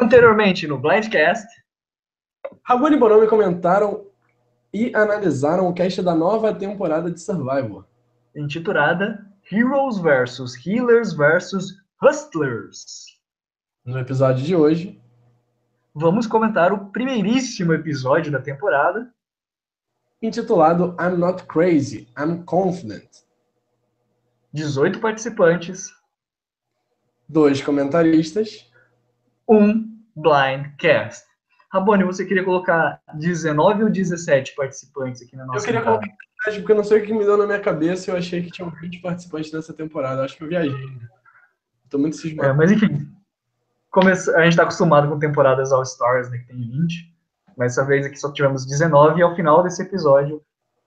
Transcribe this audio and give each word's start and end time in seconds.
Anteriormente 0.00 0.66
no 0.66 0.78
Blindcast, 0.78 1.46
Rabone 2.64 2.96
e 2.96 2.98
Bonomi 2.98 3.26
comentaram 3.26 4.06
e 4.72 4.94
analisaram 4.94 5.68
o 5.68 5.74
cast 5.74 6.00
da 6.02 6.14
nova 6.14 6.54
temporada 6.54 7.10
de 7.10 7.20
Survivor. 7.20 7.84
intitulada 8.34 9.26
Heroes 9.50 9.98
vs 9.98 10.66
Healers 10.66 11.12
vs 11.12 11.74
Hustlers. 12.00 13.18
No 13.84 13.98
episódio 13.98 14.42
de 14.44 14.56
hoje, 14.56 15.02
Vamos 15.94 16.26
comentar 16.26 16.72
o 16.72 16.86
primeiríssimo 16.86 17.74
episódio 17.74 18.32
da 18.32 18.40
temporada, 18.40 19.12
intitulado 20.22 20.96
I'm 20.98 21.18
Not 21.18 21.44
Crazy, 21.44 22.08
I'm 22.18 22.44
Confident. 22.44 23.10
18 24.54 25.00
participantes, 25.00 25.90
Dois 27.28 27.60
comentaristas, 27.60 28.71
um 29.48 29.88
Blindcast. 30.16 31.24
Rabone, 31.72 32.04
você 32.04 32.24
queria 32.24 32.44
colocar 32.44 33.00
19 33.14 33.84
ou 33.84 33.90
17 33.90 34.54
participantes 34.54 35.22
aqui 35.22 35.34
na 35.36 35.46
nossa 35.46 35.60
Eu 35.60 35.64
queria 35.64 35.82
colocar 35.82 36.06
porque 36.44 36.72
eu 36.72 36.76
não 36.76 36.84
sei 36.84 36.98
o 36.98 37.06
que 37.06 37.12
me 37.14 37.24
deu 37.24 37.36
na 37.36 37.46
minha 37.46 37.60
cabeça 37.60 38.10
eu 38.10 38.16
achei 38.16 38.42
que 38.42 38.50
tinham 38.50 38.68
20 38.68 39.00
participantes 39.00 39.52
nessa 39.52 39.72
temporada. 39.72 40.24
Acho 40.24 40.36
que 40.36 40.42
eu 40.44 40.48
viajei. 40.48 40.74
Tô 41.88 41.98
muito 41.98 42.16
É, 42.16 42.20
cismado. 42.20 42.56
mas 42.56 42.72
enfim, 42.72 43.08
a 43.94 44.42
gente 44.42 44.48
está 44.48 44.62
acostumado 44.64 45.08
com 45.08 45.18
temporadas 45.18 45.72
All 45.72 45.82
Stars, 45.82 46.30
né, 46.30 46.38
que 46.38 46.46
tem 46.46 46.56
20, 46.56 47.14
mas 47.56 47.76
dessa 47.76 47.86
vez 47.86 48.04
aqui 48.06 48.16
só 48.16 48.32
tivemos 48.32 48.66
19 48.66 49.20
e 49.20 49.22
ao 49.22 49.36
final 49.36 49.62
desse 49.62 49.82
episódio, 49.82 50.42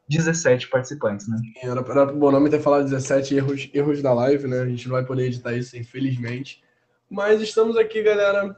17 0.09 0.67
participantes, 0.67 1.27
né? 1.27 1.38
Era 1.63 1.81
para 1.83 2.11
o 2.11 2.17
Bonome 2.17 2.49
ter 2.49 2.59
falado 2.59 2.83
17 2.83 3.35
erros, 3.35 3.69
erros 3.73 4.02
da 4.02 4.13
live, 4.13 4.47
né? 4.47 4.61
A 4.61 4.66
gente 4.67 4.88
não 4.88 4.95
vai 4.95 5.05
poder 5.05 5.27
editar 5.27 5.53
isso, 5.53 5.77
infelizmente. 5.77 6.61
Mas 7.09 7.41
estamos 7.41 7.77
aqui, 7.77 8.02
galera, 8.02 8.55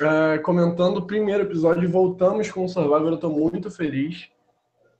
é, 0.00 0.38
comentando 0.38 0.98
o 0.98 1.06
primeiro 1.06 1.44
episódio. 1.44 1.88
Voltamos 1.88 2.50
com 2.50 2.64
o 2.64 2.68
Survivor, 2.68 3.12
eu 3.12 3.18
tô 3.18 3.30
muito 3.30 3.70
feliz. 3.70 4.28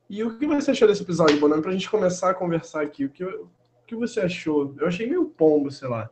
E 0.08 0.22
o 0.22 0.38
que 0.38 0.46
você 0.46 0.70
achou 0.70 0.88
desse 0.88 1.02
episódio, 1.02 1.38
Bonome? 1.38 1.60
Pra 1.60 1.72
gente 1.72 1.90
começar 1.90 2.30
a 2.30 2.34
conversar 2.34 2.82
aqui, 2.82 3.04
o 3.04 3.10
que, 3.10 3.24
o 3.24 3.48
que 3.86 3.94
você 3.94 4.20
achou? 4.20 4.74
Eu 4.78 4.86
achei 4.86 5.06
meio 5.06 5.26
pombo, 5.26 5.70
sei 5.70 5.88
lá. 5.88 6.08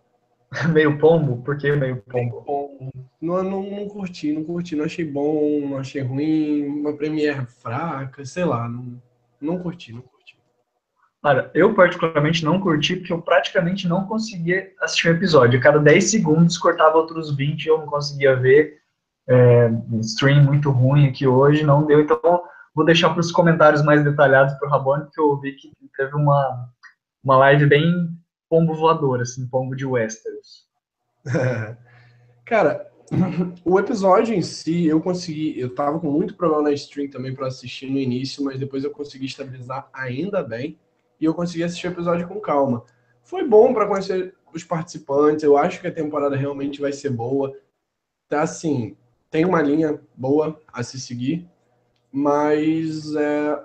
meio 0.73 0.99
pombo, 0.99 1.43
por 1.43 1.57
que 1.57 1.71
meio 1.73 2.03
pombo? 2.03 2.43
Bom, 2.43 2.91
não, 3.21 3.43
não, 3.43 3.63
não 3.71 3.89
curti, 3.89 4.33
não 4.33 4.45
curti, 4.45 4.77
não 4.77 4.85
achei 4.85 5.05
bom, 5.05 5.69
não 5.69 5.79
achei 5.79 6.03
ruim, 6.03 6.67
uma 6.67 6.97
premiere 6.97 7.47
fraca, 7.47 8.25
sei 8.25 8.45
lá, 8.45 8.69
não, 8.69 9.01
não 9.41 9.59
curti, 9.59 9.93
não 9.93 10.03
curti. 10.03 10.16
Olha, 11.27 11.51
eu 11.55 11.75
particularmente 11.75 12.45
não 12.45 12.61
curti 12.61 12.95
porque 12.95 13.13
eu 13.13 13.21
praticamente 13.21 13.89
não 13.89 14.07
conseguia 14.07 14.73
assistir 14.81 15.09
um 15.09 15.15
episódio. 15.17 15.59
A 15.59 15.63
cada 15.63 15.81
10 15.81 16.09
segundos 16.09 16.57
cortava 16.57 16.99
outros 16.99 17.35
20 17.35 17.65
e 17.65 17.69
eu 17.69 17.79
não 17.79 17.87
conseguia 17.87 18.37
ver. 18.37 18.79
É, 19.29 19.69
stream 20.03 20.45
muito 20.45 20.71
ruim 20.71 21.09
aqui 21.09 21.27
hoje, 21.27 21.65
não 21.65 21.85
deu. 21.85 22.01
Então, 22.01 22.45
vou 22.73 22.85
deixar 22.85 23.11
para 23.11 23.19
os 23.19 23.33
comentários 23.33 23.83
mais 23.83 24.05
detalhados 24.05 24.55
para 24.55 24.69
o 24.69 24.71
Rabone, 24.71 25.03
porque 25.03 25.21
eu 25.21 25.37
vi 25.41 25.55
que 25.55 25.73
teve 25.97 26.15
uma, 26.15 26.69
uma 27.25 27.37
live 27.39 27.67
bem 27.67 28.09
pombo 28.49 28.73
voador, 28.77 29.21
assim, 29.21 29.49
pombo 29.49 29.75
de 29.75 29.85
Westeros. 29.85 30.65
Cara, 32.47 32.89
o 33.65 33.81
episódio 33.81 34.33
em 34.33 34.43
si, 34.43 34.87
eu 34.87 35.01
consegui, 35.01 35.59
eu 35.59 35.75
tava 35.75 35.99
com 35.99 36.09
muito 36.09 36.37
problema 36.37 36.63
na 36.63 36.73
stream 36.73 37.11
também 37.11 37.35
para 37.35 37.49
assistir 37.49 37.91
no 37.91 37.99
início, 37.99 38.45
mas 38.45 38.61
depois 38.61 38.85
eu 38.85 38.93
consegui 38.93 39.27
estabilizar 39.27 39.89
ainda 39.93 40.41
bem 40.41 40.79
e 41.21 41.25
eu 41.25 41.35
consegui 41.35 41.65
assistir 41.65 41.89
o 41.89 41.93
episódio 41.93 42.29
com 42.29 42.41
calma. 42.41 42.85
Foi 43.23 43.47
bom 43.47 43.73
para 43.75 43.87
conhecer 43.87 44.35
os 44.55 44.65
participantes, 44.65 45.45
eu 45.45 45.57
acho 45.57 45.81
que 45.81 45.87
a 45.87 45.93
temporada 45.93 46.37
realmente 46.37 46.81
vai 46.81 46.93
ser 46.93 47.11
boa. 47.11 47.55
Tá 48.29 48.43
assim, 48.43 48.97
tem 49.31 49.45
uma 49.45 49.63
linha 49.63 50.01
boa 50.17 50.61
a 50.73 50.83
se 50.83 51.01
seguir, 51.01 51.49
mas 52.13 53.15
é, 53.17 53.59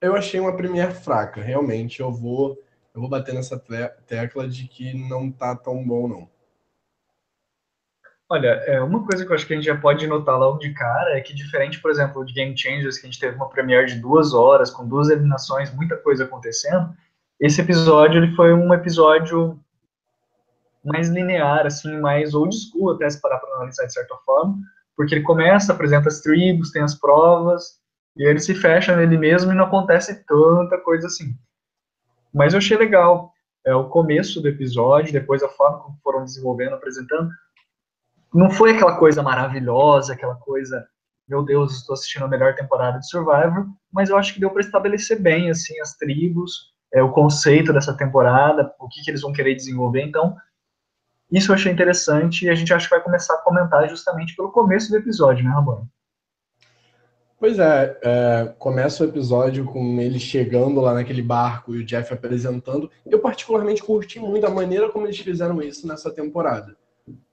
eu 0.00 0.14
achei 0.14 0.40
uma 0.40 0.56
premiere 0.56 0.94
fraca, 0.94 1.40
realmente. 1.42 2.00
Eu 2.00 2.12
vou, 2.12 2.58
eu 2.94 3.00
vou 3.00 3.08
bater 3.10 3.34
nessa 3.34 3.58
te- 3.58 3.88
tecla 4.06 4.48
de 4.48 4.68
que 4.68 4.94
não 4.94 5.30
tá 5.30 5.54
tão 5.56 5.84
bom, 5.86 6.08
não. 6.08 6.30
Olha, 8.28 8.48
é, 8.66 8.80
uma 8.80 9.06
coisa 9.06 9.24
que 9.24 9.30
eu 9.30 9.36
acho 9.36 9.46
que 9.46 9.52
a 9.52 9.56
gente 9.56 9.66
já 9.66 9.76
pode 9.76 10.04
notar 10.06 10.36
logo 10.36 10.58
de 10.58 10.72
cara 10.74 11.16
é 11.16 11.20
que, 11.20 11.32
diferente, 11.32 11.80
por 11.80 11.92
exemplo, 11.92 12.24
de 12.24 12.32
Game 12.32 12.58
Changers, 12.58 12.98
que 12.98 13.06
a 13.06 13.10
gente 13.10 13.20
teve 13.20 13.36
uma 13.36 13.48
premiere 13.48 13.86
de 13.86 14.00
duas 14.00 14.34
horas, 14.34 14.70
com 14.70 14.86
duas 14.86 15.08
eliminações, 15.08 15.72
muita 15.72 15.96
coisa 15.96 16.24
acontecendo, 16.24 16.92
esse 17.38 17.60
episódio 17.60 18.22
ele 18.22 18.34
foi 18.34 18.52
um 18.52 18.72
episódio 18.74 19.60
mais 20.84 21.08
linear, 21.08 21.66
assim, 21.66 22.00
mais 22.00 22.34
old 22.34 22.54
school, 22.56 22.92
até 22.92 23.08
se 23.08 23.20
parar 23.20 23.38
para 23.38 23.54
analisar 23.56 23.86
de 23.86 23.92
certa 23.92 24.16
forma, 24.24 24.56
porque 24.96 25.14
ele 25.14 25.22
começa, 25.22 25.72
apresenta 25.72 26.08
as 26.08 26.20
tribos, 26.20 26.70
tem 26.72 26.82
as 26.82 26.94
provas, 26.94 27.78
e 28.16 28.24
ele 28.24 28.40
se 28.40 28.54
fecha 28.54 28.96
nele 28.96 29.18
mesmo 29.18 29.52
e 29.52 29.54
não 29.54 29.66
acontece 29.66 30.24
tanta 30.24 30.78
coisa 30.78 31.06
assim. 31.06 31.36
Mas 32.32 32.54
eu 32.54 32.58
achei 32.58 32.76
legal 32.76 33.32
é, 33.64 33.74
o 33.74 33.88
começo 33.88 34.40
do 34.40 34.48
episódio, 34.48 35.12
depois 35.12 35.42
a 35.42 35.48
forma 35.48 35.80
como 35.80 35.98
foram 36.02 36.24
desenvolvendo, 36.24 36.74
apresentando, 36.74 37.30
não 38.34 38.50
foi 38.50 38.72
aquela 38.72 38.98
coisa 38.98 39.22
maravilhosa, 39.22 40.12
aquela 40.12 40.34
coisa, 40.34 40.86
meu 41.28 41.42
Deus, 41.42 41.76
estou 41.76 41.94
assistindo 41.94 42.24
a 42.24 42.28
melhor 42.28 42.54
temporada 42.54 42.98
de 42.98 43.08
Survivor, 43.08 43.66
mas 43.92 44.10
eu 44.10 44.16
acho 44.16 44.34
que 44.34 44.40
deu 44.40 44.50
para 44.50 44.60
estabelecer 44.60 45.20
bem 45.20 45.50
assim 45.50 45.78
as 45.80 45.96
tribos, 45.96 46.74
é, 46.92 47.02
o 47.02 47.12
conceito 47.12 47.72
dessa 47.72 47.96
temporada, 47.96 48.72
o 48.78 48.88
que, 48.88 49.02
que 49.02 49.10
eles 49.10 49.22
vão 49.22 49.32
querer 49.32 49.54
desenvolver. 49.54 50.02
Então, 50.02 50.36
isso 51.30 51.50
eu 51.50 51.54
achei 51.54 51.72
interessante 51.72 52.44
e 52.44 52.48
a 52.48 52.54
gente 52.54 52.72
acha 52.72 52.88
que 52.88 52.94
vai 52.94 53.02
começar 53.02 53.34
a 53.34 53.42
comentar 53.42 53.88
justamente 53.88 54.36
pelo 54.36 54.52
começo 54.52 54.90
do 54.90 54.96
episódio, 54.96 55.44
né, 55.44 55.50
Rabano? 55.50 55.88
Pois 57.38 57.58
é, 57.58 57.98
é, 58.02 58.54
começa 58.58 59.04
o 59.04 59.08
episódio 59.08 59.66
com 59.66 60.00
ele 60.00 60.18
chegando 60.18 60.80
lá 60.80 60.94
naquele 60.94 61.20
barco 61.20 61.74
e 61.74 61.78
o 61.80 61.84
Jeff 61.84 62.12
apresentando. 62.14 62.90
Eu 63.04 63.18
particularmente 63.18 63.82
curti 63.82 64.18
muito 64.18 64.46
a 64.46 64.50
maneira 64.50 64.90
como 64.90 65.06
eles 65.06 65.18
fizeram 65.18 65.60
isso 65.60 65.86
nessa 65.86 66.10
temporada. 66.10 66.76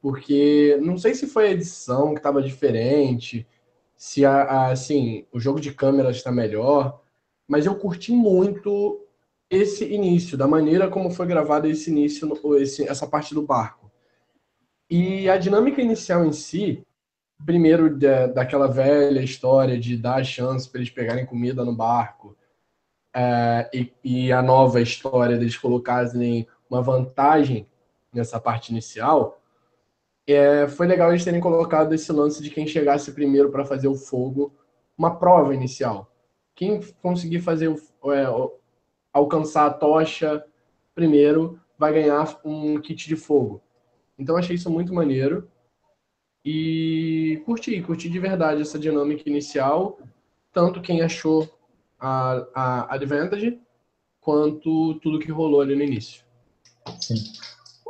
Porque 0.01 0.77
não 0.81 0.97
sei 0.97 1.15
se 1.15 1.27
foi 1.27 1.47
a 1.47 1.51
edição 1.51 2.13
que 2.13 2.19
estava 2.19 2.41
diferente, 2.41 3.47
se 3.95 4.25
a, 4.25 4.43
a- 4.43 4.71
assim, 4.71 5.25
o 5.31 5.39
jogo 5.39 5.59
de 5.59 5.73
câmeras 5.73 6.17
está 6.17 6.31
melhor, 6.31 7.01
mas 7.47 7.65
eu 7.65 7.75
curti 7.75 8.11
muito 8.11 8.99
esse 9.49 9.85
início, 9.91 10.37
da 10.37 10.47
maneira 10.47 10.89
como 10.89 11.11
foi 11.11 11.25
gravado 11.27 11.67
esse 11.67 11.89
início, 11.91 12.31
esse- 12.57 12.87
essa 12.87 13.07
parte 13.07 13.33
do 13.33 13.41
barco. 13.41 13.91
E 14.89 15.29
a 15.29 15.37
dinâmica 15.37 15.81
inicial 15.81 16.25
em 16.25 16.31
si, 16.31 16.85
primeiro 17.45 17.97
da, 17.97 18.27
daquela 18.27 18.67
velha 18.67 19.21
história 19.21 19.79
de 19.79 19.97
dar 19.97 20.15
a 20.21 20.23
chance 20.23 20.69
para 20.69 20.79
eles 20.79 20.89
pegarem 20.91 21.25
comida 21.25 21.63
no 21.65 21.75
barco, 21.75 22.35
é, 23.15 23.69
e, 23.73 23.93
e 24.03 24.31
a 24.31 24.41
nova 24.41 24.81
história 24.81 25.37
deles 25.37 25.57
colocarem 25.57 26.47
uma 26.69 26.81
vantagem 26.81 27.67
nessa 28.13 28.39
parte 28.39 28.71
inicial, 28.71 29.39
é, 30.27 30.67
foi 30.67 30.87
legal 30.87 31.09
eles 31.09 31.23
terem 31.23 31.41
colocado 31.41 31.93
esse 31.93 32.11
lance 32.11 32.41
de 32.41 32.49
quem 32.49 32.65
chegasse 32.65 33.11
primeiro 33.11 33.51
para 33.51 33.65
fazer 33.65 33.87
o 33.87 33.95
fogo, 33.95 34.53
uma 34.97 35.15
prova 35.15 35.53
inicial. 35.53 36.09
Quem 36.55 36.79
conseguir 37.01 37.41
fazer 37.41 37.67
o, 37.67 38.13
é, 38.13 38.25
alcançar 39.11 39.65
a 39.65 39.73
tocha 39.73 40.43
primeiro 40.95 41.59
vai 41.77 41.93
ganhar 41.93 42.39
um 42.45 42.79
kit 42.79 43.07
de 43.07 43.15
fogo. 43.15 43.61
Então 44.17 44.37
achei 44.37 44.55
isso 44.55 44.69
muito 44.69 44.93
maneiro. 44.93 45.49
E 46.45 47.41
curti, 47.45 47.81
curti 47.81 48.09
de 48.09 48.19
verdade 48.19 48.61
essa 48.61 48.77
dinâmica 48.77 49.29
inicial, 49.29 49.97
tanto 50.51 50.81
quem 50.81 51.01
achou 51.01 51.49
a, 51.99 52.45
a 52.53 52.95
advantage, 52.95 53.59
quanto 54.19 54.95
tudo 54.95 55.19
que 55.19 55.31
rolou 55.31 55.61
ali 55.61 55.75
no 55.75 55.83
início. 55.83 56.23
Sim. 56.99 57.15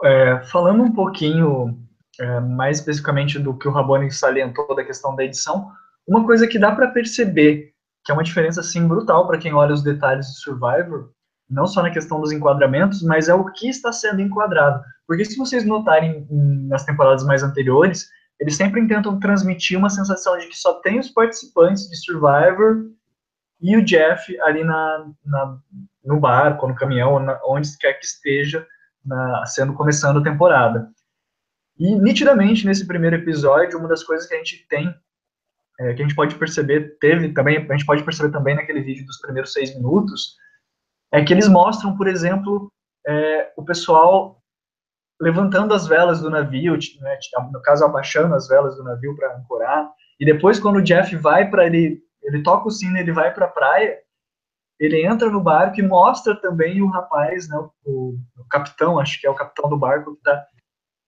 É, 0.03 0.43
falando 0.45 0.83
um 0.83 0.91
pouquinho 0.91 1.77
é, 2.19 2.39
mais 2.39 2.79
especificamente 2.79 3.39
do 3.39 3.57
que 3.57 3.67
o 3.67 3.71
Rabone 3.71 4.11
salientou 4.11 4.75
da 4.75 4.83
questão 4.83 5.15
da 5.15 5.23
edição, 5.23 5.71
uma 6.07 6.25
coisa 6.25 6.47
que 6.47 6.59
dá 6.59 6.71
para 6.71 6.87
perceber 6.91 7.71
que 8.05 8.11
é 8.11 8.13
uma 8.13 8.23
diferença 8.23 8.59
assim 8.59 8.85
brutal 8.87 9.25
para 9.25 9.37
quem 9.37 9.53
olha 9.53 9.73
os 9.73 9.81
detalhes 9.81 10.27
de 10.27 10.39
Survivor, 10.41 11.11
não 11.49 11.65
só 11.65 11.81
na 11.81 11.89
questão 11.91 12.19
dos 12.19 12.31
enquadramentos, 12.33 13.01
mas 13.01 13.29
é 13.29 13.33
o 13.33 13.45
que 13.45 13.69
está 13.69 13.91
sendo 13.93 14.21
enquadrado. 14.21 14.83
Porque 15.07 15.23
se 15.23 15.37
vocês 15.37 15.65
notarem 15.65 16.27
em- 16.29 16.67
nas 16.67 16.83
temporadas 16.83 17.23
mais 17.23 17.43
anteriores, 17.43 18.09
eles 18.39 18.55
sempre 18.57 18.85
tentam 18.87 19.19
transmitir 19.19 19.77
uma 19.77 19.89
sensação 19.89 20.37
de 20.37 20.47
que 20.47 20.57
só 20.57 20.75
tem 20.81 20.99
os 20.99 21.09
participantes 21.09 21.87
de 21.89 21.95
Survivor 21.95 22.87
e 23.61 23.77
o 23.77 23.85
Jeff 23.85 24.37
ali 24.41 24.63
na, 24.65 25.05
na- 25.25 25.57
no 26.03 26.19
barco, 26.19 26.67
no 26.67 26.75
caminhão, 26.75 27.19
na- 27.19 27.39
onde 27.45 27.77
quer 27.77 27.93
que 27.93 28.05
esteja, 28.05 28.65
na- 29.05 29.45
sendo 29.45 29.73
começando 29.73 30.19
a 30.19 30.23
temporada. 30.23 30.89
E 31.77 31.95
nitidamente 31.95 32.65
nesse 32.65 32.85
primeiro 32.85 33.15
episódio, 33.15 33.79
uma 33.79 33.87
das 33.87 34.03
coisas 34.03 34.27
que 34.27 34.35
a 34.35 34.37
gente 34.37 34.67
tem, 34.67 34.93
é, 35.79 35.93
que 35.93 36.01
a 36.01 36.05
gente 36.05 36.15
pode 36.15 36.35
perceber, 36.35 36.97
teve 36.99 37.33
também, 37.33 37.57
a 37.57 37.73
gente 37.73 37.85
pode 37.85 38.03
perceber 38.03 38.31
também 38.31 38.55
naquele 38.55 38.81
vídeo 38.81 39.05
dos 39.05 39.19
primeiros 39.19 39.53
seis 39.53 39.75
minutos, 39.75 40.35
é 41.11 41.23
que 41.23 41.33
eles 41.33 41.47
mostram, 41.47 41.95
por 41.95 42.07
exemplo, 42.07 42.71
é, 43.07 43.51
o 43.57 43.63
pessoal 43.63 44.41
levantando 45.21 45.73
as 45.73 45.87
velas 45.87 46.21
do 46.21 46.29
navio, 46.29 46.77
né, 46.99 47.17
no 47.51 47.61
caso 47.61 47.85
abaixando 47.85 48.35
as 48.35 48.47
velas 48.47 48.75
do 48.75 48.83
navio 48.83 49.15
para 49.15 49.35
ancorar. 49.37 49.89
E 50.19 50.25
depois 50.25 50.59
quando 50.59 50.77
o 50.77 50.81
Jeff 50.81 51.15
vai 51.15 51.49
para 51.49 51.65
ele, 51.65 52.01
ele 52.23 52.43
toca 52.43 52.67
o 52.67 52.71
sino, 52.71 52.97
ele 52.97 53.11
vai 53.11 53.33
para 53.33 53.45
a 53.45 53.49
praia, 53.49 53.97
ele 54.79 55.05
entra 55.05 55.29
no 55.29 55.39
barco 55.39 55.79
e 55.79 55.87
mostra 55.87 56.35
também 56.35 56.81
o 56.81 56.87
rapaz, 56.87 57.47
né, 57.47 57.57
o, 57.85 58.17
o 58.37 58.47
capitão, 58.49 58.99
acho 58.99 59.19
que 59.19 59.27
é 59.27 59.29
o 59.29 59.35
capitão 59.35 59.69
do 59.69 59.77
barco 59.77 60.13
que 60.13 60.17
está 60.17 60.45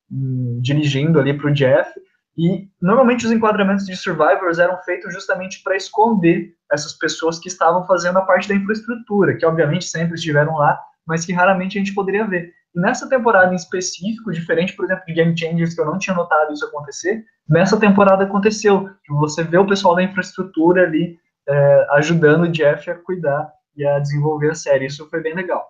dirigindo 0.09 1.19
ali 1.19 1.37
para 1.37 1.49
o 1.49 1.53
Jeff. 1.53 1.89
E 2.37 2.67
normalmente 2.81 3.25
os 3.25 3.31
enquadramentos 3.31 3.85
de 3.85 3.95
Survivors 3.95 4.59
eram 4.59 4.77
feitos 4.83 5.13
justamente 5.13 5.63
para 5.63 5.75
esconder 5.75 6.53
essas 6.71 6.93
pessoas 6.93 7.39
que 7.39 7.47
estavam 7.47 7.85
fazendo 7.85 8.19
a 8.19 8.23
parte 8.23 8.49
da 8.49 8.55
infraestrutura, 8.55 9.37
que 9.37 9.45
obviamente 9.45 9.85
sempre 9.85 10.15
estiveram 10.15 10.55
lá, 10.57 10.77
mas 11.07 11.25
que 11.25 11.31
raramente 11.31 11.77
a 11.77 11.79
gente 11.79 11.93
poderia 11.93 12.27
ver. 12.27 12.51
E 12.75 12.79
nessa 12.79 13.07
temporada 13.07 13.53
em 13.53 13.55
específico, 13.55 14.33
diferente, 14.33 14.73
por 14.73 14.83
exemplo, 14.85 15.05
de 15.05 15.13
Game 15.13 15.37
Changers, 15.37 15.73
que 15.73 15.81
eu 15.81 15.85
não 15.85 15.97
tinha 15.97 16.15
notado 16.15 16.51
isso 16.51 16.65
acontecer, 16.65 17.23
nessa 17.47 17.79
temporada 17.79 18.25
aconteceu. 18.25 18.89
Você 19.09 19.43
vê 19.43 19.57
o 19.57 19.67
pessoal 19.67 19.95
da 19.95 20.03
infraestrutura 20.03 20.83
ali 20.83 21.17
é, 21.47 21.87
ajudando 21.91 22.43
o 22.43 22.51
Jeff 22.51 22.89
a 22.89 22.95
cuidar 22.95 23.49
e 23.77 23.85
a 23.85 23.99
desenvolver 23.99 24.51
a 24.51 24.55
série. 24.55 24.87
Isso 24.87 25.09
foi 25.09 25.21
bem 25.21 25.33
legal. 25.33 25.65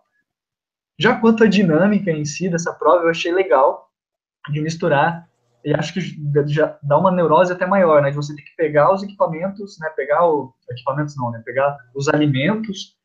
Já 0.97 1.19
quanto 1.19 1.43
à 1.43 1.47
dinâmica 1.47 2.09
em 2.09 2.25
si 2.25 2.49
dessa 2.49 2.73
prova, 2.73 3.03
eu 3.03 3.09
achei 3.09 3.31
legal 3.31 3.84
de 4.51 4.61
misturar 4.61 5.27
e 5.65 5.73
acho 5.73 5.93
que 5.93 5.99
já 6.45 6.77
dá 6.83 6.95
uma 6.95 7.11
neurose 7.11 7.51
até 7.51 7.65
maior, 7.65 7.99
né? 7.99 8.11
De 8.11 8.15
você 8.15 8.35
ter 8.35 8.43
que 8.43 8.55
pegar 8.55 8.93
os 8.93 9.01
equipamentos, 9.01 9.79
né? 9.79 9.89
Pegar 9.95 10.23
o 10.23 10.53
equipamentos 10.69 11.17
não, 11.17 11.31
né? 11.31 11.41
Pegar 11.43 11.75
os 11.95 12.07
alimentos 12.07 12.95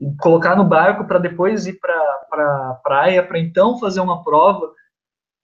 e 0.00 0.10
colocar 0.16 0.56
no 0.56 0.64
barco 0.64 1.04
para 1.04 1.18
depois 1.18 1.66
ir 1.66 1.78
para 1.78 2.26
pra 2.30 2.80
praia 2.82 3.22
para 3.22 3.38
então 3.38 3.78
fazer 3.78 4.00
uma 4.00 4.24
prova. 4.24 4.72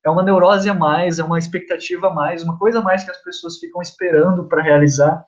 É 0.05 0.09
uma 0.09 0.23
neurose 0.23 0.70
a 0.70 0.75
mais, 0.75 1.19
é 1.19 1.25
uma 1.25 1.38
expectativa 1.38 2.08
a 2.08 2.15
mais, 2.15 2.43
uma 2.43 2.58
coisa 2.58 2.79
a 2.79 2.82
mais 2.82 3.05
que 3.05 3.11
as 3.11 3.23
pessoas 3.23 3.58
ficam 3.58 3.82
esperando 3.82 4.49
para 4.49 4.62
realizar. 4.62 5.25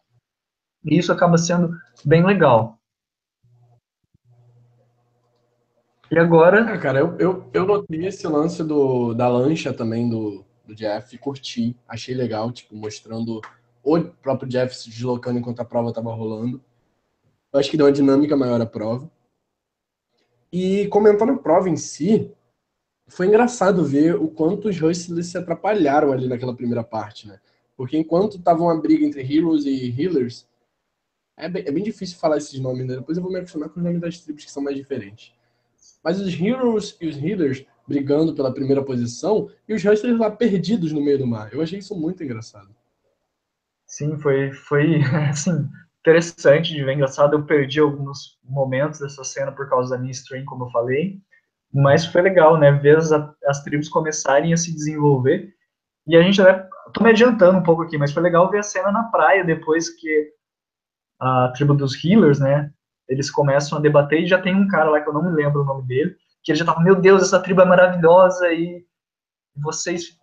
E 0.87 0.99
isso 0.99 1.13
acaba 1.13 1.37
sendo 1.37 1.71
bem 2.03 2.25
legal. 2.25 2.79
E 6.15 6.19
agora. 6.19 6.73
Ah, 6.73 6.79
cara, 6.79 7.01
eu, 7.01 7.19
eu, 7.19 7.51
eu 7.53 7.67
notei 7.67 8.07
esse 8.07 8.25
lance 8.29 8.63
do, 8.63 9.13
da 9.15 9.27
lancha 9.27 9.73
também 9.73 10.09
do, 10.09 10.45
do 10.65 10.73
Jeff, 10.73 11.19
curti, 11.19 11.77
achei 11.89 12.15
legal, 12.15 12.53
tipo, 12.53 12.77
mostrando 12.77 13.41
o 13.83 14.01
próprio 14.01 14.49
Jeff 14.49 14.77
se 14.77 14.89
deslocando 14.89 15.41
enquanto 15.41 15.59
a 15.59 15.65
prova 15.65 15.89
estava 15.89 16.15
rolando. 16.15 16.63
Eu 17.53 17.59
acho 17.59 17.69
que 17.69 17.77
deu 17.77 17.87
uma 17.87 17.93
dinâmica 17.93 18.37
maior 18.37 18.61
à 18.61 18.67
prova. 18.67 19.11
E 20.53 20.87
comentando 20.87 21.33
a 21.33 21.37
prova 21.37 21.69
em 21.69 21.77
si, 21.77 22.33
foi 23.09 23.27
engraçado 23.27 23.85
ver 23.85 24.15
o 24.15 24.29
quanto 24.29 24.69
os 24.69 24.81
Hustlers 24.81 25.27
se 25.27 25.37
atrapalharam 25.37 26.13
ali 26.13 26.29
naquela 26.29 26.55
primeira 26.55 26.85
parte, 26.85 27.27
né? 27.27 27.41
Porque 27.77 27.99
enquanto 27.99 28.41
tava 28.41 28.63
uma 28.63 28.81
briga 28.81 29.05
entre 29.05 29.21
Heroes 29.21 29.65
e 29.65 30.01
Healers, 30.01 30.47
é 31.37 31.49
bem, 31.49 31.65
é 31.67 31.73
bem 31.73 31.83
difícil 31.83 32.19
falar 32.19 32.37
esses 32.37 32.61
nomes, 32.61 32.87
né? 32.87 32.95
Depois 32.95 33.19
eu 33.19 33.23
vou 33.23 33.33
me 33.33 33.39
acostumar 33.41 33.69
com 33.69 33.81
os 33.81 33.85
nomes 33.85 34.01
das 34.01 34.21
tribos 34.21 34.45
que 34.45 34.53
são 34.53 34.63
mais 34.63 34.77
diferentes. 34.77 35.35
Mas 36.05 36.21
os 36.21 36.39
Heroes 36.39 36.97
e 37.01 37.09
os 37.09 37.17
Healers 37.17 37.65
brigando 37.89 38.35
pela 38.35 38.53
primeira 38.53 38.83
posição 38.83 39.51
e 39.69 39.75
os 39.75 39.85
Hustlers 39.85 40.19
lá 40.19 40.31
perdidos 40.31 40.93
no 40.93 41.03
meio 41.03 41.19
do 41.19 41.27
mar. 41.27 41.53
Eu 41.53 41.63
achei 41.63 41.79
isso 41.79 41.99
muito 41.99 42.23
engraçado. 42.23 42.69
Sim, 43.87 44.19
foi, 44.19 44.53
foi 44.53 45.01
assim, 45.31 45.69
interessante 46.01 46.73
de 46.73 46.85
ver. 46.85 46.95
Engraçado, 46.95 47.35
eu 47.35 47.45
perdi 47.45 47.81
alguns 47.81 48.39
momentos 48.45 49.01
dessa 49.01 49.25
cena 49.25 49.53
por 49.53 49.69
causa 49.69 49.91
da 49.91 49.99
minha 49.99 50.13
stream, 50.13 50.45
como 50.45 50.65
eu 50.65 50.71
falei. 50.71 51.21
Mas 51.73 52.07
foi 52.07 52.23
legal, 52.23 52.59
né? 52.59 52.71
Ver 52.73 52.99
as, 52.99 53.11
as 53.13 53.63
tribos 53.63 53.89
começarem 53.89 54.53
a 54.53 54.57
se 54.57 54.73
desenvolver. 54.73 55.53
E 56.07 56.17
a 56.17 56.23
gente 56.23 56.41
até. 56.41 56.69
Tô 56.93 57.03
me 57.03 57.11
adiantando 57.11 57.59
um 57.59 57.63
pouco 57.63 57.83
aqui, 57.83 57.97
mas 57.97 58.13
foi 58.13 58.23
legal 58.23 58.49
ver 58.51 58.59
a 58.59 58.63
cena 58.63 58.93
na 58.93 59.05
praia 59.05 59.43
depois 59.43 59.89
que 59.89 60.33
a 61.19 61.51
tribo 61.57 61.75
dos 61.75 62.05
healers, 62.05 62.39
né? 62.39 62.71
Eles 63.15 63.31
começam 63.31 63.79
a 63.79 63.81
debater 63.81 64.23
e 64.23 64.27
já 64.27 64.41
tem 64.41 64.55
um 64.55 64.67
cara 64.67 64.91
lá 64.91 65.01
que 65.01 65.09
eu 65.09 65.13
não 65.13 65.23
me 65.23 65.31
lembro 65.31 65.63
o 65.63 65.65
nome 65.65 65.87
dele, 65.87 66.17
que 66.43 66.51
ele 66.51 66.59
já 66.59 66.65
tava, 66.65 66.81
meu 66.81 66.97
Deus, 66.97 67.23
essa 67.23 67.41
tribo 67.41 67.63
é 67.63 67.65
maravilhosa 67.65 68.53
e 68.53 68.85
vocês, 69.57 70.19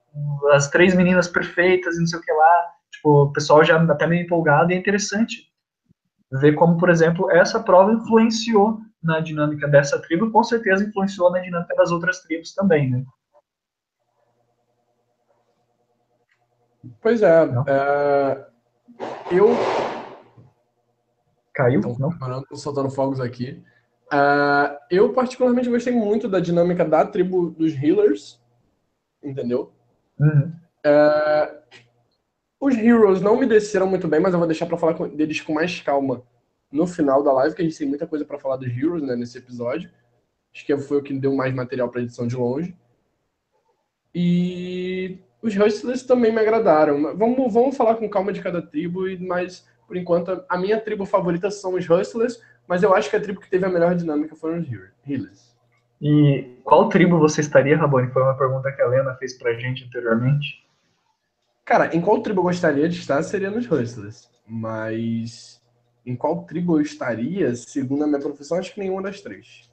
as 0.51 0.69
três 0.69 0.93
meninas 0.93 1.27
perfeitas 1.27 1.95
e 1.95 1.99
não 1.99 2.05
sei 2.05 2.19
o 2.19 2.21
que 2.21 2.31
lá. 2.31 2.65
Tipo, 2.91 3.23
o 3.23 3.31
pessoal 3.31 3.63
já 3.63 3.81
até 3.81 4.05
meio 4.05 4.23
empolgado 4.23 4.71
e 4.71 4.75
é 4.75 4.77
interessante 4.77 5.49
ver 6.31 6.53
como, 6.53 6.77
por 6.77 6.89
exemplo, 6.89 7.31
essa 7.31 7.61
prova 7.61 7.93
influenciou 7.93 8.79
na 9.01 9.21
dinâmica 9.21 9.67
dessa 9.67 9.99
tribo, 10.01 10.29
com 10.29 10.43
certeza 10.43 10.83
influenciou 10.83 11.31
na 11.31 11.39
dinâmica 11.39 11.73
das 11.75 11.91
outras 11.91 12.19
tribos 12.21 12.53
também, 12.53 12.91
né? 12.91 13.05
Pois 17.01 17.21
é, 17.21 17.43
é 17.67 18.51
eu 19.31 19.49
caiu, 21.61 21.79
então, 21.79 21.95
não? 21.97 22.57
Soltando 22.57 22.89
fogos 22.89 23.19
aqui. 23.19 23.61
Uh, 24.11 24.77
eu 24.89 25.13
particularmente 25.13 25.69
gostei 25.69 25.93
muito 25.93 26.27
da 26.27 26.39
dinâmica 26.39 26.83
da 26.83 27.05
tribo 27.05 27.49
dos 27.51 27.73
healers, 27.73 28.41
entendeu? 29.23 29.71
Uhum. 30.19 30.51
Uh, 30.85 31.61
os 32.59 32.75
heroes 32.75 33.21
não 33.21 33.37
me 33.37 33.45
desceram 33.45 33.87
muito 33.87 34.07
bem, 34.07 34.19
mas 34.19 34.33
eu 34.33 34.39
vou 34.39 34.47
deixar 34.47 34.65
para 34.65 34.77
falar 34.77 34.95
com, 34.95 35.07
deles 35.07 35.39
com 35.41 35.53
mais 35.53 35.79
calma 35.79 36.23
no 36.71 36.85
final 36.85 37.23
da 37.23 37.31
live, 37.33 37.55
que 37.55 37.61
a 37.61 37.65
gente 37.65 37.77
tem 37.77 37.87
muita 37.87 38.05
coisa 38.05 38.25
para 38.25 38.39
falar 38.39 38.57
dos 38.57 38.69
heroes 38.69 39.03
né, 39.03 39.15
nesse 39.15 39.37
episódio. 39.37 39.89
Acho 40.53 40.65
que 40.65 40.77
foi 40.77 40.97
o 40.97 41.03
que 41.03 41.13
deu 41.13 41.33
mais 41.33 41.53
material 41.53 41.89
para 41.89 42.01
edição 42.01 42.27
de 42.27 42.35
longe. 42.35 42.75
E 44.13 45.19
os 45.41 45.55
hustlers 45.55 46.03
também 46.03 46.31
me 46.31 46.39
agradaram. 46.39 47.15
Vamos, 47.17 47.53
vamos 47.53 47.77
falar 47.77 47.95
com 47.95 48.09
calma 48.09 48.33
de 48.33 48.41
cada 48.41 48.61
tribo, 48.61 49.03
mas 49.19 49.65
por 49.91 49.97
enquanto 49.97 50.45
a 50.47 50.57
minha 50.57 50.79
tribo 50.79 51.05
favorita 51.05 51.51
são 51.51 51.73
os 51.73 51.85
hustlers 51.85 52.41
mas 52.65 52.81
eu 52.81 52.95
acho 52.95 53.09
que 53.09 53.17
a 53.17 53.19
tribo 53.19 53.41
que 53.41 53.49
teve 53.49 53.65
a 53.65 53.69
melhor 53.69 53.93
dinâmica 53.93 54.33
foram 54.33 54.59
os 54.59 54.67
Healers. 55.05 55.53
E 56.01 56.57
qual 56.63 56.87
tribo 56.87 57.19
você 57.19 57.41
estaria, 57.41 57.77
Rabone? 57.77 58.09
Foi 58.09 58.21
uma 58.21 58.37
pergunta 58.37 58.71
que 58.71 58.81
a 58.81 58.87
Lena 58.87 59.13
fez 59.15 59.37
pra 59.37 59.53
gente 59.55 59.83
anteriormente. 59.83 60.65
Cara, 61.65 61.93
em 61.93 61.99
qual 61.99 62.21
tribo 62.21 62.39
eu 62.39 62.43
gostaria 62.45 62.87
de 62.87 62.97
estar 62.97 63.21
seria 63.23 63.51
nos 63.51 63.69
Hustlers. 63.69 64.29
Mas 64.47 65.61
em 66.05 66.15
qual 66.15 66.45
tribo 66.45 66.77
eu 66.77 66.81
estaria, 66.81 67.53
segundo 67.55 68.05
a 68.05 68.07
minha 68.07 68.21
profissão, 68.21 68.57
acho 68.57 68.73
que 68.73 68.79
nenhuma 68.79 69.01
das 69.01 69.19
três. 69.19 69.69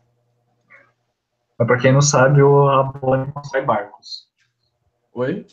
Mas 1.56 1.68
pra 1.68 1.78
quem 1.78 1.92
não 1.92 2.02
sabe, 2.02 2.42
o 2.42 2.66
Rabone 2.66 3.30
constrói 3.30 3.64
barcos. 3.64 4.28
Oi? 5.14 5.46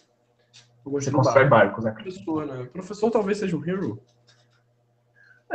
Você 0.84 1.12
constrói 1.12 1.46
barcos, 1.46 1.84
né? 1.84 1.92
Professor, 1.92 2.46
né? 2.48 2.68
Professor 2.74 3.12
talvez 3.12 3.38
seja 3.38 3.56
um 3.56 3.64
hero. 3.64 4.02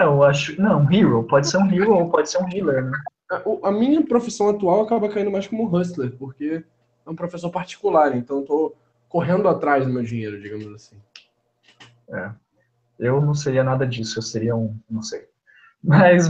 Eu 0.03 0.23
acho. 0.23 0.61
Não, 0.61 0.83
um 0.83 0.93
hero. 0.93 1.25
Pode 1.25 1.49
ser 1.49 1.59
um 1.59 1.71
hero 1.71 1.95
ou 1.95 2.11
pode 2.11 2.31
ser 2.31 2.39
um 2.39 2.49
healer, 2.49 2.85
né? 2.85 2.99
A, 3.31 3.69
a 3.69 3.73
minha 3.73 4.05
profissão 4.05 4.49
atual 4.49 4.83
acaba 4.83 5.09
caindo 5.09 5.31
mais 5.31 5.47
como 5.47 5.69
hustler, 5.69 6.13
porque 6.17 6.65
é 7.07 7.11
um 7.11 7.15
professor 7.15 7.51
particular, 7.51 8.17
então 8.17 8.41
estou 8.41 8.77
correndo 9.09 9.49
atrás 9.49 9.87
do 9.87 9.93
meu 9.93 10.03
dinheiro, 10.03 10.41
digamos 10.41 10.67
assim. 10.75 10.97
É. 12.13 12.31
Eu 12.99 13.21
não 13.21 13.35
seria 13.35 13.65
nada 13.65 13.87
disso, 13.87 14.19
eu 14.19 14.23
seria 14.23 14.55
um. 14.55 14.77
não 14.89 15.03
sei. 15.03 15.29
Mas 15.83 16.29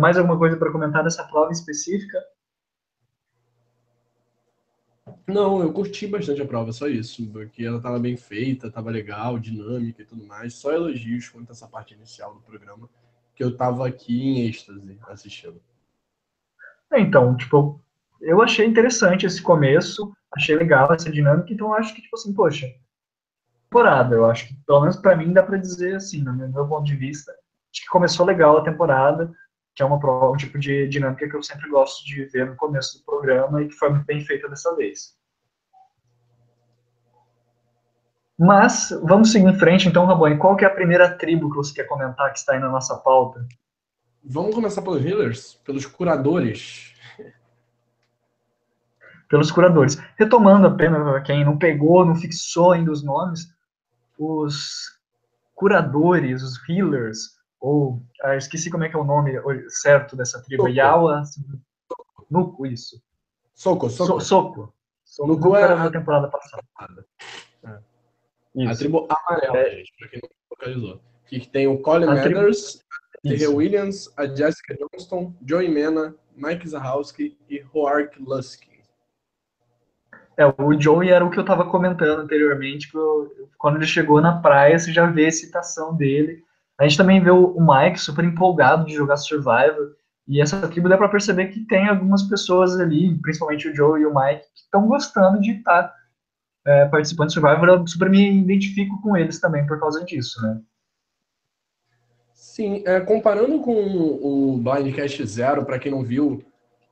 mais 0.00 0.16
alguma 0.16 0.38
coisa 0.38 0.56
para 0.56 0.70
comentar 0.70 1.02
dessa 1.02 1.24
prova 1.24 1.50
específica? 1.50 2.18
Não, 5.26 5.62
eu 5.62 5.72
curti 5.72 6.06
bastante 6.06 6.42
a 6.42 6.46
prova, 6.46 6.72
só 6.72 6.86
isso. 6.86 7.26
Porque 7.30 7.64
ela 7.64 7.78
estava 7.78 7.98
bem 7.98 8.16
feita, 8.16 8.66
estava 8.66 8.90
legal, 8.90 9.38
dinâmica 9.38 10.02
e 10.02 10.04
tudo 10.04 10.24
mais. 10.24 10.54
Só 10.54 10.72
elogios 10.72 11.28
quanto 11.28 11.50
a 11.50 11.52
essa 11.52 11.66
parte 11.66 11.94
inicial 11.94 12.34
do 12.34 12.40
programa, 12.40 12.88
que 13.34 13.42
eu 13.42 13.50
estava 13.50 13.86
aqui 13.86 14.22
em 14.22 14.46
êxtase 14.46 14.98
assistindo. 15.08 15.60
É, 16.92 17.00
então, 17.00 17.36
tipo, 17.36 17.80
eu 18.20 18.40
achei 18.40 18.66
interessante 18.66 19.26
esse 19.26 19.42
começo, 19.42 20.12
achei 20.32 20.54
legal 20.54 20.92
essa 20.92 21.10
dinâmica, 21.10 21.52
então 21.52 21.74
acho 21.74 21.94
que, 21.94 22.02
tipo 22.02 22.16
assim, 22.16 22.32
poxa, 22.32 22.66
temporada, 23.68 24.14
eu 24.14 24.24
acho 24.26 24.48
que, 24.48 24.54
pelo 24.66 24.80
menos 24.82 24.96
para 24.96 25.16
mim, 25.16 25.32
dá 25.32 25.42
para 25.42 25.58
dizer 25.58 25.96
assim, 25.96 26.22
no 26.22 26.32
meu 26.32 26.68
ponto 26.68 26.84
de 26.84 26.94
vista, 26.94 27.32
acho 27.32 27.82
que 27.82 27.88
começou 27.88 28.24
legal 28.24 28.58
a 28.58 28.64
temporada, 28.64 29.32
que 29.74 29.82
é 29.82 29.86
uma 29.86 29.98
prova, 29.98 30.30
um 30.30 30.36
tipo 30.36 30.58
de 30.58 30.86
dinâmica 30.88 31.28
que 31.28 31.34
eu 31.34 31.42
sempre 31.42 31.68
gosto 31.68 32.04
de 32.04 32.24
ver 32.26 32.46
no 32.46 32.56
começo 32.56 32.98
do 32.98 33.04
programa 33.04 33.62
e 33.62 33.68
que 33.68 33.74
foi 33.74 33.90
muito 33.90 34.06
bem 34.06 34.20
feita 34.24 34.48
dessa 34.48 34.74
vez. 34.76 35.16
Mas, 38.38 38.90
vamos 39.02 39.30
seguir 39.30 39.46
em 39.46 39.58
frente, 39.58 39.88
então, 39.88 40.06
Rabone, 40.06 40.38
qual 40.38 40.56
que 40.56 40.64
é 40.64 40.68
a 40.68 40.74
primeira 40.74 41.16
tribo 41.16 41.50
que 41.50 41.56
você 41.56 41.72
quer 41.72 41.84
comentar 41.84 42.32
que 42.32 42.38
está 42.38 42.52
aí 42.52 42.60
na 42.60 42.68
nossa 42.68 42.96
pauta? 42.96 43.46
Vamos 44.24 44.54
começar 44.54 44.82
pelos 44.82 45.04
healers, 45.04 45.54
pelos 45.64 45.86
curadores. 45.86 46.92
Pelos 49.28 49.52
curadores. 49.52 49.96
Retomando 50.16 50.66
apenas, 50.66 51.02
para 51.02 51.20
quem 51.20 51.44
não 51.44 51.58
pegou, 51.58 52.04
não 52.04 52.14
fixou 52.14 52.72
ainda 52.72 52.90
os 52.90 53.04
nomes, 53.04 53.54
os 54.18 54.98
curadores, 55.54 56.42
os 56.42 56.68
healers, 56.68 57.33
ou 57.64 58.02
ah, 58.22 58.36
esqueci 58.36 58.70
como 58.70 58.84
é 58.84 58.90
que 58.90 58.94
é 58.94 58.98
o 58.98 59.04
nome 59.04 59.32
certo 59.70 60.14
dessa 60.14 60.42
tribo, 60.42 60.64
Soco. 60.64 60.74
Yawa 60.74 61.22
Nuco, 62.30 62.66
isso. 62.66 63.02
Soco, 63.54 63.88
soco. 63.88 64.20
So, 64.20 64.26
soco. 64.26 64.74
No 65.26 65.38
Go 65.38 65.56
era 65.56 65.82
a 65.82 65.90
temporada 65.90 66.28
passada. 66.28 66.62
É. 67.64 68.66
A 68.66 68.76
tribo 68.76 69.08
amarela, 69.08 69.56
é. 69.56 69.76
gente, 69.76 69.94
pra 69.98 70.08
quem 70.08 70.20
não 70.22 70.30
localizou. 70.50 71.00
Que 71.26 71.48
tem 71.48 71.66
o 71.66 71.78
Colin 71.78 72.06
a 72.06 72.14
Mathers, 72.14 72.84
Terry 73.22 73.46
Williams, 73.46 74.12
a 74.18 74.26
Jessica 74.26 74.76
Johnston, 74.76 75.34
Joey 75.46 75.68
Mena, 75.68 76.14
Mike 76.36 76.68
Zahowski 76.68 77.38
e 77.48 77.64
Hoark 77.72 78.20
Luskin. 78.20 78.74
É, 80.36 80.44
o 80.44 80.78
Joey 80.78 81.10
era 81.10 81.24
o 81.24 81.30
que 81.30 81.38
eu 81.38 81.42
estava 81.42 81.64
comentando 81.64 82.20
anteriormente, 82.20 82.90
que 82.90 82.98
eu, 82.98 83.48
quando 83.56 83.76
ele 83.76 83.86
chegou 83.86 84.20
na 84.20 84.42
praia, 84.42 84.78
você 84.78 84.92
já 84.92 85.06
vê 85.06 85.24
a 85.24 85.28
excitação 85.28 85.96
dele. 85.96 86.44
A 86.78 86.84
gente 86.84 86.96
também 86.96 87.22
vê 87.22 87.30
o, 87.30 87.56
Mike 87.60 88.00
super 88.00 88.24
empolgado 88.24 88.84
de 88.84 88.94
jogar 88.94 89.16
Survivor, 89.16 89.94
e 90.26 90.40
essa 90.40 90.66
tribo 90.68 90.88
dá 90.88 90.96
para 90.96 91.08
perceber 91.08 91.48
que 91.48 91.60
tem 91.66 91.86
algumas 91.86 92.22
pessoas 92.22 92.78
ali, 92.80 93.16
principalmente 93.20 93.68
o 93.68 93.74
Joe 93.74 94.00
e 94.00 94.06
o 94.06 94.14
Mike, 94.14 94.42
que 94.54 94.60
estão 94.60 94.86
gostando 94.88 95.40
de 95.40 95.52
estar 95.52 95.84
tá, 95.84 95.94
é, 96.66 96.86
participando 96.86 97.28
de 97.28 97.34
Survivor. 97.34 97.68
Eu 97.68 97.86
super 97.86 98.08
me 98.08 98.40
identifico 98.40 99.00
com 99.02 99.16
eles 99.16 99.38
também 99.38 99.66
por 99.66 99.78
causa 99.78 100.02
disso, 100.04 100.40
né? 100.42 100.60
Sim, 102.32 102.82
é, 102.86 103.00
comparando 103.00 103.60
com 103.60 103.74
o 103.74 104.58
Blindcast 104.58 105.24
Zero, 105.26 105.64
para 105.64 105.78
quem 105.78 105.92
não 105.92 106.02
viu, 106.02 106.42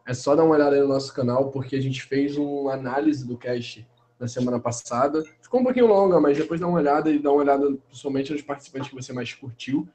é 0.06 0.12
só 0.12 0.36
dar 0.36 0.44
uma 0.44 0.54
olhada 0.54 0.76
aí 0.76 0.82
no 0.82 0.88
nosso 0.88 1.12
canal, 1.14 1.50
porque 1.50 1.76
a 1.76 1.80
gente 1.80 2.02
fez 2.02 2.36
uma 2.36 2.74
análise 2.74 3.26
do 3.26 3.38
cast 3.38 3.86
na 4.22 4.28
semana 4.28 4.60
passada. 4.60 5.24
Ficou 5.40 5.60
um 5.60 5.64
pouquinho 5.64 5.88
longa, 5.88 6.20
mas 6.20 6.38
depois 6.38 6.60
dá 6.60 6.68
uma 6.68 6.78
olhada 6.78 7.10
e 7.10 7.18
dá 7.18 7.30
uma 7.30 7.42
olhada 7.42 7.76
principalmente 7.88 8.32
nos 8.32 8.40
participantes 8.40 8.88
que 8.88 8.94
você 8.94 9.12
mais 9.12 9.34
curtiu. 9.34 9.86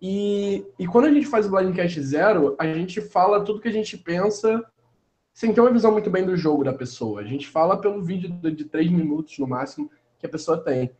E, 0.00 0.64
e 0.78 0.86
quando 0.86 1.06
a 1.06 1.12
gente 1.12 1.26
faz 1.26 1.46
o 1.46 1.50
Blindcast 1.50 2.00
Zero, 2.00 2.54
a 2.58 2.66
gente 2.72 3.00
fala 3.00 3.44
tudo 3.44 3.60
que 3.60 3.68
a 3.68 3.72
gente 3.72 3.98
pensa 3.98 4.64
sem 5.34 5.52
ter 5.52 5.60
uma 5.60 5.72
visão 5.72 5.90
muito 5.90 6.10
bem 6.10 6.24
do 6.24 6.36
jogo 6.36 6.62
da 6.62 6.72
pessoa. 6.72 7.20
A 7.20 7.24
gente 7.24 7.48
fala 7.48 7.76
pelo 7.76 8.02
vídeo 8.02 8.30
de 8.30 8.64
três 8.64 8.88
minutos 8.88 9.36
no 9.38 9.48
máximo 9.48 9.90
que 10.18 10.26
a 10.26 10.28
pessoa 10.28 10.58
tem. 10.58 10.92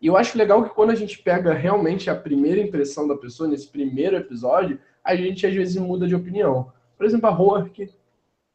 E 0.00 0.06
eu 0.06 0.16
acho 0.16 0.36
legal 0.36 0.62
que 0.62 0.74
quando 0.74 0.90
a 0.90 0.94
gente 0.94 1.18
pega 1.22 1.54
realmente 1.54 2.10
a 2.10 2.14
primeira 2.14 2.60
impressão 2.60 3.08
da 3.08 3.16
pessoa, 3.16 3.48
nesse 3.48 3.68
primeiro 3.68 4.14
episódio, 4.14 4.78
a 5.02 5.16
gente 5.16 5.46
às 5.46 5.54
vezes 5.54 5.76
muda 5.76 6.06
de 6.06 6.14
opinião. 6.14 6.70
Por 6.98 7.06
exemplo, 7.06 7.28
a 7.28 7.32
Rourke, 7.32 7.88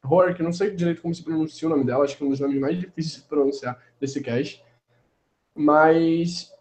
Rourke, 0.03 0.41
não 0.43 0.51
sei 0.51 0.72
direito 0.72 1.01
como 1.01 1.13
se 1.13 1.24
pronuncia 1.24 1.67
o 1.67 1.72
nome 1.72 1.86
dela, 1.86 2.03
acho 2.03 2.17
que 2.17 2.24
é 2.24 2.25
um 2.25 2.29
dos 2.29 2.39
nomes 2.39 2.60
mais 2.60 2.79
difíceis 2.79 3.22
de 3.22 3.27
pronunciar 3.29 3.79
desse 4.00 4.22
cast. 4.22 4.63
Mas 5.55 6.51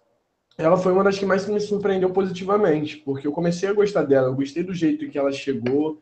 ela 0.58 0.76
foi 0.76 0.92
uma 0.92 1.04
das 1.04 1.18
que 1.18 1.24
mais 1.24 1.46
me 1.48 1.60
surpreendeu 1.60 2.10
positivamente, 2.10 2.98
porque 2.98 3.26
eu 3.26 3.32
comecei 3.32 3.68
a 3.68 3.72
gostar 3.72 4.02
dela, 4.02 4.28
eu 4.28 4.34
gostei 4.34 4.62
do 4.62 4.74
jeito 4.74 5.08
que 5.08 5.18
ela 5.18 5.32
chegou 5.32 6.00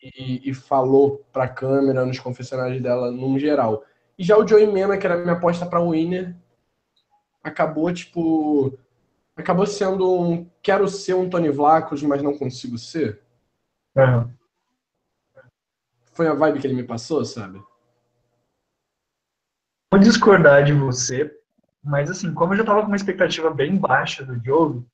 e, 0.00 0.50
e 0.50 0.54
falou 0.54 1.24
para 1.32 1.44
a 1.44 1.48
câmera 1.48 2.04
nos 2.04 2.18
confessionários 2.18 2.82
dela, 2.82 3.10
num 3.10 3.38
geral. 3.38 3.82
E 4.18 4.22
já 4.22 4.36
o 4.36 4.46
Joey 4.46 4.66
Mena, 4.66 4.98
que 4.98 5.06
era 5.06 5.16
minha 5.16 5.32
aposta 5.32 5.64
para 5.64 5.80
winner, 5.80 6.36
acabou 7.42 7.92
tipo 7.92 8.78
acabou 9.36 9.66
sendo 9.66 10.20
um 10.20 10.46
quero 10.62 10.86
ser 10.88 11.14
um 11.14 11.28
Tony 11.28 11.50
Vlacos, 11.50 12.02
mas 12.02 12.22
não 12.22 12.36
consigo 12.36 12.78
ser. 12.78 13.20
Uhum. 13.96 14.30
Foi 16.14 16.28
a 16.28 16.34
vibe 16.34 16.60
que 16.60 16.66
ele 16.66 16.76
me 16.76 16.84
passou, 16.84 17.24
sabe? 17.24 17.62
Vou 19.92 20.00
discordar 20.00 20.64
de 20.64 20.72
você, 20.72 21.32
mas 21.82 22.10
assim, 22.10 22.32
como 22.32 22.52
eu 22.52 22.58
já 22.58 22.64
tava 22.64 22.80
com 22.80 22.88
uma 22.88 22.96
expectativa 22.96 23.50
bem 23.50 23.76
baixa 23.76 24.24
do 24.24 24.42
jogo, 24.44 24.88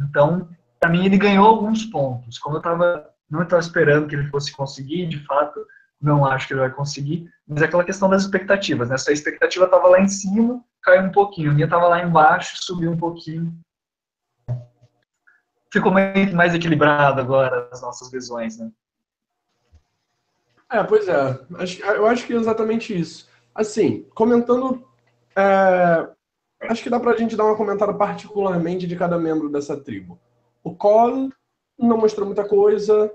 então, 0.00 0.48
para 0.78 0.90
mim 0.90 1.04
ele 1.06 1.16
ganhou 1.16 1.46
alguns 1.46 1.84
pontos. 1.86 2.38
Como 2.38 2.56
eu 2.56 2.62
tava, 2.62 3.10
não 3.30 3.42
estava 3.42 3.60
esperando 3.60 4.06
que 4.06 4.14
ele 4.14 4.28
fosse 4.28 4.52
conseguir, 4.52 5.06
de 5.06 5.24
fato, 5.24 5.64
não 6.00 6.26
acho 6.26 6.46
que 6.46 6.52
ele 6.52 6.60
vai 6.60 6.70
conseguir, 6.70 7.30
mas 7.46 7.62
é 7.62 7.64
aquela 7.64 7.84
questão 7.84 8.08
das 8.08 8.22
expectativas, 8.22 8.88
né? 8.88 8.98
Se 8.98 9.10
a 9.10 9.14
expectativa 9.14 9.68
tava 9.68 9.88
lá 9.88 10.00
em 10.00 10.08
cima, 10.08 10.62
caiu 10.82 11.02
um 11.02 11.12
pouquinho. 11.12 11.50
A 11.50 11.54
minha 11.54 11.68
tava 11.68 11.88
lá 11.88 12.02
embaixo, 12.02 12.62
subiu 12.62 12.90
um 12.90 12.96
pouquinho. 12.96 13.58
Ficou 15.72 15.92
mais 15.92 16.54
equilibrado 16.54 17.20
agora 17.20 17.68
as 17.72 17.80
nossas 17.82 18.10
visões, 18.10 18.58
né? 18.58 18.70
É, 20.70 20.82
pois 20.82 21.08
é. 21.08 21.38
Eu 21.96 22.06
acho 22.06 22.26
que 22.26 22.32
é 22.32 22.36
exatamente 22.36 22.98
isso. 22.98 23.28
Assim, 23.54 24.06
comentando 24.14 24.84
é, 25.36 26.08
acho 26.62 26.82
que 26.82 26.90
dá 26.90 26.98
pra 26.98 27.16
gente 27.16 27.36
dar 27.36 27.44
uma 27.44 27.56
comentada 27.56 27.92
particularmente 27.92 28.86
de 28.86 28.96
cada 28.96 29.18
membro 29.18 29.48
dessa 29.48 29.76
tribo. 29.76 30.18
O 30.64 30.74
Cole 30.74 31.30
não 31.78 31.98
mostrou 31.98 32.26
muita 32.26 32.46
coisa. 32.46 33.12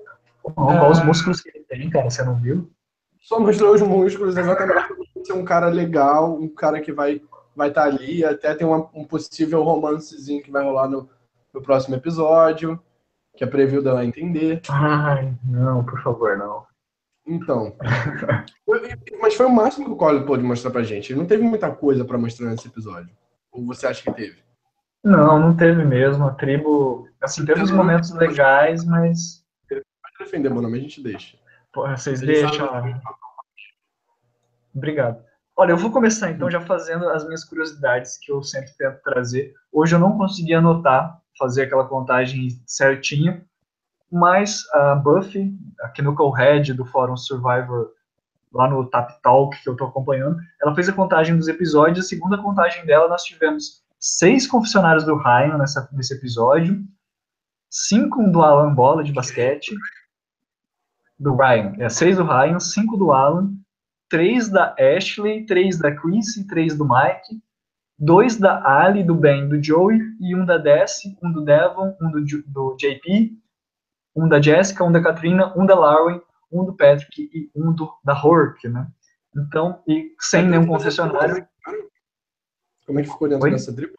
Olha 0.56 0.78
é... 0.78 0.90
os 0.90 1.04
músculos 1.04 1.42
que 1.42 1.50
ele 1.50 1.66
tem, 1.68 1.90
cara, 1.90 2.10
você 2.10 2.24
não 2.24 2.36
viu? 2.36 2.72
Só 3.20 3.40
mostrou 3.40 3.74
os 3.74 3.82
músculos, 3.82 4.38
exatamente. 4.38 4.96
Ser 5.24 5.34
um 5.34 5.46
cara 5.46 5.68
legal, 5.68 6.34
um 6.34 6.48
cara 6.48 6.82
que 6.82 6.92
vai 6.92 7.22
vai 7.56 7.68
estar 7.68 7.82
tá 7.84 7.88
ali, 7.88 8.24
até 8.24 8.56
tem 8.56 8.66
uma, 8.66 8.90
um 8.94 9.04
possível 9.04 9.62
romancezinho 9.62 10.42
que 10.42 10.50
vai 10.50 10.64
rolar 10.64 10.88
no, 10.88 11.10
no 11.54 11.62
próximo 11.62 11.96
episódio, 11.96 12.82
que 13.36 13.44
é 13.44 13.48
preview 13.48 13.84
dela 13.84 14.06
entender. 14.06 14.62
Ai, 14.70 15.34
não, 15.44 15.84
por 15.84 16.02
favor, 16.02 16.38
não. 16.38 16.66
Então. 17.32 17.76
mas 19.22 19.36
foi 19.36 19.46
o 19.46 19.52
máximo 19.52 19.86
que 19.86 19.92
o 19.92 19.96
Cole 19.96 20.26
pôde 20.26 20.44
mostrar 20.44 20.72
pra 20.72 20.84
gente. 20.84 21.12
Ele 21.12 21.20
não 21.20 21.26
teve 21.26 21.44
muita 21.44 21.72
coisa 21.72 22.04
para 22.04 22.18
mostrar 22.18 22.48
nesse 22.48 22.68
episódio. 22.68 23.10
Ou 23.52 23.66
você 23.66 23.88
acha 23.88 24.04
que 24.04 24.12
teve? 24.14 24.44
Não, 25.04 25.40
não 25.40 25.56
teve 25.56 25.84
mesmo. 25.84 26.26
A 26.26 26.34
tribo, 26.34 27.08
assim, 27.22 27.46
teve 27.46 27.62
uns 27.62 27.72
momentos 27.72 28.12
legais, 28.12 28.84
mas. 28.86 29.44
Pode 29.70 29.84
defender, 30.20 30.50
mano, 30.50 30.70
mas 30.70 30.80
a 30.80 30.84
gente 30.84 31.02
deixa. 31.02 31.38
Porra, 31.74 31.96
vocês 31.96 32.22
Ele 32.22 32.34
deixam. 32.34 32.70
Obrigado. 34.76 35.24
Olha, 35.56 35.72
eu 35.72 35.78
vou 35.78 35.92
começar 35.92 36.32
então 36.32 36.50
já 36.50 36.62
fazendo 36.62 37.08
as 37.10 37.26
minhas 37.26 37.44
curiosidades 37.44 38.18
que 38.18 38.32
eu 38.32 38.42
sempre 38.42 38.72
tento 38.78 39.02
trazer. 39.04 39.54
Hoje 39.72 39.96
eu 39.96 40.00
não 40.00 40.18
consegui 40.18 40.54
anotar, 40.54 41.22
fazer 41.38 41.64
aquela 41.64 41.88
contagem 41.88 42.50
certinha, 42.66 43.46
mas 44.12 44.64
a 44.74 44.96
Buffy, 44.96 45.54
a 45.82 46.02
no 46.02 46.32
Head 46.32 46.74
do 46.74 46.86
Fórum 46.86 47.16
Survivor, 47.16 47.92
lá 48.54 48.70
no 48.70 48.86
Tap 48.90 49.22
Talk 49.22 49.62
que 49.62 49.70
eu 49.70 49.74
estou 49.74 49.88
acompanhando, 49.88 50.38
ela 50.62 50.76
fez 50.76 50.90
a 50.90 50.94
contagem 50.94 51.38
dos 51.38 51.48
episódios. 51.48 52.06
A 52.06 52.10
segunda 52.10 52.38
contagem 52.38 52.86
dela, 52.86 53.08
nós 53.08 53.24
tivemos 53.24 53.82
seis 54.00 54.46
confessionários 54.46 55.06
do 55.06 55.16
Ryan 55.16 55.58
nessa, 55.58 55.88
nesse 55.94 56.14
episódio, 56.14 56.84
cinco 57.70 58.24
do 58.30 58.42
Alan 58.42 58.74
Bola 58.74 59.04
de 59.04 59.14
basquete, 59.14 59.74
do 61.18 61.36
Ryan, 61.36 61.76
é 61.80 61.88
seis 61.88 62.18
do 62.18 62.24
Ryan, 62.24 62.60
cinco 62.60 62.98
do 62.98 63.12
Alan, 63.12 63.54
três 64.10 64.50
da 64.50 64.76
Ashley, 64.78 65.46
três 65.46 65.80
da 65.80 65.96
Chris, 65.96 66.36
três 66.50 66.76
do 66.76 66.84
Mike, 66.84 67.42
dois 67.98 68.38
da 68.38 68.62
Ali, 68.68 69.04
do 69.04 69.14
Ben, 69.14 69.48
do 69.48 69.64
Joey 69.64 70.02
e 70.20 70.36
um 70.36 70.44
da 70.44 70.58
Desi, 70.58 71.16
um 71.24 71.32
do 71.32 71.46
Devon, 71.46 71.96
um 72.02 72.12
do, 72.12 72.26
do 72.48 72.76
JP, 72.76 73.40
um 74.16 74.28
da 74.28 74.42
Jessica, 74.42 74.84
um 74.84 74.92
da 74.92 75.02
Katrina, 75.02 75.54
um 75.58 75.66
da 75.66 75.76
Lauren, 75.76 76.22
um 76.52 76.66
do 76.66 76.76
Patrick 76.76 77.30
e 77.34 77.50
um 77.56 77.72
do, 77.72 77.92
da 78.04 78.14
Hork, 78.14 78.68
né? 78.68 78.88
Então, 79.36 79.82
e 79.88 80.14
sem 80.20 80.46
nenhum 80.46 80.68
concessionário. 80.68 81.48
Como 82.86 83.00
é 83.00 83.04
que 83.04 83.10
ficou 83.10 83.30
dentro 83.30 83.46
Oi? 83.46 83.52
dessa 83.52 83.74
tribo? 83.74 83.94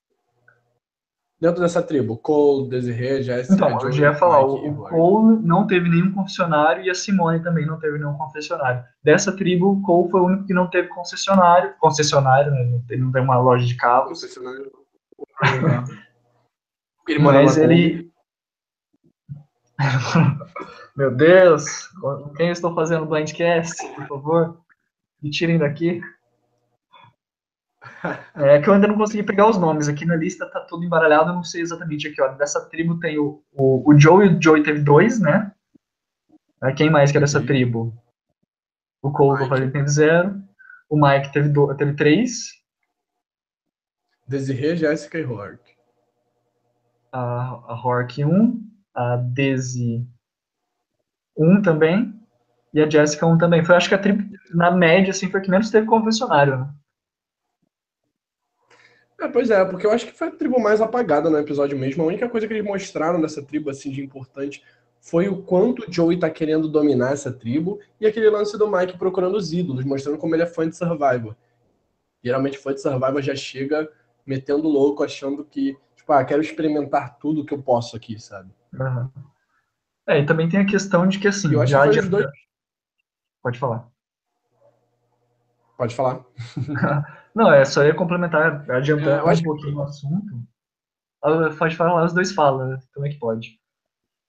Dentro 1.40 1.60
dessa 1.60 1.82
tribo, 1.82 2.16
Cole, 2.18 2.68
Desiree, 2.68 3.22
Jessica. 3.22 3.54
Então, 3.54 3.80
eu 3.80 3.90
já 3.90 4.10
ia 4.10 4.14
falar, 4.14 4.44
o, 4.44 4.64
o 4.64 4.88
Cole 4.88 5.42
não 5.42 5.66
teve 5.66 5.88
nenhum 5.88 6.12
concessionário 6.12 6.84
e 6.84 6.90
a 6.90 6.94
Simone 6.94 7.42
também 7.42 7.66
não 7.66 7.80
teve 7.80 7.98
nenhum 7.98 8.14
concessionário. 8.14 8.84
Dessa 9.02 9.34
tribo, 9.34 9.72
o 9.72 9.82
Cole 9.82 10.10
foi 10.10 10.20
o 10.20 10.26
único 10.26 10.46
que 10.46 10.54
não 10.54 10.70
teve 10.70 10.86
concessionário. 10.88 11.74
Concessionário, 11.80 12.52
né? 12.52 12.80
Ele 12.90 13.02
não 13.02 13.10
tem 13.10 13.22
uma 13.22 13.40
loja 13.40 13.66
de 13.66 13.74
carro. 13.74 14.08
Concessionário. 14.08 14.70
ele 17.08 17.18
Mas 17.18 17.56
ele, 17.56 18.11
Meu 20.96 21.14
Deus, 21.14 21.88
com 22.00 22.32
quem 22.34 22.46
eu 22.46 22.52
estou 22.52 22.74
fazendo 22.74 23.06
blindcast, 23.06 23.76
por 23.94 24.06
favor? 24.06 24.60
Me 25.22 25.30
tirem 25.30 25.58
daqui. 25.58 26.00
É 28.34 28.60
que 28.60 28.68
eu 28.68 28.74
ainda 28.74 28.86
não 28.86 28.96
consegui 28.96 29.22
pegar 29.22 29.48
os 29.48 29.58
nomes. 29.58 29.88
Aqui 29.88 30.04
na 30.04 30.16
lista 30.16 30.48
tá 30.50 30.60
tudo 30.60 30.84
embaralhado, 30.84 31.30
eu 31.30 31.34
não 31.34 31.44
sei 31.44 31.62
exatamente 31.62 32.08
aqui, 32.08 32.20
ó. 32.20 32.28
Dessa 32.28 32.68
tribo 32.68 32.98
tem 32.98 33.18
o, 33.18 33.42
o, 33.52 33.90
o 33.90 33.98
Joe 33.98 34.26
e 34.26 34.36
o 34.36 34.42
Joey 34.42 34.62
teve 34.62 34.80
dois, 34.80 35.20
né? 35.20 35.52
Quem 36.76 36.90
mais 36.90 37.10
que 37.10 37.16
é 37.16 37.20
dessa 37.20 37.44
tribo? 37.44 37.92
O 39.02 39.10
Cole, 39.10 39.70
teve 39.72 39.88
zero. 39.88 40.40
O 40.88 40.96
Mike 40.96 41.32
teve, 41.32 41.48
do, 41.48 41.74
teve 41.74 41.94
três. 41.94 42.52
Desiree, 44.28 44.76
Jéssica 44.76 45.18
e 45.18 45.24
Hork. 45.24 45.60
A, 47.10 47.20
a 47.20 47.80
Hork, 47.84 48.24
um 48.24 48.71
a 48.94 49.16
Daisy 49.16 50.06
1 51.36 51.62
também, 51.62 52.12
e 52.74 52.80
a 52.80 52.88
Jessica 52.88 53.26
1 53.26 53.38
também. 53.38 53.64
Foi, 53.64 53.74
acho 53.74 53.88
que 53.88 53.94
a 53.94 53.98
tribo, 53.98 54.22
na 54.54 54.70
média, 54.70 55.10
assim, 55.10 55.30
foi 55.30 55.40
que 55.40 55.50
menos 55.50 55.70
teve 55.70 55.86
confessionário, 55.86 56.58
né? 56.58 56.74
É, 59.20 59.28
pois 59.28 59.50
é, 59.50 59.64
porque 59.64 59.86
eu 59.86 59.92
acho 59.92 60.06
que 60.06 60.12
foi 60.12 60.28
a 60.28 60.30
tribo 60.32 60.58
mais 60.60 60.80
apagada 60.80 61.30
no 61.30 61.38
episódio 61.38 61.78
mesmo. 61.78 62.02
A 62.02 62.06
única 62.06 62.28
coisa 62.28 62.46
que 62.46 62.52
eles 62.52 62.64
mostraram 62.64 63.20
dessa 63.20 63.42
tribo, 63.42 63.70
assim, 63.70 63.90
de 63.90 64.02
importante, 64.02 64.64
foi 65.00 65.28
o 65.28 65.42
quanto 65.42 65.82
o 65.82 65.92
Joey 65.92 66.18
tá 66.18 66.28
querendo 66.28 66.68
dominar 66.68 67.12
essa 67.12 67.32
tribo 67.32 67.78
e 68.00 68.06
aquele 68.06 68.28
lance 68.30 68.58
do 68.58 68.70
Mike 68.70 68.98
procurando 68.98 69.36
os 69.36 69.52
ídolos, 69.52 69.84
mostrando 69.84 70.18
como 70.18 70.34
ele 70.34 70.42
é 70.42 70.46
fã 70.46 70.68
de 70.68 70.76
Survivor. 70.76 71.36
Geralmente 72.22 72.58
fã 72.58 72.74
de 72.74 72.80
Survivor 72.80 73.22
já 73.22 73.34
chega 73.34 73.88
metendo 74.26 74.68
louco, 74.68 75.04
achando 75.04 75.44
que, 75.44 75.76
tipo, 75.94 76.12
ah, 76.12 76.24
quero 76.24 76.40
experimentar 76.40 77.18
tudo 77.18 77.44
que 77.44 77.54
eu 77.54 77.62
posso 77.62 77.96
aqui, 77.96 78.18
sabe? 78.20 78.50
Uhum. 78.74 79.10
É, 80.06 80.18
e 80.20 80.26
também 80.26 80.48
tem 80.48 80.60
a 80.60 80.66
questão 80.66 81.06
de 81.06 81.18
que, 81.18 81.28
assim, 81.28 81.52
eu 81.52 81.66
já 81.66 81.88
que 81.88 82.00
dois... 82.02 82.26
Pode 83.42 83.58
falar. 83.58 83.88
Pode 85.76 85.94
falar. 85.94 86.24
Não, 87.34 87.52
é 87.52 87.64
só 87.64 87.84
ia 87.84 87.94
complementar, 87.94 88.70
adiantando 88.70 89.10
é, 89.10 89.32
um 89.32 89.42
pouquinho 89.42 89.72
que... 89.72 89.78
o 89.78 89.82
assunto. 89.82 90.42
Ah, 91.22 91.50
pode 91.56 91.76
falar, 91.76 92.04
os 92.04 92.12
dois 92.12 92.32
falam, 92.32 92.78
como 92.92 93.06
é 93.06 93.10
que 93.10 93.18
pode? 93.18 93.58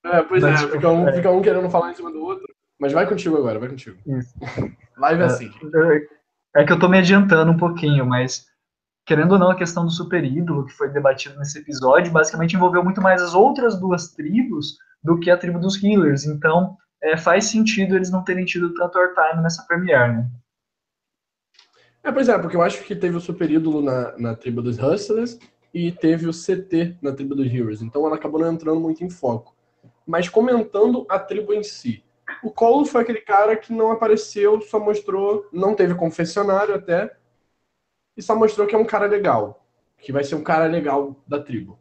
É, 0.04 0.22
pois 0.22 0.42
Mas, 0.42 0.62
é, 0.62 0.68
fica 0.68 0.88
um, 0.88 1.08
é. 1.08 1.12
fica 1.12 1.30
um 1.30 1.42
querendo 1.42 1.70
falar 1.70 1.90
em 1.90 1.94
cima 1.94 2.12
do 2.12 2.20
outro. 2.20 2.46
Mas 2.78 2.92
vai 2.92 3.06
contigo 3.06 3.36
agora, 3.36 3.58
vai 3.58 3.68
contigo. 3.68 3.98
Isso. 4.06 4.34
Live 4.98 5.22
é, 5.22 5.24
assim. 5.24 5.50
É 6.54 6.64
que 6.64 6.72
eu 6.72 6.78
tô 6.78 6.88
me 6.88 6.98
adiantando 6.98 7.50
um 7.50 7.56
pouquinho, 7.56 8.06
mas 8.06 8.46
querendo 9.06 9.32
ou 9.32 9.38
não, 9.38 9.50
a 9.50 9.56
questão 9.56 9.84
do 9.84 9.90
super 9.90 10.24
ídolo 10.24 10.64
que 10.64 10.72
foi 10.72 10.88
debatido 10.88 11.38
nesse 11.38 11.58
episódio 11.58 12.12
basicamente 12.12 12.56
envolveu 12.56 12.82
muito 12.82 13.00
mais 13.00 13.20
as 13.20 13.34
outras 13.34 13.78
duas 13.78 14.12
tribos 14.12 14.78
do 15.02 15.18
que 15.18 15.30
a 15.30 15.36
tribo 15.36 15.58
dos 15.58 15.82
healers. 15.82 16.24
Então, 16.24 16.76
é, 17.02 17.16
faz 17.16 17.46
sentido 17.46 17.94
eles 17.94 18.10
não 18.10 18.24
terem 18.24 18.44
tido 18.44 18.72
tanto 18.74 18.98
airtime 18.98 19.42
nessa 19.42 19.62
Premiere, 19.66 20.12
né? 20.12 20.30
É, 22.02 22.12
pois 22.12 22.28
é, 22.28 22.38
porque 22.38 22.56
eu 22.56 22.62
acho 22.62 22.82
que 22.84 22.94
teve 22.94 23.16
o 23.16 23.20
super 23.20 23.50
ídolo 23.50 23.80
na, 23.80 24.16
na 24.18 24.34
tribo 24.34 24.60
dos 24.60 24.78
Hustlers 24.78 25.38
e 25.72 25.90
teve 25.90 26.28
o 26.28 26.32
CT 26.32 26.98
na 27.00 27.12
tribo 27.12 27.34
dos 27.34 27.46
Heroes. 27.46 27.82
Então 27.82 28.06
ela 28.06 28.16
acabou 28.16 28.40
não 28.40 28.52
entrando 28.52 28.78
muito 28.78 29.02
em 29.02 29.08
foco. 29.08 29.54
Mas 30.06 30.28
comentando 30.28 31.06
a 31.08 31.18
tribo 31.18 31.54
em 31.54 31.62
si. 31.62 32.04
O 32.42 32.50
Cole 32.50 32.86
foi 32.86 33.02
aquele 33.02 33.20
cara 33.20 33.56
que 33.56 33.72
não 33.72 33.90
apareceu, 33.90 34.60
só 34.60 34.78
mostrou, 34.78 35.46
não 35.52 35.74
teve 35.74 35.94
confessionário 35.94 36.74
até, 36.74 37.14
e 38.16 38.22
só 38.22 38.34
mostrou 38.34 38.66
que 38.66 38.74
é 38.74 38.78
um 38.78 38.84
cara 38.84 39.06
legal, 39.06 39.66
que 39.98 40.12
vai 40.12 40.24
ser 40.24 40.34
um 40.34 40.42
cara 40.42 40.66
legal 40.66 41.16
da 41.26 41.42
tribo. 41.42 41.78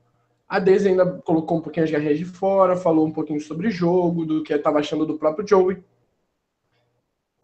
A 0.48 0.60
Daisy 0.60 0.90
ainda 0.90 1.06
colocou 1.22 1.58
um 1.58 1.62
pouquinho 1.62 1.86
as 1.86 1.92
guerreiras 1.92 2.20
de 2.20 2.26
fora, 2.26 2.76
falou 2.76 3.06
um 3.06 3.12
pouquinho 3.12 3.40
sobre 3.40 3.72
jogo, 3.72 4.26
do 4.26 4.44
que 4.44 4.54
estava 4.54 4.80
achando 4.80 5.06
do 5.06 5.18
próprio 5.18 5.48
Joey. 5.48 5.84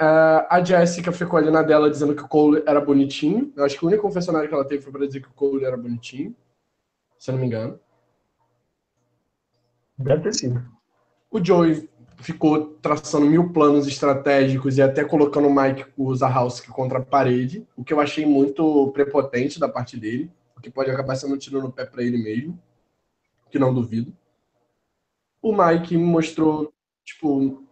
Uh, 0.02 0.48
a 0.50 0.64
Jessica 0.64 1.12
ficou 1.12 1.38
ali 1.38 1.52
na 1.52 1.62
dela 1.62 1.90
dizendo 1.90 2.16
que 2.16 2.22
o 2.22 2.28
Cole 2.28 2.64
era 2.66 2.80
bonitinho. 2.80 3.52
Eu 3.56 3.66
acho 3.66 3.78
que 3.78 3.84
o 3.84 3.88
único 3.88 4.04
confessionário 4.04 4.48
que 4.48 4.54
ela 4.54 4.64
teve 4.64 4.82
foi 4.82 4.92
para 4.92 5.06
dizer 5.06 5.22
que 5.22 5.28
o 5.28 5.34
Cole 5.34 5.66
era 5.66 5.76
bonitinho, 5.76 6.34
se 7.18 7.30
eu 7.30 7.34
não 7.34 7.42
me 7.42 7.48
engano. 7.48 7.80
Deve 9.98 10.22
ter 10.22 10.34
sido. 10.34 10.64
O 11.30 11.44
Joey 11.44 11.90
ficou 12.22 12.76
traçando 12.82 13.26
mil 13.26 13.52
planos 13.52 13.88
estratégicos 13.88 14.78
e 14.78 14.82
até 14.82 15.04
colocando 15.04 15.48
o 15.48 15.56
Mike 15.56 15.86
Zahowski 16.16 16.70
contra 16.70 17.00
a 17.00 17.02
parede, 17.02 17.66
o 17.76 17.84
que 17.84 17.94
eu 17.94 18.00
achei 18.00 18.26
muito 18.26 18.92
prepotente 18.92 19.60
da 19.60 19.70
parte 19.70 19.98
dele, 19.98 20.32
o 20.56 20.62
que 20.62 20.70
pode 20.70 20.92
acabar 20.92 21.16
sendo 21.16 21.36
um 21.36 21.38
tiro 21.38 21.62
no 21.62 21.72
pé 21.72 21.86
para 21.86 22.04
ele 22.04 22.18
mesmo, 22.18 22.60
que 23.50 23.58
não 23.58 23.74
duvido. 23.74 24.14
O 25.42 25.56
Mike 25.56 25.96
mostrou, 25.98 26.74
tipo, 27.06 27.64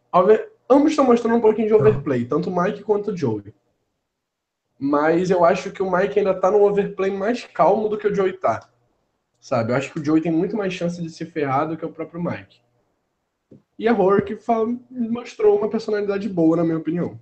ambos 0.69 0.91
estão 0.91 1.05
mostrando 1.05 1.35
um 1.35 1.41
pouquinho 1.41 1.67
de 1.67 1.73
overplay, 1.73 2.25
tanto 2.25 2.49
o 2.49 2.63
Mike 2.63 2.83
quanto 2.83 3.11
o 3.11 3.17
Joey. 3.17 3.53
Mas 4.79 5.29
eu 5.29 5.43
acho 5.43 5.71
que 5.71 5.83
o 5.83 5.91
Mike 5.91 6.19
ainda 6.19 6.33
tá 6.33 6.49
no 6.49 6.63
overplay 6.63 7.11
mais 7.11 7.43
calmo 7.43 7.89
do 7.89 7.97
que 7.97 8.07
o 8.07 8.15
Joey 8.15 8.33
tá. 8.33 8.69
Sabe? 9.39 9.71
Eu 9.71 9.75
acho 9.75 9.91
que 9.91 9.99
o 9.99 10.05
Joey 10.05 10.21
tem 10.21 10.31
muito 10.31 10.55
mais 10.55 10.71
chance 10.73 11.01
de 11.01 11.09
se 11.09 11.25
ferrar 11.25 11.67
do 11.67 11.75
que 11.75 11.85
o 11.85 11.91
próprio 11.91 12.23
Mike. 12.23 12.61
E 13.77 13.87
a 13.87 13.93
Rourke 13.93 14.37
mostrou 14.89 15.57
uma 15.57 15.69
personalidade 15.69 16.27
boa, 16.27 16.57
na 16.57 16.63
minha 16.63 16.77
opinião. 16.77 17.19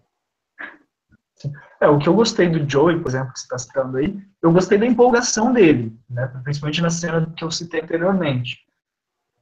É, 1.81 1.88
o 1.88 2.00
que 2.00 2.07
eu 2.07 2.13
gostei 2.13 2.47
do 2.47 2.69
Joey, 2.69 3.00
por 3.00 3.09
exemplo, 3.09 3.33
que 3.33 3.39
você 3.39 3.45
está 3.45 3.57
citando 3.57 3.97
aí, 3.97 4.17
eu 4.41 4.51
gostei 4.51 4.77
da 4.77 4.85
empolgação 4.85 5.51
dele, 5.51 5.97
né? 6.09 6.27
principalmente 6.43 6.81
na 6.81 6.89
cena 6.89 7.31
que 7.35 7.43
eu 7.43 7.51
citei 7.51 7.81
anteriormente. 7.81 8.65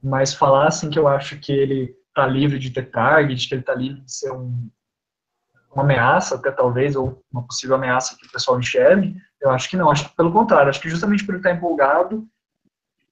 Mas 0.01 0.33
falar 0.33 0.67
assim 0.67 0.89
que 0.89 0.97
eu 0.97 1.07
acho 1.07 1.39
que 1.39 1.51
ele 1.51 1.95
está 2.07 2.25
livre 2.25 2.57
de 2.57 2.71
ter 2.71 2.89
target, 2.89 3.47
que 3.47 3.53
ele 3.53 3.61
está 3.61 3.75
livre 3.75 4.01
de 4.01 4.11
ser 4.11 4.31
um, 4.31 4.69
uma 5.71 5.83
ameaça, 5.83 6.35
até 6.35 6.51
talvez, 6.51 6.95
ou 6.95 7.23
uma 7.31 7.43
possível 7.43 7.75
ameaça 7.75 8.17
que 8.17 8.25
o 8.25 8.31
pessoal 8.31 8.59
enxergue, 8.59 9.15
eu 9.39 9.49
acho 9.51 9.69
que 9.69 9.77
não. 9.77 9.89
Acho 9.89 10.09
que 10.09 10.15
pelo 10.15 10.31
contrário, 10.31 10.69
acho 10.69 10.81
que 10.81 10.89
justamente 10.89 11.25
por 11.25 11.33
ele 11.33 11.39
estar 11.39 11.51
tá 11.51 11.55
empolgado, 11.55 12.27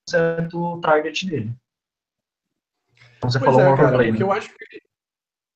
certo 0.10 0.80
target 0.82 1.28
dele. 1.28 1.56
Você 3.24 3.40
pois 3.40 3.56
falou 3.56 3.74
é, 3.74 3.78
cara, 3.78 3.98
porque 3.98 4.12
né? 4.12 4.22
eu 4.22 4.32
acho 4.32 4.50
que 4.50 4.82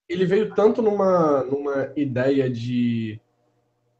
ele 0.07 0.25
veio 0.25 0.53
tanto 0.53 0.81
numa, 0.81 1.43
numa 1.43 1.91
ideia 1.95 2.49
de, 2.49 3.19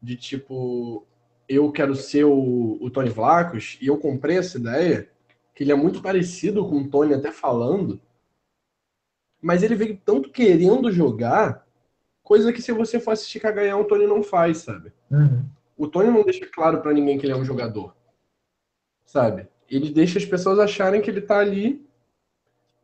de 0.00 0.16
tipo, 0.16 1.04
eu 1.48 1.70
quero 1.72 1.94
ser 1.94 2.24
o, 2.24 2.78
o 2.80 2.90
Tony 2.90 3.10
Vlacos, 3.10 3.76
e 3.80 3.86
eu 3.86 3.98
comprei 3.98 4.38
essa 4.38 4.58
ideia, 4.58 5.10
que 5.54 5.64
ele 5.64 5.72
é 5.72 5.76
muito 5.76 6.00
parecido 6.00 6.66
com 6.68 6.78
o 6.78 6.88
Tony 6.88 7.14
até 7.14 7.32
falando, 7.32 8.00
mas 9.42 9.62
ele 9.62 9.74
veio 9.74 10.00
tanto 10.04 10.30
querendo 10.30 10.90
jogar, 10.92 11.66
coisa 12.22 12.52
que 12.52 12.62
se 12.62 12.72
você 12.72 13.00
for 13.00 13.12
assistir 13.12 13.40
ganhar 13.40 13.76
o 13.76 13.84
Tony 13.84 14.06
não 14.06 14.22
faz, 14.22 14.58
sabe? 14.58 14.92
Uhum. 15.10 15.44
O 15.76 15.86
Tony 15.86 16.10
não 16.10 16.24
deixa 16.24 16.46
claro 16.46 16.80
para 16.80 16.92
ninguém 16.92 17.18
que 17.18 17.26
ele 17.26 17.32
é 17.32 17.36
um 17.36 17.44
jogador, 17.44 17.94
sabe? 19.04 19.48
Ele 19.68 19.90
deixa 19.90 20.18
as 20.18 20.24
pessoas 20.24 20.58
acharem 20.58 21.00
que 21.00 21.10
ele 21.10 21.20
tá 21.20 21.38
ali 21.38 21.85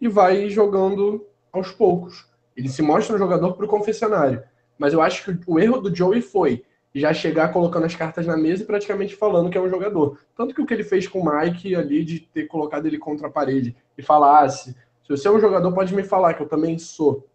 e 0.02 0.08
vai 0.08 0.50
jogando 0.50 1.24
aos 1.52 1.70
poucos. 1.70 2.26
Ele 2.56 2.68
se 2.68 2.82
mostra 2.82 3.14
um 3.14 3.18
jogador 3.18 3.52
para 3.52 3.64
o 3.64 3.68
confessionário. 3.68 4.42
Mas 4.76 4.92
eu 4.92 5.00
acho 5.00 5.24
que 5.24 5.40
o 5.46 5.60
erro 5.60 5.80
do 5.80 5.94
Joey 5.94 6.20
foi 6.20 6.64
já 6.92 7.14
chegar 7.14 7.52
colocando 7.52 7.86
as 7.86 7.94
cartas 7.94 8.26
na 8.26 8.36
mesa 8.36 8.64
e 8.64 8.66
praticamente 8.66 9.14
falando 9.14 9.48
que 9.48 9.56
é 9.56 9.60
um 9.60 9.70
jogador. 9.70 10.18
Tanto 10.36 10.52
que 10.52 10.60
o 10.60 10.66
que 10.66 10.74
ele 10.74 10.82
fez 10.82 11.06
com 11.06 11.20
o 11.20 11.24
Mike 11.24 11.76
ali, 11.76 12.04
de 12.04 12.18
ter 12.18 12.48
colocado 12.48 12.86
ele 12.86 12.98
contra 12.98 13.28
a 13.28 13.30
parede 13.30 13.76
e 13.96 14.02
falar: 14.02 14.42
ah, 14.42 14.48
se, 14.48 14.72
se 14.72 15.08
você 15.08 15.28
é 15.28 15.30
um 15.30 15.38
jogador, 15.38 15.72
pode 15.72 15.94
me 15.94 16.02
falar, 16.02 16.34
que 16.34 16.42
eu 16.42 16.48
também 16.48 16.76
sou. 16.80 17.28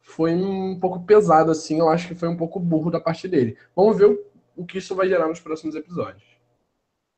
Foi 0.00 0.32
um 0.32 0.78
pouco 0.78 1.00
pesado, 1.04 1.50
assim. 1.50 1.80
Eu 1.80 1.88
acho 1.88 2.06
que 2.06 2.14
foi 2.14 2.28
um 2.28 2.36
pouco 2.36 2.60
burro 2.60 2.92
da 2.92 3.00
parte 3.00 3.26
dele. 3.26 3.58
Vamos 3.74 3.98
ver 3.98 4.06
o, 4.06 4.24
o 4.56 4.64
que 4.64 4.78
isso 4.78 4.94
vai 4.94 5.08
gerar 5.08 5.26
nos 5.26 5.40
próximos 5.40 5.74
episódios. 5.74 6.35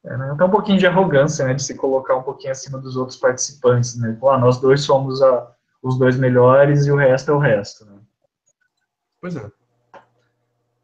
É, 0.05 0.17
né? 0.17 0.35
Tem 0.37 0.47
um 0.47 0.51
pouquinho 0.51 0.79
de 0.79 0.87
arrogância, 0.87 1.45
né? 1.45 1.55
De 1.55 1.63
se 1.63 1.75
colocar 1.75 2.17
um 2.17 2.23
pouquinho 2.23 2.53
acima 2.53 2.79
dos 2.79 2.97
outros 2.97 3.19
participantes, 3.19 3.99
né? 3.99 4.17
Pô, 4.19 4.31
ah, 4.31 4.39
nós 4.39 4.59
dois 4.59 4.83
somos 4.83 5.21
a, 5.23 5.53
os 5.83 5.99
dois 5.99 6.17
melhores 6.17 6.87
e 6.87 6.93
o 6.93 6.97
resto 6.97 7.31
é 7.31 7.35
o 7.35 7.39
resto, 7.39 7.85
né? 7.85 7.99
Pois 9.21 9.37
é. 9.37 9.51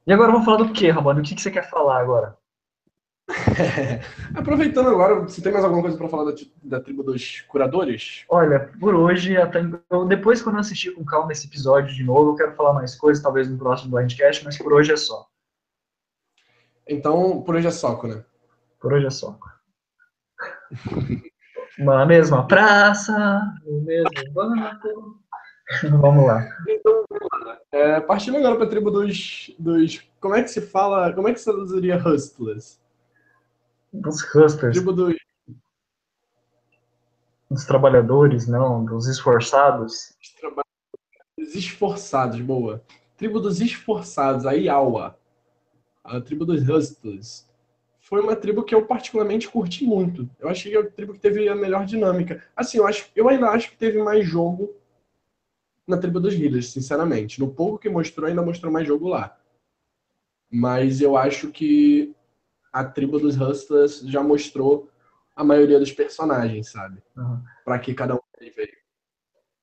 E 0.06 0.12
agora 0.12 0.32
vamos 0.32 0.44
falar 0.44 0.58
do 0.58 0.72
que, 0.72 0.90
Ramon? 0.90 1.18
O 1.18 1.22
que, 1.22 1.34
que 1.34 1.40
você 1.40 1.50
quer 1.50 1.68
falar 1.70 2.00
agora? 2.00 2.36
Aproveitando 4.36 4.90
agora, 4.90 5.20
você 5.20 5.40
tem 5.40 5.50
mais 5.50 5.64
alguma 5.64 5.80
coisa 5.82 5.96
para 5.96 6.08
falar 6.08 6.30
da, 6.30 6.36
da, 6.62 6.80
tribo 6.80 7.02
dos 7.02 7.40
curadores? 7.42 8.24
Olha, 8.28 8.70
por 8.78 8.94
hoje, 8.94 9.36
até, 9.36 9.62
depois 10.08 10.42
quando 10.42 10.56
eu 10.56 10.60
assistir 10.60 10.92
com 10.92 11.04
calma 11.04 11.32
esse 11.32 11.46
episódio 11.46 11.94
de 11.94 12.04
novo, 12.04 12.32
eu 12.32 12.34
quero 12.34 12.54
falar 12.54 12.74
mais 12.74 12.94
coisas, 12.94 13.22
talvez 13.22 13.48
no 13.48 13.56
próximo 13.56 13.92
Blindcast, 13.92 14.44
mas 14.44 14.58
por 14.58 14.74
hoje 14.74 14.92
é 14.92 14.96
só. 14.96 15.26
Então, 16.86 17.40
por 17.40 17.54
hoje 17.54 17.68
é 17.68 17.70
só, 17.70 18.00
né? 18.02 18.22
Por 18.84 18.92
hoje 18.92 19.06
é 19.06 19.10
só. 19.10 19.38
Na 21.78 22.04
mesma 22.04 22.46
praça, 22.46 23.40
no 23.64 23.80
mesmo 23.80 24.32
banco. 24.34 25.22
Vamos 26.02 26.26
lá. 26.26 26.46
Então, 26.68 27.02
é, 27.72 27.98
partindo 28.02 28.36
agora 28.36 28.56
para 28.56 28.66
a 28.66 28.68
tribo 28.68 28.90
dos, 28.90 29.54
dos. 29.58 30.06
Como 30.20 30.34
é 30.34 30.42
que 30.42 30.48
se 30.48 30.60
fala? 30.60 31.14
Como 31.14 31.26
é 31.26 31.32
que 31.32 31.38
se 31.38 31.46
traduziria 31.46 31.96
Hustlers? 31.96 32.78
Dos 33.90 34.22
Hustlers. 34.22 34.76
Tribo 34.76 34.92
dos. 34.92 35.16
Dos 37.50 37.64
trabalhadores, 37.64 38.46
não, 38.46 38.84
dos 38.84 39.06
esforçados. 39.06 40.14
Os 41.38 41.54
esforçados, 41.54 42.38
boa. 42.38 42.84
Tribo 43.16 43.40
dos 43.40 43.62
esforçados, 43.62 44.44
a 44.44 44.52
Iawa. 44.52 45.18
A 46.04 46.20
tribo 46.20 46.44
dos 46.44 46.68
Hustlers 46.68 47.48
foi 48.14 48.22
uma 48.22 48.36
tribo 48.36 48.62
que 48.62 48.72
eu 48.72 48.86
particularmente 48.86 49.48
curti 49.48 49.84
muito. 49.84 50.30
Eu 50.38 50.48
achei 50.48 50.70
que 50.70 50.78
é 50.78 50.80
a 50.80 50.88
tribo 50.88 51.14
que 51.14 51.18
teve 51.18 51.48
a 51.48 51.54
melhor 51.56 51.84
dinâmica. 51.84 52.44
Assim, 52.54 52.78
eu, 52.78 52.86
acho, 52.86 53.10
eu 53.16 53.28
ainda 53.28 53.48
acho 53.48 53.72
que 53.72 53.76
teve 53.76 54.00
mais 54.00 54.24
jogo 54.24 54.72
na 55.84 55.98
tribo 55.98 56.20
dos 56.20 56.32
healers, 56.32 56.70
sinceramente. 56.70 57.40
No 57.40 57.52
pouco 57.52 57.76
que 57.76 57.88
mostrou, 57.88 58.28
ainda 58.28 58.40
mostrou 58.40 58.70
mais 58.70 58.86
jogo 58.86 59.08
lá. 59.08 59.36
Mas 60.48 61.00
eu 61.00 61.16
acho 61.16 61.50
que 61.50 62.14
a 62.72 62.84
tribo 62.84 63.18
dos 63.18 63.36
Hustlers 63.36 63.98
já 64.02 64.22
mostrou 64.22 64.88
a 65.34 65.42
maioria 65.42 65.80
dos 65.80 65.90
personagens, 65.90 66.70
sabe? 66.70 67.02
Uhum. 67.16 67.42
Para 67.64 67.80
que 67.80 67.94
cada 67.94 68.14
um 68.14 68.20
veio. 68.40 68.68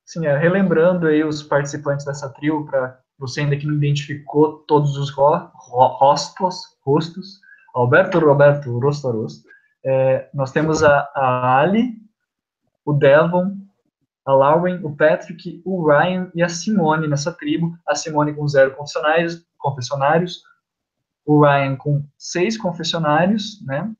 Sim, 0.04 0.26
é, 0.26 0.36
relembrando 0.36 1.06
aí 1.06 1.24
os 1.24 1.42
participantes 1.42 2.04
dessa 2.04 2.28
tribo, 2.28 2.66
para 2.66 3.00
você 3.18 3.40
ainda 3.40 3.56
que 3.56 3.66
não 3.66 3.76
identificou 3.76 4.58
todos 4.68 4.98
os 4.98 5.08
ro 5.08 5.50
rostos, 5.54 6.76
rostos 6.82 7.40
Alberto 7.74 8.18
Roberto 8.18 8.78
Rostarosto. 8.78 9.48
É, 9.84 10.28
nós 10.32 10.52
temos 10.52 10.82
a, 10.82 11.10
a 11.14 11.60
Ali, 11.60 11.96
o 12.84 12.92
Devon, 12.92 13.56
a 14.24 14.32
Lauren, 14.32 14.80
o 14.84 14.94
Patrick, 14.94 15.60
o 15.64 15.86
Ryan 15.86 16.30
e 16.34 16.42
a 16.42 16.48
Simone 16.48 17.08
nessa 17.08 17.32
tribo. 17.32 17.76
A 17.86 17.94
Simone 17.94 18.34
com 18.34 18.46
zero 18.46 18.74
confessionários, 18.74 19.44
confessionários 19.58 20.42
o 21.24 21.40
Ryan 21.40 21.76
com 21.76 22.04
seis 22.16 22.56
confessionários, 22.56 23.64
né? 23.64 23.90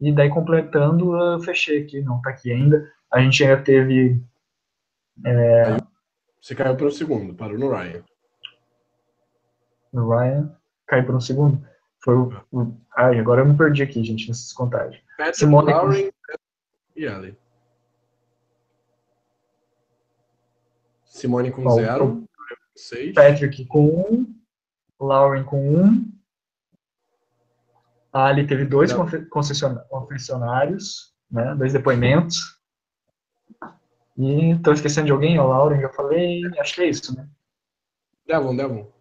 E 0.00 0.12
daí 0.12 0.28
completando, 0.28 1.16
eu 1.16 1.40
fechei 1.40 1.82
aqui, 1.82 2.00
não 2.00 2.20
tá 2.20 2.30
aqui 2.30 2.52
ainda. 2.52 2.90
A 3.10 3.20
gente 3.20 3.42
ainda 3.42 3.62
teve. 3.62 4.22
É... 5.24 5.76
Você 6.40 6.54
caiu 6.54 6.76
para 6.76 6.86
o 6.86 6.92
segundo, 6.92 7.34
parou 7.34 7.58
no 7.58 7.70
Ryan. 7.70 8.02
No 9.92 10.08
Ryan, 10.10 10.56
caiu 10.86 11.06
para 11.06 11.16
um 11.16 11.20
segundo. 11.20 11.64
Foi 12.04 12.14
o. 12.14 12.30
Ai, 12.94 13.18
agora 13.18 13.40
eu 13.40 13.46
me 13.46 13.56
perdi 13.56 13.82
aqui, 13.82 14.04
gente, 14.04 14.28
nessas 14.28 14.52
contagens. 14.52 15.02
Patrick, 15.16 15.38
Simone 15.38 15.72
Lauren 15.72 16.10
e 16.94 17.04
Ellie. 17.06 17.38
Simone 21.06 21.50
com 21.50 21.70
zero. 21.70 22.28
Patrick 23.14 23.64
com 23.64 23.86
um. 23.86 24.34
Lauren 25.00 25.44
com 25.44 25.76
um. 25.76 26.12
A 28.12 28.26
Ali 28.26 28.46
teve 28.46 28.66
dois 28.66 28.92
confessionários, 29.88 31.14
né, 31.30 31.54
dois 31.54 31.72
depoimentos. 31.72 32.60
E 34.16 34.50
estou 34.50 34.74
esquecendo 34.74 35.06
de 35.06 35.12
alguém, 35.12 35.38
o 35.40 35.48
Lauren 35.48 35.80
já 35.80 35.88
falei, 35.88 36.42
acho 36.60 36.74
que 36.74 36.82
é 36.82 36.88
isso, 36.88 37.16
né? 37.16 37.26
Devon, 38.26 38.54
Devon. 38.54 38.92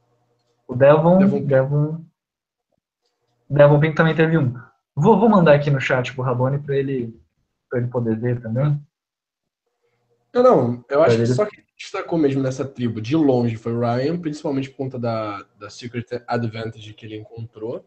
O 0.67 0.75
Devon, 0.75 1.19
Devon, 1.19 1.45
Devon, 1.45 2.02
Devon 3.53 3.79
Pink 3.79 3.95
também 3.95 4.15
teve 4.15 4.37
um. 4.37 4.53
Vou, 4.95 5.19
vou 5.19 5.29
mandar 5.29 5.55
aqui 5.55 5.69
no 5.69 5.79
chat 5.79 6.13
pro 6.13 6.23
Rabone 6.23 6.59
para 6.59 6.75
ele, 6.75 7.19
ele 7.73 7.87
poder 7.87 8.17
ver 8.19 8.41
também. 8.41 8.79
Não, 10.33 10.43
não, 10.43 10.85
eu 10.89 11.03
acho 11.03 11.17
que 11.17 11.25
só 11.27 11.45
que 11.45 11.63
destacou 11.77 12.17
mesmo 12.17 12.41
nessa 12.41 12.65
tribo 12.65 12.99
de 12.99 13.15
longe 13.15 13.55
foi 13.55 13.73
o 13.73 13.79
Ryan, 13.79 14.17
principalmente 14.17 14.69
por 14.69 14.77
conta 14.77 14.97
da, 14.97 15.45
da 15.59 15.69
Secret 15.69 16.05
Advantage 16.27 16.93
que 16.93 17.05
ele 17.05 17.17
encontrou. 17.17 17.85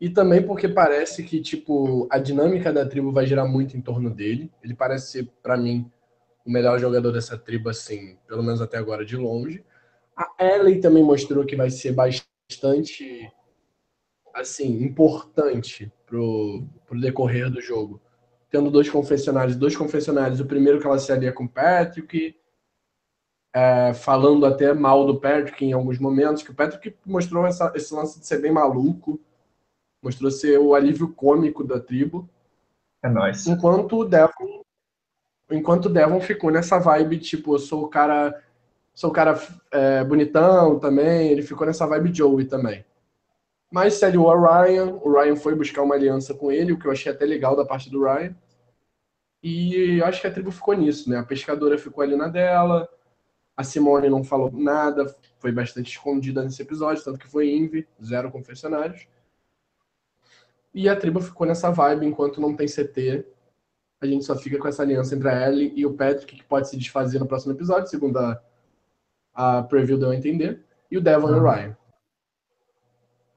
E 0.00 0.08
também 0.08 0.40
porque 0.40 0.68
parece 0.68 1.24
que, 1.24 1.40
tipo, 1.40 2.06
a 2.10 2.18
dinâmica 2.18 2.72
da 2.72 2.86
tribo 2.86 3.10
vai 3.10 3.26
girar 3.26 3.48
muito 3.48 3.76
em 3.76 3.80
torno 3.80 4.10
dele. 4.10 4.52
Ele 4.62 4.74
parece 4.74 5.10
ser, 5.10 5.28
para 5.42 5.56
mim, 5.56 5.90
o 6.46 6.50
melhor 6.50 6.78
jogador 6.78 7.10
dessa 7.10 7.36
tribo, 7.36 7.68
assim, 7.68 8.16
pelo 8.28 8.42
menos 8.42 8.60
até 8.60 8.78
agora, 8.78 9.04
de 9.04 9.16
longe. 9.16 9.64
A 10.16 10.28
Ellie 10.38 10.80
também 10.80 11.02
mostrou 11.02 11.44
que 11.44 11.56
vai 11.56 11.70
ser 11.70 11.92
bastante, 11.92 13.28
assim, 14.40 14.82
importante 14.82 15.92
pro, 16.06 16.64
pro 16.86 17.00
decorrer 17.00 17.50
do 17.50 17.60
jogo. 17.60 18.00
Tendo 18.50 18.70
dois 18.70 18.88
confessionários, 18.88 19.56
dois 19.56 19.76
confessionários. 19.76 20.40
O 20.40 20.46
primeiro 20.46 20.80
que 20.80 20.86
ela 20.86 20.98
se 20.98 21.12
alia 21.12 21.32
com 21.32 21.44
o 21.44 21.48
Patrick, 21.48 22.36
é, 23.54 23.92
falando 23.94 24.46
até 24.46 24.72
mal 24.72 25.06
do 25.06 25.20
Patrick 25.20 25.64
em 25.64 25.72
alguns 25.72 25.98
momentos, 25.98 26.42
que 26.42 26.50
o 26.50 26.54
Patrick 26.54 26.96
mostrou 27.04 27.46
essa, 27.46 27.72
esse 27.74 27.92
lance 27.92 28.20
de 28.20 28.26
ser 28.26 28.40
bem 28.40 28.52
maluco 28.52 29.20
Mostrou 30.02 30.30
ser 30.30 30.58
o 30.58 30.74
alívio 30.74 31.12
cômico 31.12 31.64
da 31.64 31.80
tribo. 31.80 32.28
É 33.02 33.08
nóis. 33.08 33.46
Enquanto 33.46 33.98
o 33.98 34.04
Devon, 34.04 34.62
enquanto 35.50 35.86
o 35.86 35.88
Devon 35.88 36.20
ficou 36.20 36.50
nessa 36.50 36.78
vibe, 36.78 37.18
tipo, 37.18 37.54
eu 37.54 37.58
sou 37.58 37.84
o 37.84 37.88
cara, 37.88 38.40
sou 38.94 39.10
o 39.10 39.12
cara 39.12 39.40
é, 39.72 40.04
bonitão 40.04 40.78
também, 40.78 41.30
ele 41.30 41.42
ficou 41.42 41.66
nessa 41.66 41.86
vibe 41.86 42.14
Joey 42.14 42.44
também. 42.44 42.84
Mas 43.70 43.94
se 43.94 44.04
aliou 44.04 44.30
a 44.30 44.64
Ryan, 44.64 44.94
o 45.02 45.12
Ryan 45.12 45.36
foi 45.36 45.54
buscar 45.54 45.82
uma 45.82 45.94
aliança 45.94 46.32
com 46.34 46.50
ele, 46.50 46.72
o 46.72 46.78
que 46.78 46.86
eu 46.86 46.92
achei 46.92 47.12
até 47.12 47.24
legal 47.24 47.54
da 47.54 47.64
parte 47.64 47.90
do 47.90 48.02
Ryan. 48.02 48.34
E 49.42 50.02
acho 50.02 50.20
que 50.20 50.26
a 50.26 50.32
tribo 50.32 50.50
ficou 50.50 50.74
nisso, 50.74 51.08
né? 51.10 51.18
A 51.18 51.22
pescadora 51.22 51.78
ficou 51.78 52.02
ali 52.02 52.16
na 52.16 52.28
dela, 52.28 52.88
a 53.56 53.62
Simone 53.62 54.08
não 54.08 54.24
falou 54.24 54.50
nada, 54.52 55.06
foi 55.38 55.52
bastante 55.52 55.90
escondida 55.90 56.42
nesse 56.42 56.62
episódio, 56.62 57.04
tanto 57.04 57.18
que 57.18 57.28
foi 57.28 57.50
Invi, 57.50 57.86
zero 58.02 58.30
confessionários. 58.30 59.06
E 60.72 60.88
a 60.88 60.96
tribo 60.96 61.20
ficou 61.20 61.46
nessa 61.46 61.70
vibe 61.70 62.06
enquanto 62.06 62.40
não 62.40 62.54
tem 62.54 62.66
CT. 62.66 63.26
A 64.00 64.06
gente 64.06 64.24
só 64.24 64.36
fica 64.36 64.58
com 64.58 64.68
essa 64.68 64.82
aliança 64.82 65.14
entre 65.14 65.28
a 65.28 65.48
Ellie 65.48 65.72
e 65.74 65.84
o 65.84 65.94
Patrick, 65.94 66.36
que 66.36 66.44
pode 66.44 66.68
se 66.68 66.76
desfazer 66.76 67.18
no 67.18 67.26
próximo 67.26 67.52
episódio, 67.52 67.88
segundo 67.88 68.16
a, 68.18 68.40
a 69.34 69.62
preview 69.64 69.98
deu 69.98 70.10
a 70.10 70.16
entender. 70.16 70.64
E 70.90 70.96
o 70.96 71.00
Devon 71.00 71.28
uhum. 71.28 71.36
e 71.36 71.40
o 71.40 71.42
Ryan. 71.42 71.76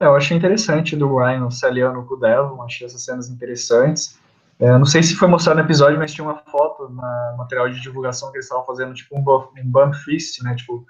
É, 0.02 0.06
eu 0.06 0.16
achei 0.16 0.36
interessante 0.36 0.96
do 0.96 1.16
Ryan 1.16 1.48
se 1.48 1.64
aliando 1.64 2.04
com 2.04 2.14
o 2.14 2.16
Devon, 2.16 2.60
achei 2.60 2.88
essas 2.88 3.04
cenas 3.04 3.28
interessantes. 3.28 4.18
É, 4.58 4.76
não 4.76 4.84
sei 4.84 5.00
se 5.00 5.14
foi 5.14 5.28
mostrado 5.28 5.60
no 5.60 5.64
episódio, 5.64 5.96
mas 5.96 6.12
tinha 6.12 6.24
uma 6.24 6.38
foto 6.38 6.88
no 6.88 7.36
material 7.36 7.70
de 7.70 7.80
divulgação 7.80 8.32
que 8.32 8.36
eles 8.36 8.46
estavam 8.46 8.66
fazendo, 8.66 8.92
tipo 8.94 9.16
um, 9.16 9.22
buff, 9.22 9.48
um 9.56 9.70
bump 9.70 9.94
fist, 9.94 10.42
né? 10.42 10.56
Tipo, 10.56 10.84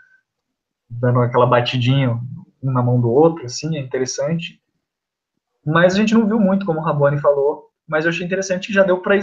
dando 0.88 1.20
aquela 1.20 1.44
batidinha 1.44 2.18
um 2.62 2.72
na 2.72 2.82
mão 2.82 2.98
do 2.98 3.10
outro, 3.10 3.44
assim, 3.44 3.76
é 3.76 3.80
interessante. 3.80 4.58
Mas 5.62 5.92
a 5.92 5.98
gente 5.98 6.14
não 6.14 6.26
viu 6.26 6.40
muito, 6.40 6.64
como 6.64 6.80
o 6.80 6.82
Rabone 6.82 7.20
falou, 7.20 7.68
mas 7.86 8.06
eu 8.06 8.08
achei 8.08 8.24
interessante 8.24 8.68
que 8.68 8.72
já 8.72 8.82
deu 8.82 9.02
para 9.02 9.18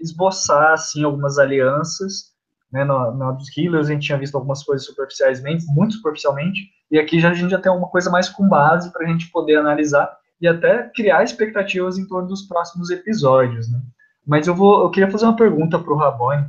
esboçar 0.00 0.72
assim, 0.72 1.04
algumas 1.04 1.38
alianças. 1.38 2.34
Né, 2.72 2.84
na, 2.84 3.10
na 3.10 3.32
dos 3.32 3.50
Killers 3.50 3.88
a 3.88 3.92
gente 3.92 4.06
tinha 4.06 4.18
visto 4.18 4.36
algumas 4.36 4.62
coisas 4.62 4.86
superficialmente, 4.86 5.66
muito 5.66 5.94
superficialmente, 5.94 6.70
e 6.90 6.98
aqui 6.98 7.20
já, 7.20 7.30
a 7.30 7.34
gente 7.34 7.50
já 7.50 7.60
tem 7.60 7.72
uma 7.72 7.88
coisa 7.88 8.10
mais 8.10 8.28
com 8.28 8.48
base 8.48 8.92
para 8.92 9.04
a 9.04 9.08
gente 9.08 9.30
poder 9.30 9.56
analisar 9.56 10.10
e 10.40 10.46
até 10.46 10.88
criar 10.94 11.22
expectativas 11.22 11.98
em 11.98 12.06
torno 12.06 12.28
dos 12.28 12.42
próximos 12.42 12.90
episódios. 12.90 13.70
Né? 13.70 13.80
Mas 14.26 14.46
eu, 14.46 14.54
vou, 14.54 14.82
eu 14.82 14.90
queria 14.90 15.10
fazer 15.10 15.24
uma 15.24 15.36
pergunta 15.36 15.78
para 15.78 15.92
o 15.92 15.96
Rabone. 15.96 16.48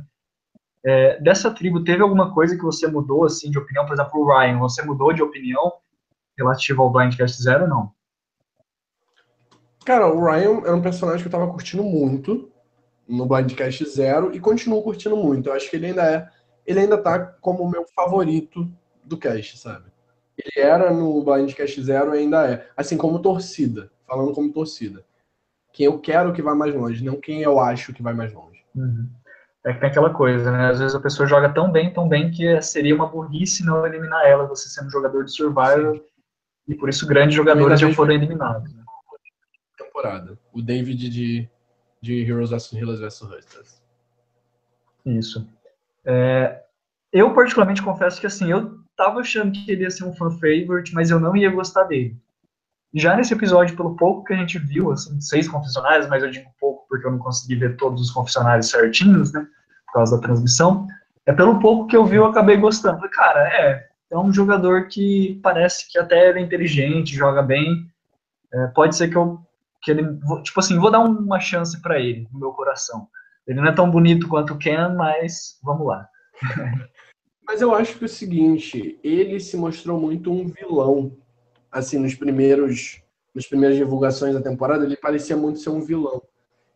É, 0.84 1.20
dessa 1.20 1.50
tribo, 1.50 1.84
teve 1.84 2.02
alguma 2.02 2.32
coisa 2.32 2.56
que 2.56 2.62
você 2.62 2.86
mudou 2.86 3.24
assim 3.24 3.50
de 3.50 3.58
opinião? 3.58 3.86
Por 3.86 3.92
exemplo, 3.92 4.20
o 4.20 4.26
Ryan, 4.26 4.58
você 4.58 4.82
mudou 4.82 5.12
de 5.12 5.22
opinião 5.22 5.72
relativa 6.36 6.82
ao 6.82 6.90
Blindcast 6.90 7.42
Zero 7.42 7.64
ou 7.64 7.68
não? 7.68 7.92
Cara, 9.84 10.06
o 10.06 10.24
Ryan 10.24 10.60
era 10.64 10.74
um 10.74 10.82
personagem 10.82 11.20
que 11.20 11.26
eu 11.26 11.32
tava 11.32 11.48
curtindo 11.48 11.82
muito 11.82 12.51
no 13.08 13.26
Blindcast 13.26 13.84
Zero 13.88 14.34
e 14.34 14.40
continuo 14.40 14.82
curtindo 14.82 15.16
muito. 15.16 15.48
Eu 15.48 15.54
acho 15.54 15.68
que 15.68 15.76
ele 15.76 15.86
ainda 15.86 16.04
é. 16.04 16.28
Ele 16.66 16.80
ainda 16.80 16.96
tá 16.96 17.18
como 17.18 17.62
o 17.62 17.70
meu 17.70 17.84
favorito 17.94 18.70
do 19.04 19.16
cast, 19.16 19.58
sabe? 19.58 19.86
Ele 20.38 20.66
era 20.66 20.92
no 20.92 21.22
Blindcast 21.22 21.82
Zero 21.82 22.14
e 22.14 22.18
ainda 22.18 22.48
é. 22.48 22.68
Assim 22.76 22.96
como 22.96 23.20
torcida. 23.20 23.90
Falando 24.06 24.32
como 24.32 24.52
torcida. 24.52 25.04
Quem 25.72 25.86
eu 25.86 25.98
quero 25.98 26.32
que 26.32 26.42
vá 26.42 26.54
mais 26.54 26.74
longe, 26.74 27.04
não 27.04 27.20
quem 27.20 27.42
eu 27.42 27.58
acho 27.58 27.92
que 27.92 28.02
vai 28.02 28.12
mais 28.12 28.32
longe. 28.32 28.62
Uhum. 28.74 29.08
É 29.64 29.72
que 29.72 29.80
tem 29.80 29.88
aquela 29.88 30.12
coisa, 30.12 30.50
né? 30.50 30.70
Às 30.70 30.80
vezes 30.80 30.94
a 30.94 31.00
pessoa 31.00 31.26
joga 31.26 31.48
tão 31.48 31.70
bem, 31.70 31.92
tão 31.92 32.08
bem, 32.08 32.30
que 32.30 32.60
seria 32.60 32.94
uma 32.94 33.06
burrice 33.06 33.64
não 33.64 33.86
eliminar 33.86 34.26
ela, 34.26 34.46
você 34.46 34.68
sendo 34.68 34.90
jogador 34.90 35.24
de 35.24 35.32
Survivor. 35.32 35.96
Sim. 35.96 36.02
E 36.68 36.74
por 36.74 36.88
isso 36.88 37.06
grandes 37.06 37.34
jogadores 37.34 37.80
já 37.80 37.92
foram 37.94 38.12
eliminados. 38.12 38.72
Né? 38.74 38.82
temporada. 40.02 40.38
O 40.52 40.62
David 40.62 41.08
de, 41.08 41.48
de 42.02 42.28
Heroes 42.28 42.50
vs. 42.50 42.72
Healers 42.72 43.00
vs. 43.00 43.22
Hustlers. 43.22 43.82
Isso. 45.06 45.48
É, 46.04 46.62
eu, 47.12 47.32
particularmente, 47.32 47.82
confesso 47.82 48.20
que, 48.20 48.26
assim, 48.26 48.50
eu 48.50 48.78
tava 48.96 49.20
achando 49.20 49.52
que 49.52 49.70
ele 49.70 49.82
ia 49.82 49.90
ser 49.90 50.04
um 50.04 50.12
fan 50.12 50.30
favorite, 50.32 50.92
mas 50.92 51.10
eu 51.10 51.20
não 51.20 51.36
ia 51.36 51.50
gostar 51.50 51.84
dele. 51.84 52.16
Já 52.92 53.16
nesse 53.16 53.32
episódio, 53.32 53.76
pelo 53.76 53.96
pouco 53.96 54.24
que 54.24 54.34
a 54.34 54.36
gente 54.36 54.58
viu, 54.58 54.90
assim, 54.92 55.18
seis 55.20 55.48
confessionários, 55.48 56.08
mas 56.08 56.22
eu 56.22 56.30
digo 56.30 56.50
pouco 56.60 56.86
porque 56.88 57.06
eu 57.06 57.12
não 57.12 57.18
consegui 57.18 57.56
ver 57.56 57.76
todos 57.76 58.02
os 58.02 58.10
confessionários 58.10 58.68
certinhos, 58.68 59.32
né, 59.32 59.46
por 59.86 59.94
causa 59.94 60.16
da 60.16 60.22
transmissão, 60.22 60.86
é 61.24 61.32
pelo 61.32 61.58
pouco 61.58 61.86
que 61.86 61.96
eu 61.96 62.04
vi 62.04 62.16
eu 62.16 62.26
acabei 62.26 62.56
gostando. 62.56 63.08
Cara, 63.10 63.48
é, 63.48 63.88
é 64.10 64.18
um 64.18 64.32
jogador 64.32 64.88
que 64.88 65.40
parece 65.42 65.90
que 65.90 65.98
até 65.98 66.32
é 66.32 66.40
inteligente, 66.40 67.14
joga 67.14 67.40
bem, 67.42 67.90
é, 68.52 68.66
pode 68.68 68.94
ser 68.94 69.08
que 69.08 69.16
eu 69.16 69.40
que 69.82 69.90
ele, 69.90 70.04
tipo 70.44 70.60
assim, 70.60 70.78
vou 70.78 70.90
dar 70.90 71.00
uma 71.00 71.40
chance 71.40 71.80
para 71.82 71.98
ele, 71.98 72.28
no 72.32 72.38
meu 72.38 72.52
coração. 72.52 73.08
Ele 73.46 73.60
não 73.60 73.68
é 73.68 73.74
tão 73.74 73.90
bonito 73.90 74.28
quanto 74.28 74.54
o 74.54 74.58
Ken, 74.58 74.94
mas 74.96 75.58
vamos 75.62 75.86
lá. 75.86 76.08
mas 77.44 77.60
eu 77.60 77.74
acho 77.74 77.98
que 77.98 78.04
é 78.04 78.06
o 78.06 78.08
seguinte, 78.08 78.98
ele 79.02 79.40
se 79.40 79.56
mostrou 79.56 80.00
muito 80.00 80.32
um 80.32 80.46
vilão, 80.46 81.18
assim, 81.70 81.98
nos 81.98 82.14
primeiros, 82.14 83.02
nas 83.34 83.46
primeiras 83.46 83.76
divulgações 83.76 84.34
da 84.34 84.40
temporada, 84.40 84.84
ele 84.84 84.96
parecia 84.96 85.36
muito 85.36 85.58
ser 85.58 85.70
um 85.70 85.80
vilão. 85.80 86.22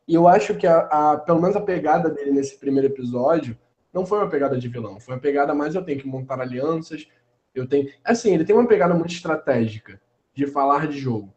E 0.09 0.15
eu 0.15 0.27
acho 0.27 0.57
que 0.57 0.67
a, 0.67 0.79
a, 0.79 1.17
pelo 1.19 1.41
menos 1.41 1.57
a 1.57 1.61
pegada 1.61 2.11
dele 2.11 2.33
nesse 2.33 2.59
primeiro 2.59 2.89
episódio 2.89 3.57
não 3.93 4.05
foi 4.05 4.19
uma 4.19 4.29
pegada 4.29 4.59
de 4.59 4.69
vilão, 4.69 5.01
foi 5.01 5.15
uma 5.15 5.21
pegada 5.21 5.55
mais 5.55 5.75
eu 5.75 5.85
tenho 5.85 6.01
que 6.01 6.07
montar 6.09 6.41
alianças, 6.41 7.09
eu 7.55 7.69
tenho, 7.69 7.89
assim, 8.05 8.35
ele 8.35 8.45
tem 8.45 8.55
uma 8.55 8.67
pegada 8.67 8.95
muito 8.95 9.13
estratégica 9.13 10.01
de 10.35 10.47
falar 10.47 10.89
de 10.89 10.99
jogo. 10.99 11.33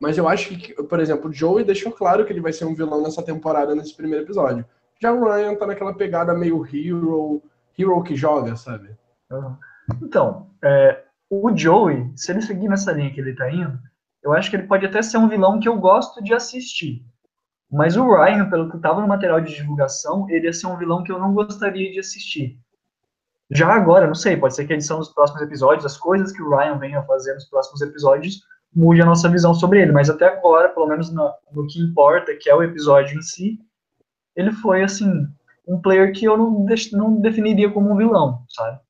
Mas 0.00 0.16
eu 0.16 0.28
acho 0.28 0.56
que, 0.56 0.74
por 0.84 1.00
exemplo, 1.00 1.28
o 1.28 1.32
Joey 1.32 1.64
deixou 1.64 1.90
claro 1.90 2.24
que 2.24 2.32
ele 2.32 2.40
vai 2.40 2.52
ser 2.52 2.64
um 2.64 2.74
vilão 2.74 3.02
nessa 3.02 3.22
temporada, 3.22 3.74
nesse 3.74 3.96
primeiro 3.96 4.24
episódio. 4.24 4.64
Já 5.00 5.12
o 5.12 5.24
Ryan 5.24 5.56
tá 5.56 5.66
naquela 5.66 5.94
pegada 5.94 6.34
meio 6.34 6.64
hero, 6.64 7.42
hero 7.76 8.02
que 8.02 8.14
joga, 8.14 8.56
sabe? 8.56 8.96
Então, 10.02 10.50
é, 10.62 11.04
o 11.30 11.54
Joey, 11.54 12.12
se 12.16 12.32
ele 12.32 12.42
seguir 12.42 12.68
nessa 12.68 12.92
linha 12.92 13.12
que 13.12 13.20
ele 13.20 13.34
tá 13.34 13.50
indo, 13.50 13.78
eu 14.22 14.32
acho 14.32 14.50
que 14.50 14.56
ele 14.56 14.66
pode 14.66 14.86
até 14.86 15.02
ser 15.02 15.18
um 15.18 15.28
vilão 15.28 15.60
que 15.60 15.68
eu 15.68 15.76
gosto 15.78 16.22
de 16.22 16.32
assistir. 16.32 17.04
Mas 17.70 17.96
o 17.96 18.10
Ryan, 18.10 18.48
pelo 18.48 18.70
que 18.70 18.78
tava 18.78 19.00
no 19.00 19.08
material 19.08 19.40
de 19.40 19.54
divulgação, 19.54 20.28
ele 20.30 20.46
ia 20.46 20.52
ser 20.52 20.66
um 20.66 20.76
vilão 20.76 21.02
que 21.02 21.12
eu 21.12 21.18
não 21.18 21.34
gostaria 21.34 21.92
de 21.92 21.98
assistir. 22.00 22.58
Já 23.50 23.72
agora, 23.72 24.06
não 24.06 24.14
sei, 24.14 24.36
pode 24.36 24.54
ser 24.54 24.66
que 24.66 24.72
a 24.72 24.76
edição 24.76 24.98
dos 24.98 25.08
próximos 25.08 25.42
episódios, 25.42 25.86
as 25.86 25.96
coisas 25.96 26.32
que 26.32 26.42
o 26.42 26.54
Ryan 26.54 26.78
venha 26.78 27.02
fazer 27.02 27.34
nos 27.34 27.44
próximos 27.46 27.80
episódios, 27.80 28.42
mude 28.74 29.02
a 29.02 29.06
nossa 29.06 29.28
visão 29.28 29.54
sobre 29.54 29.82
ele. 29.82 29.92
Mas 29.92 30.10
até 30.10 30.26
agora, 30.26 30.68
pelo 30.68 30.86
menos 30.86 31.12
no, 31.12 31.32
no 31.52 31.66
que 31.66 31.80
importa, 31.80 32.36
que 32.36 32.48
é 32.48 32.54
o 32.54 32.62
episódio 32.62 33.18
em 33.18 33.22
si, 33.22 33.58
ele 34.36 34.52
foi, 34.52 34.82
assim, 34.82 35.26
um 35.66 35.80
player 35.80 36.12
que 36.12 36.24
eu 36.24 36.36
não, 36.36 36.66
não 36.92 37.20
definiria 37.20 37.70
como 37.70 37.92
um 37.92 37.96
vilão, 37.96 38.42
sabe? 38.48 38.80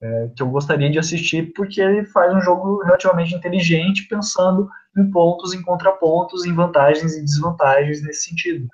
É, 0.00 0.30
que 0.36 0.42
eu 0.42 0.50
gostaria 0.50 0.90
de 0.90 0.98
assistir 0.98 1.52
porque 1.54 1.80
ele 1.80 2.04
faz 2.06 2.32
um 2.34 2.40
jogo 2.40 2.82
relativamente 2.82 3.34
inteligente, 3.34 4.06
pensando 4.08 4.68
em 4.96 5.10
pontos, 5.10 5.54
em 5.54 5.62
contrapontos, 5.62 6.44
em 6.44 6.54
vantagens 6.54 7.16
e 7.16 7.22
desvantagens 7.22 8.02
nesse 8.02 8.28
sentido. 8.28 8.68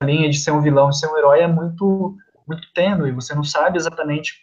A 0.00 0.06
linha 0.06 0.28
de 0.28 0.38
ser 0.38 0.50
um 0.50 0.60
vilão 0.60 0.90
e 0.90 0.94
ser 0.94 1.06
um 1.06 1.16
herói 1.16 1.40
é 1.40 1.46
muito, 1.46 2.16
muito 2.46 2.72
tênue, 2.74 3.12
você 3.12 3.34
não 3.34 3.44
sabe 3.44 3.78
exatamente 3.78 4.42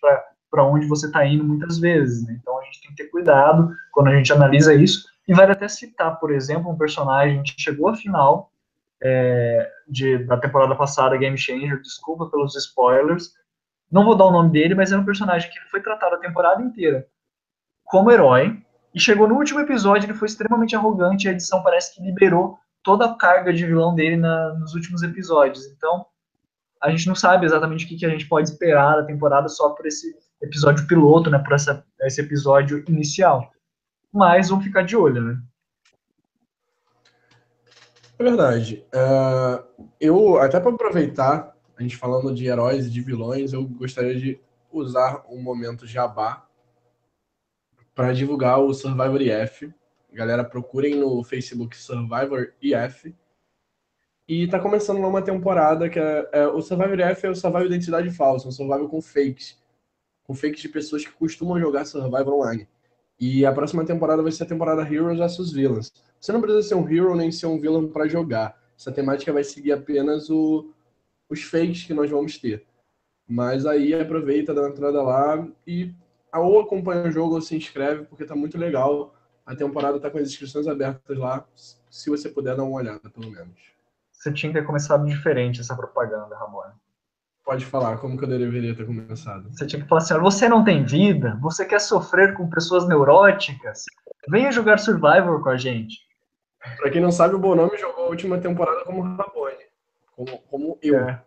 para 0.49 0.65
onde 0.65 0.87
você 0.87 1.07
está 1.07 1.25
indo 1.25 1.43
muitas 1.43 1.77
vezes. 1.79 2.25
Né? 2.25 2.37
Então 2.41 2.52
gente 2.73 2.81
tem 2.81 2.91
que 2.91 3.03
ter 3.03 3.09
cuidado 3.09 3.69
quando 3.91 4.07
a 4.07 4.15
gente 4.15 4.31
analisa 4.33 4.73
isso. 4.73 5.07
E 5.27 5.33
vale 5.33 5.51
até 5.51 5.67
citar, 5.67 6.19
por 6.19 6.31
exemplo, 6.31 6.71
um 6.71 6.77
personagem 6.77 7.43
que 7.43 7.53
chegou 7.57 7.89
à 7.89 7.95
final 7.95 8.51
é, 9.01 9.69
de, 9.87 10.17
da 10.25 10.37
temporada 10.37 10.75
passada, 10.75 11.17
Game 11.17 11.37
Changer, 11.37 11.81
desculpa 11.81 12.29
pelos 12.29 12.55
spoilers. 12.55 13.31
Não 13.91 14.03
vou 14.03 14.15
dar 14.15 14.25
o 14.25 14.31
nome 14.31 14.51
dele, 14.51 14.75
mas 14.75 14.91
é 14.91 14.97
um 14.97 15.05
personagem 15.05 15.49
que 15.49 15.59
foi 15.69 15.81
tratado 15.81 16.15
a 16.15 16.19
temporada 16.19 16.61
inteira 16.61 17.07
como 17.93 18.11
herói, 18.11 18.59
e 18.93 18.99
chegou 18.99 19.27
no 19.27 19.35
último 19.35 19.59
episódio, 19.59 20.07
ele 20.07 20.15
foi 20.15 20.27
extremamente 20.27 20.75
arrogante, 20.75 21.25
e 21.25 21.29
a 21.29 21.31
edição 21.31 21.61
parece 21.61 21.93
que 21.93 22.01
liberou 22.01 22.57
toda 22.81 23.05
a 23.05 23.15
carga 23.15 23.53
de 23.53 23.65
vilão 23.65 23.93
dele 23.93 24.17
na, 24.17 24.53
nos 24.55 24.73
últimos 24.73 25.03
episódios. 25.03 25.65
Então, 25.67 26.05
a 26.81 26.89
gente 26.89 27.07
não 27.07 27.13
sabe 27.13 27.45
exatamente 27.45 27.85
o 27.85 27.87
que, 27.87 27.95
que 27.95 28.05
a 28.05 28.09
gente 28.09 28.27
pode 28.27 28.49
esperar 28.49 28.95
da 28.95 29.05
temporada 29.05 29.47
só 29.47 29.69
por 29.69 29.85
esse 29.85 30.11
episódio 30.43 30.85
piloto, 30.85 31.29
né, 31.29 31.39
por 31.39 31.53
essa, 31.53 31.85
esse 32.01 32.21
episódio 32.21 32.83
inicial. 32.87 33.51
Mas 34.11 34.49
vamos 34.49 34.65
ficar 34.65 34.83
de 34.83 34.95
olho, 34.95 35.21
né? 35.21 35.41
É 38.19 38.23
verdade. 38.23 38.85
Uh, 38.93 39.87
eu, 39.99 40.37
até 40.37 40.59
para 40.59 40.71
aproveitar, 40.71 41.55
a 41.75 41.81
gente 41.81 41.97
falando 41.97 42.33
de 42.33 42.45
heróis 42.45 42.85
e 42.85 42.89
de 42.89 43.01
vilões, 43.01 43.53
eu 43.53 43.65
gostaria 43.65 44.15
de 44.15 44.39
usar 44.71 45.23
um 45.29 45.41
momento 45.41 45.87
jabá 45.87 46.47
para 47.95 48.13
divulgar 48.13 48.59
o 48.59 48.73
Survivor 48.73 49.21
IF. 49.21 49.73
Galera, 50.11 50.43
procurem 50.43 50.95
no 50.95 51.23
Facebook 51.23 51.75
Survivor 51.75 52.53
IF. 52.61 53.15
E 54.27 54.47
tá 54.47 54.59
começando 54.59 54.99
uma 54.99 55.21
temporada 55.21 55.89
que 55.89 55.99
é, 55.99 56.29
é 56.31 56.47
o 56.47 56.61
Survivor 56.61 56.99
IF 56.99 57.25
é 57.25 57.29
o 57.29 57.35
Survivor 57.35 57.65
Identidade 57.65 58.09
Falsa, 58.11 58.47
um 58.47 58.51
Survivor 58.51 58.87
com 58.87 59.01
fakes. 59.01 59.62
Com 60.23 60.33
fakes 60.33 60.61
de 60.61 60.69
pessoas 60.69 61.05
que 61.05 61.11
costumam 61.11 61.59
jogar 61.59 61.85
Survivor 61.85 62.33
online. 62.33 62.67
E 63.19 63.45
a 63.45 63.51
próxima 63.51 63.85
temporada 63.85 64.21
vai 64.21 64.31
ser 64.31 64.43
a 64.43 64.47
temporada 64.47 64.81
Heroes 64.81 65.19
vs 65.19 65.51
Villains. 65.51 65.91
Você 66.19 66.31
não 66.31 66.41
precisa 66.41 66.67
ser 66.67 66.75
um 66.75 66.89
hero 66.89 67.15
nem 67.15 67.31
ser 67.31 67.47
um 67.47 67.59
villain 67.59 67.87
para 67.87 68.07
jogar. 68.07 68.57
Essa 68.77 68.91
temática 68.91 69.31
vai 69.31 69.43
seguir 69.43 69.71
apenas 69.71 70.29
o, 70.29 70.71
os 71.29 71.43
fakes 71.43 71.83
que 71.83 71.93
nós 71.93 72.09
vamos 72.09 72.37
ter. 72.37 72.65
Mas 73.27 73.65
aí 73.65 73.93
aproveita, 73.93 74.53
dá 74.53 74.61
uma 74.61 74.69
entrada 74.69 75.01
lá 75.01 75.47
e 75.65 75.93
ou 76.33 76.59
acompanha 76.61 77.07
o 77.07 77.11
jogo 77.11 77.35
ou 77.35 77.41
se 77.41 77.55
inscreve, 77.55 78.05
porque 78.05 78.25
tá 78.25 78.35
muito 78.35 78.57
legal. 78.57 79.13
A 79.45 79.55
temporada 79.55 79.99
tá 79.99 80.09
com 80.09 80.17
as 80.17 80.29
inscrições 80.29 80.67
abertas 80.67 81.17
lá. 81.17 81.45
Se 81.89 82.09
você 82.09 82.29
puder 82.29 82.55
dar 82.55 82.63
uma 82.63 82.77
olhada, 82.77 83.09
pelo 83.09 83.29
menos. 83.29 83.73
Você 84.11 84.31
tinha 84.31 84.51
que 84.51 84.59
ter 84.59 84.65
começado 84.65 85.05
diferente 85.05 85.59
essa 85.59 85.75
propaganda, 85.75 86.35
Ramon. 86.37 86.71
Pode 87.45 87.65
falar, 87.65 87.97
como 87.97 88.17
que 88.17 88.23
eu 88.23 88.29
deveria 88.29 88.73
ter 88.73 88.85
começado? 88.85 89.51
Você 89.51 89.67
tinha 89.67 89.81
que 89.81 89.87
falar 89.87 90.01
assim: 90.01 90.17
você 90.19 90.47
não 90.47 90.63
tem 90.63 90.85
vida? 90.85 91.37
Você 91.41 91.65
quer 91.65 91.79
sofrer 91.79 92.33
com 92.35 92.49
pessoas 92.49 92.87
neuróticas? 92.87 93.83
Venha 94.29 94.51
jogar 94.51 94.77
Survivor 94.79 95.41
com 95.43 95.49
a 95.49 95.57
gente. 95.57 95.97
Pra 96.77 96.89
quem 96.89 97.01
não 97.01 97.11
sabe, 97.11 97.35
o 97.35 97.39
Bonome 97.39 97.77
jogou 97.77 98.05
a 98.05 98.09
última 98.09 98.37
temporada 98.37 98.85
como 98.85 99.01
Rabone. 99.01 99.57
Como, 100.15 100.37
como 100.49 100.79
eu. 100.81 100.97
É. 100.99 101.23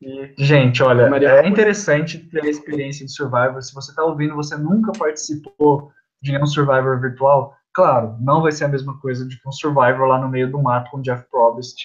E, 0.00 0.34
gente, 0.38 0.82
olha, 0.82 1.08
é 1.26 1.48
interessante 1.48 2.18
ter 2.18 2.44
a 2.44 2.48
experiência 2.48 3.04
de 3.04 3.12
Survivor. 3.12 3.62
Se 3.62 3.74
você 3.74 3.90
está 3.90 4.04
ouvindo, 4.04 4.36
você 4.36 4.56
nunca 4.56 4.92
participou 4.92 5.90
de 6.22 6.36
um 6.36 6.46
Survivor 6.46 7.00
virtual, 7.00 7.56
claro, 7.72 8.16
não 8.20 8.40
vai 8.40 8.52
ser 8.52 8.64
a 8.64 8.68
mesma 8.68 8.98
coisa 9.00 9.26
de 9.26 9.40
que 9.40 9.48
um 9.48 9.52
Survivor 9.52 10.06
lá 10.06 10.20
no 10.20 10.28
meio 10.28 10.50
do 10.50 10.62
mato 10.62 10.90
com 10.90 11.00
Jeff 11.00 11.24
Probst 11.30 11.76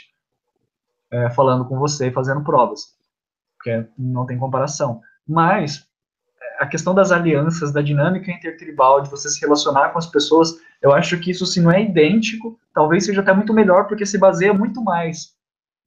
é, 1.11 1.29
falando 1.31 1.65
com 1.65 1.77
você 1.77 2.07
e 2.07 2.13
fazendo 2.13 2.43
provas. 2.43 2.95
Porque 3.57 3.87
não 3.97 4.25
tem 4.25 4.37
comparação. 4.37 5.01
Mas 5.27 5.87
a 6.59 6.67
questão 6.67 6.93
das 6.93 7.11
alianças, 7.11 7.71
da 7.71 7.81
dinâmica 7.81 8.31
intertribal, 8.31 9.01
de 9.01 9.09
você 9.09 9.29
se 9.29 9.39
relacionar 9.39 9.89
com 9.89 9.97
as 9.97 10.07
pessoas, 10.07 10.55
eu 10.81 10.91
acho 10.93 11.19
que 11.19 11.31
isso, 11.31 11.45
se 11.45 11.61
não 11.61 11.71
é 11.71 11.81
idêntico, 11.81 12.59
talvez 12.73 13.05
seja 13.05 13.21
até 13.21 13.33
muito 13.33 13.53
melhor, 13.53 13.87
porque 13.87 14.05
se 14.05 14.17
baseia 14.17 14.53
muito 14.53 14.83
mais 14.83 15.33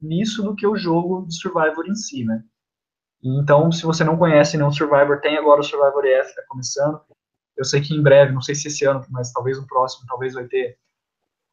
nisso 0.01 0.43
do 0.43 0.57
que 0.57 0.67
o 0.67 0.77
jogo 0.77 1.27
de 1.27 1.35
Survivor 1.37 1.87
em 1.87 1.95
si, 1.95 2.25
né? 2.25 2.43
Então, 3.23 3.71
se 3.71 3.85
você 3.85 4.03
não 4.03 4.17
conhece 4.17 4.57
nenhum 4.57 4.73
Survivor, 4.73 5.21
tem 5.21 5.37
agora 5.37 5.61
o 5.61 5.65
Survivor 5.65 6.05
EF, 6.05 6.29
está 6.29 6.43
começando. 6.49 7.01
Eu 7.57 7.65
sei 7.65 7.81
que 7.81 7.95
em 7.95 8.03
breve, 8.03 8.33
não 8.33 8.41
sei 8.41 8.55
se 8.55 8.67
esse 8.69 8.85
ano, 8.85 9.05
mas 9.11 9.33
talvez 9.33 9.61
no 9.61 9.67
próximo, 9.67 10.07
talvez 10.09 10.35
vai 10.35 10.45
ter. 10.47 10.77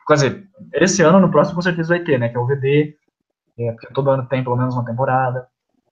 Quer 0.08 0.14
dizer, 0.14 0.50
esse 0.74 1.04
ano, 1.04 1.20
no 1.20 1.30
próximo, 1.30 1.58
com 1.58 1.62
certeza 1.62 1.90
vai 1.90 2.04
ter, 2.04 2.18
né? 2.18 2.30
Que 2.30 2.38
é 2.38 2.40
o 2.40 2.48
VD, 2.48 2.98
é, 3.60 3.72
porque 3.74 3.94
todo 3.94 4.10
ano 4.10 4.26
tem 4.28 4.44
pelo 4.44 4.56
menos 4.56 4.74
uma 4.74 4.86
temporada. 4.86 5.48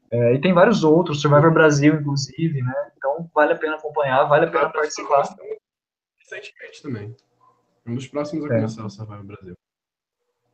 É, 0.10 0.34
e 0.34 0.40
tem 0.40 0.54
vários 0.54 0.84
outros, 0.84 1.22
Survivor 1.22 1.52
Brasil, 1.54 1.96
inclusive, 1.96 2.62
né? 2.62 2.92
Então 2.96 3.30
vale 3.36 3.54
a 3.54 3.58
pena 3.58 3.76
acompanhar, 3.76 4.24
vale 4.24 4.46
a 4.46 4.50
pena 4.50 4.70
participar. 4.70 5.36
Recentemente 6.18 6.82
também. 6.82 7.16
Um 7.86 7.96
dos 7.96 8.08
próximos 8.08 8.46
a 8.46 8.54
é. 8.54 8.56
começar 8.58 8.86
o 8.86 8.90
Survivor 8.90 9.26
Brasil. 9.26 9.58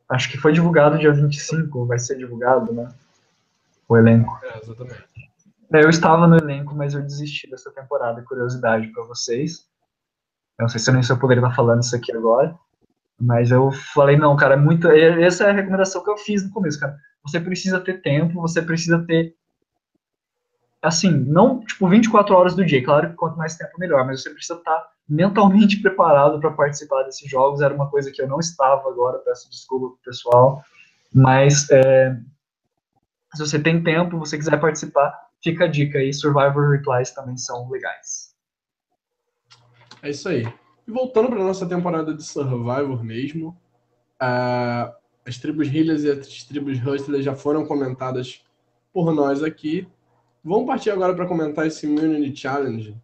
Acho 0.08 0.30
que 0.30 0.38
foi 0.38 0.52
divulgado 0.52 0.98
dia 0.98 1.12
25, 1.12 1.86
vai 1.86 1.98
ser 1.98 2.18
divulgado, 2.18 2.72
né? 2.72 2.92
O 3.88 3.96
elenco. 3.96 4.38
É, 4.42 4.58
exatamente. 4.58 5.08
É, 5.72 5.82
eu 5.82 5.88
estava 5.88 6.26
no 6.26 6.36
elenco, 6.36 6.74
mas 6.74 6.94
eu 6.94 7.02
desisti 7.02 7.48
dessa 7.48 7.70
temporada, 7.70 8.22
curiosidade 8.22 8.88
para 8.88 9.04
vocês. 9.04 9.66
Eu 10.58 10.64
não 10.64 10.68
sei 10.68 10.80
se 10.80 10.90
eu 10.90 10.94
nem 10.94 11.02
se 11.02 11.12
eu 11.12 11.18
poderia 11.18 11.42
estar 11.42 11.54
falando 11.54 11.82
isso 11.82 11.96
aqui 11.96 12.14
agora. 12.14 12.56
Mas 13.20 13.50
eu 13.50 13.70
falei, 13.94 14.16
não, 14.16 14.36
cara, 14.36 14.54
é 14.54 14.56
muito. 14.56 14.88
Essa 14.88 15.44
é 15.44 15.50
a 15.50 15.54
recomendação 15.54 16.02
que 16.02 16.10
eu 16.10 16.16
fiz 16.16 16.44
no 16.44 16.50
começo, 16.50 16.80
cara. 16.80 16.96
Você 17.22 17.40
precisa 17.40 17.80
ter 17.80 18.02
tempo, 18.02 18.40
você 18.40 18.60
precisa 18.60 19.04
ter. 19.06 19.34
Assim, 20.82 21.10
não 21.10 21.60
tipo 21.60 21.88
24 21.88 22.34
horas 22.34 22.54
do 22.54 22.64
dia, 22.64 22.84
claro 22.84 23.10
que 23.10 23.16
quanto 23.16 23.38
mais 23.38 23.56
tempo 23.56 23.78
melhor, 23.78 24.04
mas 24.04 24.22
você 24.22 24.30
precisa 24.30 24.58
estar 24.58 24.86
mentalmente 25.08 25.80
preparado 25.82 26.38
para 26.40 26.50
participar 26.50 27.04
desses 27.04 27.30
jogos. 27.30 27.62
Era 27.62 27.74
uma 27.74 27.88
coisa 27.88 28.10
que 28.10 28.20
eu 28.20 28.28
não 28.28 28.38
estava 28.38 28.88
agora, 28.90 29.18
peço 29.20 29.48
desculpa 29.48 29.88
pro 29.88 30.04
pessoal. 30.04 30.62
Mas 31.14 31.70
é, 31.70 32.14
se 33.34 33.40
você 33.40 33.58
tem 33.58 33.82
tempo, 33.82 34.18
você 34.18 34.36
quiser 34.36 34.60
participar, 34.60 35.12
fica 35.42 35.64
a 35.64 35.68
dica 35.68 35.98
aí. 35.98 36.12
Survivor 36.12 36.70
Replies 36.70 37.12
também 37.12 37.36
são 37.36 37.70
legais. 37.70 38.34
É 40.02 40.10
isso 40.10 40.28
aí. 40.28 40.44
E 40.86 40.90
voltando 40.90 41.28
para 41.28 41.38
nossa 41.38 41.66
temporada 41.66 42.12
de 42.12 42.22
Survivor 42.22 43.02
mesmo, 43.02 43.56
uh, 44.22 44.92
as 45.26 45.38
tribos 45.38 45.72
Healers 45.72 46.04
e 46.04 46.10
as 46.10 46.44
tribos 46.44 46.78
Hustlers 46.78 47.24
já 47.24 47.34
foram 47.34 47.66
comentadas 47.66 48.44
por 48.92 49.12
nós 49.12 49.42
aqui. 49.42 49.88
Vamos 50.44 50.66
partir 50.66 50.90
agora 50.90 51.14
para 51.14 51.26
comentar 51.26 51.66
esse 51.66 51.86
Immunity 51.86 52.36
Challenge. 52.38 52.94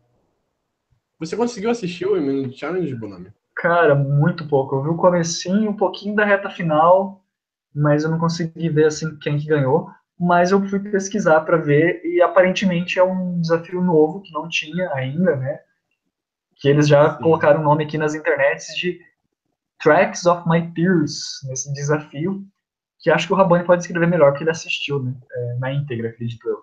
Você 1.18 1.36
conseguiu 1.36 1.70
assistir 1.70 2.06
o 2.06 2.16
Immunity 2.16 2.58
Challenge, 2.58 2.94
Bonami? 2.94 3.32
Cara, 3.56 3.94
muito 3.94 4.46
pouco. 4.46 4.76
Eu 4.76 4.82
vi 4.82 4.88
o 4.90 4.96
comecinho, 4.96 5.70
um 5.70 5.76
pouquinho 5.76 6.14
da 6.14 6.24
reta 6.24 6.50
final, 6.50 7.24
mas 7.74 8.04
eu 8.04 8.10
não 8.10 8.18
consegui 8.18 8.68
ver 8.68 8.86
assim 8.86 9.16
quem 9.16 9.38
que 9.38 9.46
ganhou. 9.46 9.90
Mas 10.18 10.50
eu 10.50 10.66
fui 10.68 10.78
pesquisar 10.78 11.40
para 11.40 11.56
ver 11.56 12.02
e 12.04 12.20
aparentemente 12.20 12.98
é 12.98 13.02
um 13.02 13.40
desafio 13.40 13.82
novo 13.82 14.20
que 14.20 14.32
não 14.32 14.48
tinha 14.48 14.92
ainda, 14.92 15.34
né? 15.36 15.60
Que 16.60 16.68
eles 16.68 16.86
já 16.86 17.16
Sim. 17.16 17.22
colocaram 17.22 17.60
o 17.60 17.64
nome 17.64 17.84
aqui 17.84 17.96
nas 17.96 18.14
internets 18.14 18.76
de 18.76 19.00
Tracks 19.82 20.26
of 20.26 20.46
My 20.46 20.70
Tears, 20.74 21.40
nesse 21.48 21.72
desafio, 21.72 22.44
que 22.98 23.10
acho 23.10 23.26
que 23.26 23.32
o 23.32 23.36
Rabani 23.36 23.64
pode 23.64 23.82
escrever 23.82 24.06
melhor, 24.06 24.30
porque 24.30 24.44
ele 24.44 24.50
assistiu, 24.50 25.02
né, 25.02 25.14
é, 25.32 25.54
na 25.58 25.72
íntegra, 25.72 26.10
acredito 26.10 26.46
eu. 26.46 26.62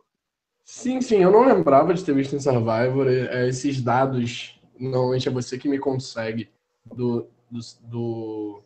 Sim, 0.63 1.01
sim, 1.01 1.23
eu 1.23 1.31
não 1.31 1.45
lembrava 1.45 1.93
de 1.93 2.03
ter 2.03 2.13
visto 2.13 2.35
em 2.35 2.39
Survivor 2.39 3.07
é, 3.07 3.47
esses 3.47 3.81
dados, 3.81 4.59
normalmente 4.79 5.27
é 5.27 5.31
você 5.31 5.57
que 5.57 5.67
me 5.67 5.79
consegue, 5.79 6.49
do, 6.85 7.27
do, 7.49 7.59
do, 7.81 8.63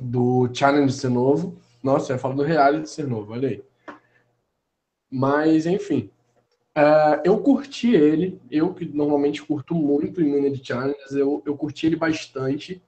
do 0.00 0.50
challenge 0.54 0.94
ser 0.94 1.10
novo. 1.10 1.60
Nossa, 1.82 2.14
eu 2.14 2.18
falo 2.18 2.34
do 2.34 2.42
reality 2.42 2.88
ser 2.88 3.06
novo, 3.06 3.32
olha 3.32 3.48
aí. 3.50 3.64
Mas, 5.10 5.66
enfim, 5.66 6.10
Uh, 6.76 7.20
eu 7.22 7.38
curti 7.38 7.94
ele, 7.94 8.40
eu 8.50 8.72
que 8.72 8.86
normalmente 8.86 9.42
curto 9.42 9.74
muito 9.74 10.22
Immunity 10.22 10.66
Challenges, 10.66 11.12
eu, 11.12 11.42
eu 11.44 11.56
curti 11.56 11.86
ele 11.86 11.96
bastante. 11.96 12.82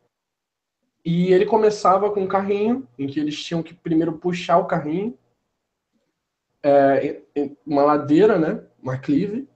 E 1.05 1.33
ele 1.33 1.44
começava 1.44 2.11
com 2.11 2.23
um 2.23 2.27
carrinho, 2.27 2.88
em 2.99 3.07
que 3.07 3.20
eles 3.20 3.42
tinham 3.42 3.62
que 3.62 3.75
primeiro 3.75 4.14
puxar 4.14 4.57
o 4.57 4.64
carrinho, 4.64 5.18
é, 6.62 7.20
uma 7.66 7.83
ladeira, 7.83 8.38
né? 8.38 8.64
Uma 8.83 8.97
clive. 8.97 9.47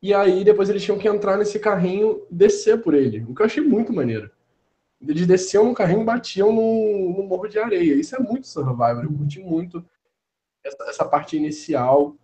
E 0.00 0.14
aí 0.14 0.44
depois 0.44 0.70
eles 0.70 0.84
tinham 0.84 0.98
que 0.98 1.08
entrar 1.08 1.36
nesse 1.36 1.58
carrinho 1.58 2.24
descer 2.30 2.80
por 2.80 2.94
ele, 2.94 3.24
o 3.28 3.34
que 3.34 3.42
eu 3.42 3.46
achei 3.46 3.62
muito 3.62 3.92
maneiro. 3.92 4.30
Eles 5.00 5.26
desciam 5.26 5.64
no 5.64 5.74
carrinho 5.74 6.02
e 6.02 6.04
batiam 6.04 6.52
no, 6.52 7.16
no 7.16 7.22
morro 7.24 7.48
de 7.48 7.58
areia. 7.58 7.94
Isso 7.94 8.14
é 8.14 8.18
muito 8.18 8.46
Survivor. 8.46 9.02
Eu 9.02 9.12
curti 9.12 9.40
muito 9.40 9.84
essa, 10.62 10.84
essa 10.84 11.04
parte 11.04 11.36
inicial 11.36 12.16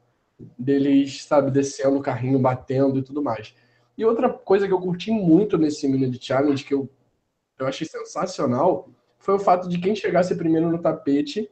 deles, 0.58 1.24
sabe, 1.24 1.50
descendo 1.50 1.96
o 1.96 2.02
carrinho, 2.02 2.38
batendo 2.38 2.98
e 2.98 3.02
tudo 3.02 3.22
mais. 3.22 3.54
E 3.96 4.04
outra 4.04 4.28
coisa 4.28 4.66
que 4.66 4.72
eu 4.72 4.80
curti 4.80 5.10
muito 5.10 5.56
nesse 5.56 5.88
Minute 5.88 6.24
Challenge, 6.24 6.62
que 6.62 6.74
eu, 6.74 6.88
eu 7.58 7.66
achei 7.66 7.86
sensacional, 7.86 8.90
foi 9.18 9.34
o 9.34 9.38
fato 9.38 9.68
de 9.68 9.78
quem 9.78 9.96
chegasse 9.96 10.34
primeiro 10.34 10.70
no 10.70 10.78
tapete 10.78 11.50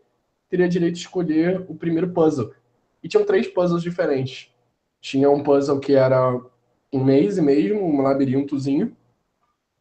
teria 0.48 0.68
direito 0.68 0.94
de 0.94 1.00
escolher 1.00 1.64
o 1.68 1.74
primeiro 1.74 2.10
puzzle. 2.10 2.52
E 3.02 3.08
tinham 3.08 3.24
três 3.24 3.48
puzzles 3.48 3.82
diferentes. 3.82 4.52
Tinha 5.00 5.28
um 5.30 5.42
puzzle 5.42 5.80
que 5.80 5.94
era 5.94 6.40
um 6.92 7.00
maze 7.00 7.42
mesmo, 7.42 7.84
um 7.84 8.02
labirintozinho, 8.02 8.96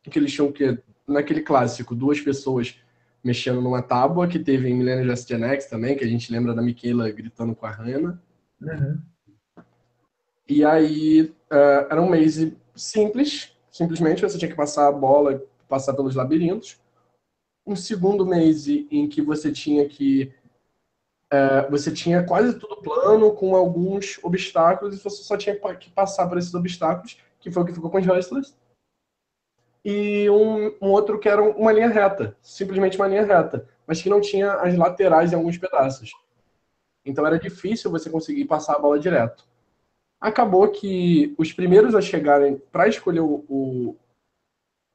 que 0.02 0.18
eles 0.18 0.34
tinham 0.34 0.52
que, 0.52 0.80
naquele 1.08 1.42
clássico, 1.42 1.96
duas 1.96 2.20
pessoas 2.20 2.80
mexendo 3.24 3.62
numa 3.62 3.82
tábua, 3.82 4.28
que 4.28 4.40
teve 4.40 4.68
em 4.68 4.76
Millennium 4.76 5.06
Just 5.10 5.30
Gen 5.30 5.44
X 5.44 5.68
também, 5.68 5.96
que 5.96 6.04
a 6.04 6.08
gente 6.08 6.32
lembra 6.32 6.54
da 6.54 6.62
Michaela 6.62 7.10
gritando 7.12 7.56
com 7.56 7.66
a 7.66 7.72
Hannah. 7.72 8.20
Uhum. 8.64 9.02
E 10.48 10.64
aí, 10.64 11.22
uh, 11.52 11.88
era 11.90 12.02
um 12.02 12.10
maze 12.10 12.58
simples, 12.76 13.56
simplesmente 13.72 14.22
você 14.22 14.38
tinha 14.38 14.50
que 14.50 14.58
passar 14.58 14.88
a 14.88 14.92
bola, 14.92 15.42
passar 15.68 15.94
pelos 15.94 16.16
labirintos. 16.16 16.80
Um 17.66 17.76
segundo 17.76 18.26
maze 18.26 18.88
em 18.92 19.08
que 19.08 19.22
você 19.22 19.52
tinha 19.52 19.88
que 19.88 20.34
uh, 21.34 21.70
você 21.72 21.92
tinha 21.92 22.24
quase 22.24 22.60
tudo 22.60 22.82
plano, 22.82 23.34
com 23.34 23.56
alguns 23.56 24.20
obstáculos, 24.22 24.96
e 24.96 25.00
você 25.00 25.24
só 25.24 25.38
tinha 25.38 25.56
que 25.56 25.90
passar 25.92 26.28
por 26.28 26.38
esses 26.38 26.54
obstáculos, 26.54 27.18
que 27.40 27.52
foi 27.52 27.64
o 27.64 27.66
que 27.66 27.74
ficou 27.74 27.90
com 27.90 28.00
os 28.00 28.08
Hustlers. 28.08 28.56
E 29.84 30.30
um, 30.30 30.76
um 30.82 30.92
outro 30.92 31.20
que 31.20 31.28
era 31.28 31.42
uma 31.42 31.72
linha 31.72 31.90
reta, 31.90 32.38
simplesmente 32.42 32.96
uma 32.96 33.08
linha 33.08 33.26
reta, 33.26 33.68
mas 33.86 34.02
que 34.02 34.10
não 34.10 34.22
tinha 34.22 34.54
as 34.54 34.78
laterais 34.78 35.34
em 35.34 35.36
alguns 35.36 35.58
pedaços. 35.58 36.12
Então 37.06 37.26
era 37.26 37.38
difícil 37.38 37.92
você 37.92 38.10
conseguir 38.10 38.46
passar 38.46 38.76
a 38.76 38.80
bola 38.80 39.00
direto. 39.00 39.46
Acabou 40.20 40.70
que 40.70 41.36
os 41.38 41.52
primeiros 41.52 41.96
a 41.96 42.02
chegarem 42.02 42.58
para 42.72 42.88
escolher 42.88 43.20
o, 43.20 43.44
o, 43.50 43.96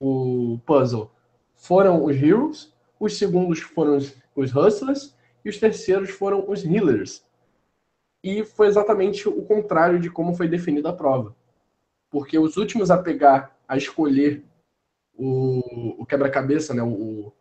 o, 0.01 0.59
puzzle 0.64 1.11
foram 1.55 2.05
os 2.05 2.16
Heroes, 2.16 2.73
os 2.99 3.18
segundos 3.18 3.61
foram 3.61 3.97
os, 3.97 4.16
os 4.35 4.55
Hustlers 4.55 5.14
e 5.44 5.51
os 5.51 5.59
terceiros 5.59 6.11
foram 6.11 6.49
os 6.49 6.64
Healers. 6.64 7.23
E 8.25 8.42
foi 8.42 8.68
exatamente 8.68 9.29
o 9.29 9.42
contrário 9.44 10.01
de 10.01 10.11
como 10.11 10.35
foi 10.35 10.49
definida 10.49 10.88
a 10.88 10.94
prova. 10.94 11.37
Porque 12.11 12.38
os 12.38 12.57
últimos 12.57 12.90
a 12.90 12.97
pegar, 12.97 13.57
a 13.68 13.77
escolher 13.77 14.42
o, 15.14 16.03
o 16.03 16.07
quebra-cabeça, 16.07 16.73
né, 16.73 16.83
o, 16.83 17.33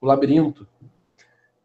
o 0.00 0.06
labirinto, 0.06 0.66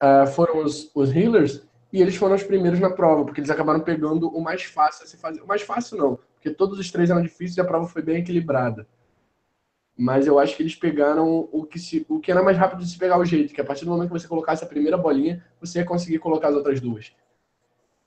uh, 0.01 0.27
foram 0.27 0.63
os, 0.63 0.91
os 0.93 1.13
Healers 1.15 1.67
e 1.91 2.01
eles 2.01 2.15
foram 2.15 2.35
os 2.35 2.43
primeiros 2.43 2.79
na 2.79 2.89
prova, 2.89 3.25
porque 3.25 3.39
eles 3.39 3.49
acabaram 3.49 3.79
pegando 3.79 4.29
o 4.29 4.41
mais 4.41 4.63
fácil 4.63 5.03
a 5.03 5.07
se 5.07 5.17
fazer. 5.17 5.41
O 5.41 5.47
mais 5.47 5.61
fácil 5.61 5.97
não, 5.97 6.19
porque 6.35 6.51
todos 6.51 6.77
os 6.77 6.91
três 6.91 7.09
eram 7.09 7.21
difíceis 7.21 7.57
e 7.57 7.61
a 7.61 7.65
prova 7.65 7.87
foi 7.87 8.01
bem 8.01 8.17
equilibrada. 8.17 8.87
Mas 9.97 10.27
eu 10.27 10.39
acho 10.39 10.55
que 10.55 10.63
eles 10.63 10.75
pegaram 10.75 11.49
o 11.51 11.65
que, 11.65 11.77
se, 11.77 12.05
o 12.07 12.19
que 12.19 12.31
era 12.31 12.41
mais 12.41 12.57
rápido 12.57 12.83
de 12.83 12.89
se 12.89 12.97
pegar 12.97 13.17
o 13.17 13.25
jeito, 13.25 13.53
que 13.53 13.59
a 13.59 13.65
partir 13.65 13.83
do 13.83 13.91
momento 13.91 14.07
que 14.07 14.19
você 14.19 14.27
colocasse 14.27 14.63
a 14.63 14.67
primeira 14.67 14.97
bolinha, 14.97 15.43
você 15.59 15.79
ia 15.79 15.85
conseguir 15.85 16.19
colocar 16.19 16.49
as 16.49 16.55
outras 16.55 16.79
duas. 16.79 17.11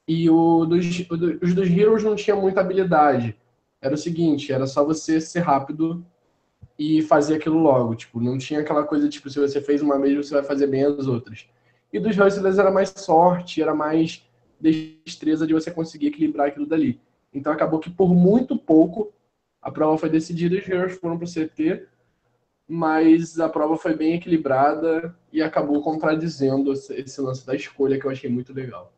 E 0.08 0.30
o 0.30 0.64
dos, 0.64 1.00
o 1.10 1.44
os 1.44 1.54
dos 1.54 1.68
Heroes 1.68 2.02
não 2.02 2.16
tinha 2.16 2.34
muita 2.34 2.60
habilidade. 2.60 3.36
Era 3.80 3.94
o 3.94 3.98
seguinte, 3.98 4.52
era 4.52 4.66
só 4.66 4.84
você 4.84 5.20
ser 5.20 5.40
rápido 5.40 6.04
e 6.78 7.02
fazer 7.02 7.34
aquilo 7.34 7.58
logo. 7.58 7.94
Tipo, 7.94 8.20
não 8.20 8.38
tinha 8.38 8.60
aquela 8.60 8.84
coisa, 8.84 9.08
tipo, 9.08 9.28
se 9.28 9.38
você 9.38 9.60
fez 9.60 9.82
uma 9.82 9.98
vez, 9.98 10.16
você 10.16 10.34
vai 10.34 10.42
fazer 10.42 10.68
bem 10.68 10.84
as 10.84 11.06
outras. 11.06 11.46
E 11.92 12.00
dos 12.00 12.16
Hustlers 12.16 12.58
era 12.58 12.70
mais 12.70 12.92
sorte, 12.96 13.60
era 13.60 13.74
mais 13.74 14.24
destreza 14.60 15.46
de 15.46 15.52
você 15.52 15.70
conseguir 15.70 16.06
equilibrar 16.06 16.48
aquilo 16.48 16.66
dali. 16.66 17.00
Então 17.32 17.52
acabou 17.52 17.80
que 17.80 17.90
por 17.90 18.14
muito 18.14 18.56
pouco 18.56 19.12
a 19.60 19.70
prova 19.70 19.98
foi 19.98 20.08
decidida 20.08 20.56
os 20.56 20.68
Heroes 20.68 20.98
foram 20.98 21.16
para 21.16 21.26
o 21.26 21.30
CT, 21.30 21.86
mas 22.68 23.38
a 23.38 23.48
prova 23.48 23.76
foi 23.76 23.94
bem 23.94 24.14
equilibrada 24.14 25.14
e 25.32 25.42
acabou 25.42 25.82
contradizendo 25.82 26.72
esse 26.72 27.20
lance 27.20 27.46
da 27.46 27.54
escolha 27.54 27.98
que 27.98 28.06
eu 28.06 28.10
achei 28.10 28.30
muito 28.30 28.52
legal. 28.52 28.92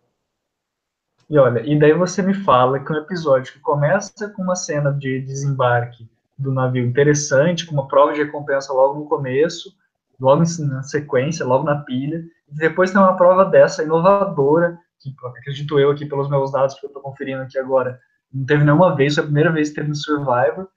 E 1.28 1.38
olha, 1.38 1.61
e 1.61 1.78
daí 1.78 1.92
você 1.92 2.22
me 2.22 2.35
fala 2.35 2.78
que 2.78 2.92
um 2.92 2.96
episódio 2.96 3.54
que 3.54 3.61
começa 3.61 4.28
com 4.30 4.42
uma 4.42 4.57
cena 4.57 4.92
de 4.92 5.20
desembarque 5.20 6.07
do 6.37 6.52
navio 6.52 6.85
interessante, 6.85 7.66
com 7.66 7.72
uma 7.72 7.88
prova 7.88 8.12
de 8.12 8.22
recompensa 8.22 8.72
logo 8.72 8.98
no 9.00 9.07
começo, 9.07 9.74
logo 10.20 10.42
na 10.61 10.83
sequência, 10.83 11.46
logo 11.46 11.64
na 11.64 11.76
pilha, 11.76 12.24
depois 12.48 12.90
tem 12.90 13.00
uma 13.00 13.16
prova 13.16 13.44
dessa 13.44 13.83
inovadora, 13.83 14.78
que 14.98 15.14
acredito 15.38 15.78
eu 15.78 15.90
aqui 15.90 16.07
pelos 16.07 16.28
meus 16.28 16.52
dados 16.52 16.74
que 16.78 16.87
eu 16.87 16.88
estou 16.88 17.02
conferindo 17.02 17.42
aqui 17.42 17.59
agora, 17.59 18.00
não 18.33 18.44
teve 18.44 18.64
nenhuma 18.64 18.94
vez, 18.94 19.14
foi 19.14 19.22
a 19.22 19.26
primeira 19.26 19.52
vez 19.52 19.68
que 19.68 19.76
teve 19.76 19.88
no 19.88 19.94
Survivor. 19.94 20.68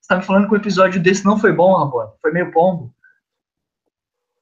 Você 0.00 0.08
tá 0.08 0.16
me 0.16 0.22
falando 0.22 0.48
que 0.48 0.54
o 0.54 0.56
episódio 0.56 1.02
desse 1.02 1.24
não 1.24 1.38
foi 1.38 1.52
bom, 1.52 1.76
Rabone? 1.76 2.12
Foi 2.20 2.32
meio 2.32 2.50
pombo? 2.50 2.94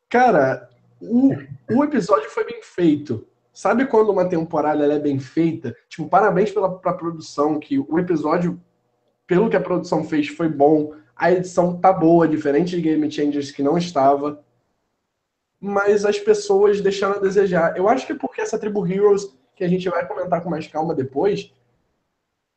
Cara, 0.09 0.68
o, 1.01 1.35
o 1.71 1.85
episódio 1.85 2.29
foi 2.31 2.45
bem 2.45 2.62
feito. 2.62 3.27
Sabe 3.53 3.87
quando 3.87 4.11
uma 4.11 4.29
temporada 4.29 4.85
é 4.90 4.99
bem 4.99 5.18
feita? 5.18 5.77
Tipo, 5.88 6.09
parabéns 6.09 6.51
pela 6.51 6.79
pra 6.79 6.95
produção, 6.95 7.59
que 7.59 7.79
o 7.79 7.99
episódio, 7.99 8.61
pelo 9.27 9.51
que 9.51 9.57
a 9.57 9.61
produção 9.61 10.05
fez, 10.05 10.29
foi 10.29 10.49
bom. 10.49 10.95
A 11.14 11.31
edição 11.31 11.79
tá 11.79 11.92
boa, 11.92 12.27
diferente 12.27 12.75
de 12.75 12.83
Game 12.83 13.11
Changers 13.11 13.51
que 13.51 13.62
não 13.62 13.77
estava 13.77 14.42
mas 15.62 16.05
as 16.05 16.18
pessoas 16.18 16.81
deixaram 16.81 17.14
a 17.14 17.20
desejar. 17.20 17.77
Eu 17.77 17.88
acho 17.88 18.05
que 18.05 18.12
é 18.12 18.18
porque 18.18 18.40
essa 18.40 18.59
tribo 18.59 18.85
Heroes, 18.85 19.33
que 19.55 19.62
a 19.62 19.68
gente 19.68 19.88
vai 19.88 20.05
comentar 20.05 20.42
com 20.42 20.51
mais 20.51 20.66
calma 20.66 20.92
depois, 20.92 21.55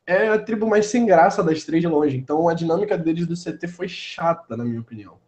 é 0.04 0.26
a 0.26 0.42
tribo 0.42 0.66
mais 0.66 0.86
sem 0.86 1.06
graça 1.06 1.40
das 1.40 1.62
três 1.62 1.80
de 1.80 1.86
longe. 1.86 2.16
Então 2.16 2.48
a 2.48 2.54
dinâmica 2.54 2.98
deles 2.98 3.24
do 3.24 3.36
CT 3.36 3.68
foi 3.68 3.86
chata, 3.86 4.56
na 4.56 4.64
minha 4.64 4.80
opinião. 4.80 5.18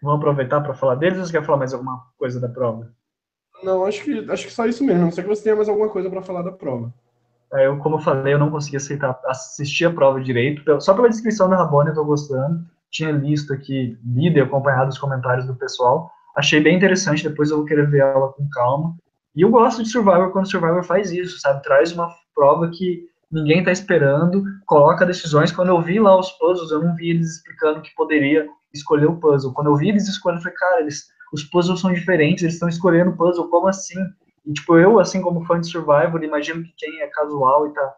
Vamos 0.00 0.18
aproveitar 0.18 0.62
para 0.62 0.72
falar 0.72 0.94
deles 0.94 1.18
ou 1.18 1.26
você 1.26 1.32
quer 1.32 1.44
falar 1.44 1.58
mais 1.58 1.74
alguma 1.74 2.06
coisa 2.16 2.40
da 2.40 2.48
prova? 2.48 2.90
Não, 3.62 3.84
acho 3.84 4.02
que, 4.02 4.30
acho 4.30 4.46
que 4.46 4.52
só 4.52 4.64
isso 4.64 4.82
mesmo. 4.82 5.02
Não 5.02 5.10
sei 5.10 5.22
que 5.22 5.28
você 5.28 5.42
tenha 5.42 5.56
mais 5.56 5.68
alguma 5.68 5.90
coisa 5.90 6.08
para 6.08 6.22
falar 6.22 6.40
da 6.40 6.52
prova. 6.52 6.90
É, 7.52 7.66
eu, 7.66 7.78
como 7.80 7.96
eu 7.96 8.00
falei, 8.00 8.32
eu 8.32 8.38
não 8.38 8.50
consegui 8.50 8.78
aceitar, 8.78 9.20
assistir 9.26 9.84
a 9.84 9.92
prova 9.92 10.22
direito. 10.22 10.80
Só 10.80 10.94
pela 10.94 11.10
descrição 11.10 11.50
da 11.50 11.56
Rabone 11.56 11.90
eu 11.90 11.94
tô 11.94 12.04
gostando 12.06 12.64
tinha 12.90 13.16
visto 13.16 13.52
aqui, 13.52 13.96
lido 14.04 14.38
e 14.38 14.40
acompanhado 14.40 14.90
os 14.90 14.98
comentários 14.98 15.46
do 15.46 15.54
pessoal. 15.54 16.10
Achei 16.36 16.60
bem 16.60 16.76
interessante, 16.76 17.28
depois 17.28 17.50
eu 17.50 17.58
vou 17.58 17.66
querer 17.66 17.88
ver 17.88 18.00
ela 18.00 18.32
com 18.32 18.48
calma. 18.50 18.96
E 19.34 19.42
eu 19.42 19.50
gosto 19.50 19.82
de 19.82 19.88
Survivor 19.88 20.32
quando 20.32 20.50
Survivor 20.50 20.82
faz 20.82 21.12
isso, 21.12 21.38
sabe? 21.40 21.62
Traz 21.62 21.92
uma 21.92 22.12
prova 22.34 22.68
que 22.68 23.08
ninguém 23.30 23.60
está 23.60 23.70
esperando, 23.70 24.42
coloca 24.66 25.06
decisões. 25.06 25.52
Quando 25.52 25.68
eu 25.68 25.80
vi 25.80 26.00
lá 26.00 26.18
os 26.18 26.32
puzzles, 26.32 26.72
eu 26.72 26.82
não 26.82 26.94
vi 26.96 27.10
eles 27.10 27.36
explicando 27.36 27.80
que 27.80 27.94
poderia 27.94 28.48
escolher 28.74 29.06
o 29.06 29.16
puzzle. 29.16 29.52
Quando 29.52 29.68
eu 29.68 29.76
vi 29.76 29.88
eles 29.88 30.08
escolhendo, 30.08 30.40
eu 30.40 30.42
falei, 30.42 30.58
cara, 30.58 30.80
eles, 30.80 31.06
os 31.32 31.44
puzzles 31.44 31.80
são 31.80 31.92
diferentes, 31.92 32.42
eles 32.42 32.54
estão 32.54 32.68
escolhendo 32.68 33.10
o 33.10 33.16
puzzle, 33.16 33.48
como 33.48 33.68
assim? 33.68 33.98
E, 34.44 34.52
tipo, 34.52 34.76
eu, 34.76 34.98
assim 34.98 35.22
como 35.22 35.44
fã 35.44 35.60
de 35.60 35.68
Survivor, 35.68 36.22
imagino 36.24 36.64
que 36.64 36.74
quem 36.76 37.00
é 37.00 37.06
casual 37.08 37.68
e 37.68 37.72
tá 37.72 37.94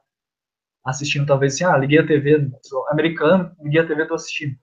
assistindo, 0.84 1.26
talvez 1.26 1.54
assim, 1.54 1.64
ah, 1.64 1.76
liguei 1.76 2.00
a 2.00 2.06
TV, 2.06 2.50
sou 2.62 2.86
americano, 2.88 3.52
liguei 3.62 3.80
a 3.80 3.86
TV, 3.86 4.04
tô 4.06 4.14
assistindo 4.14 4.56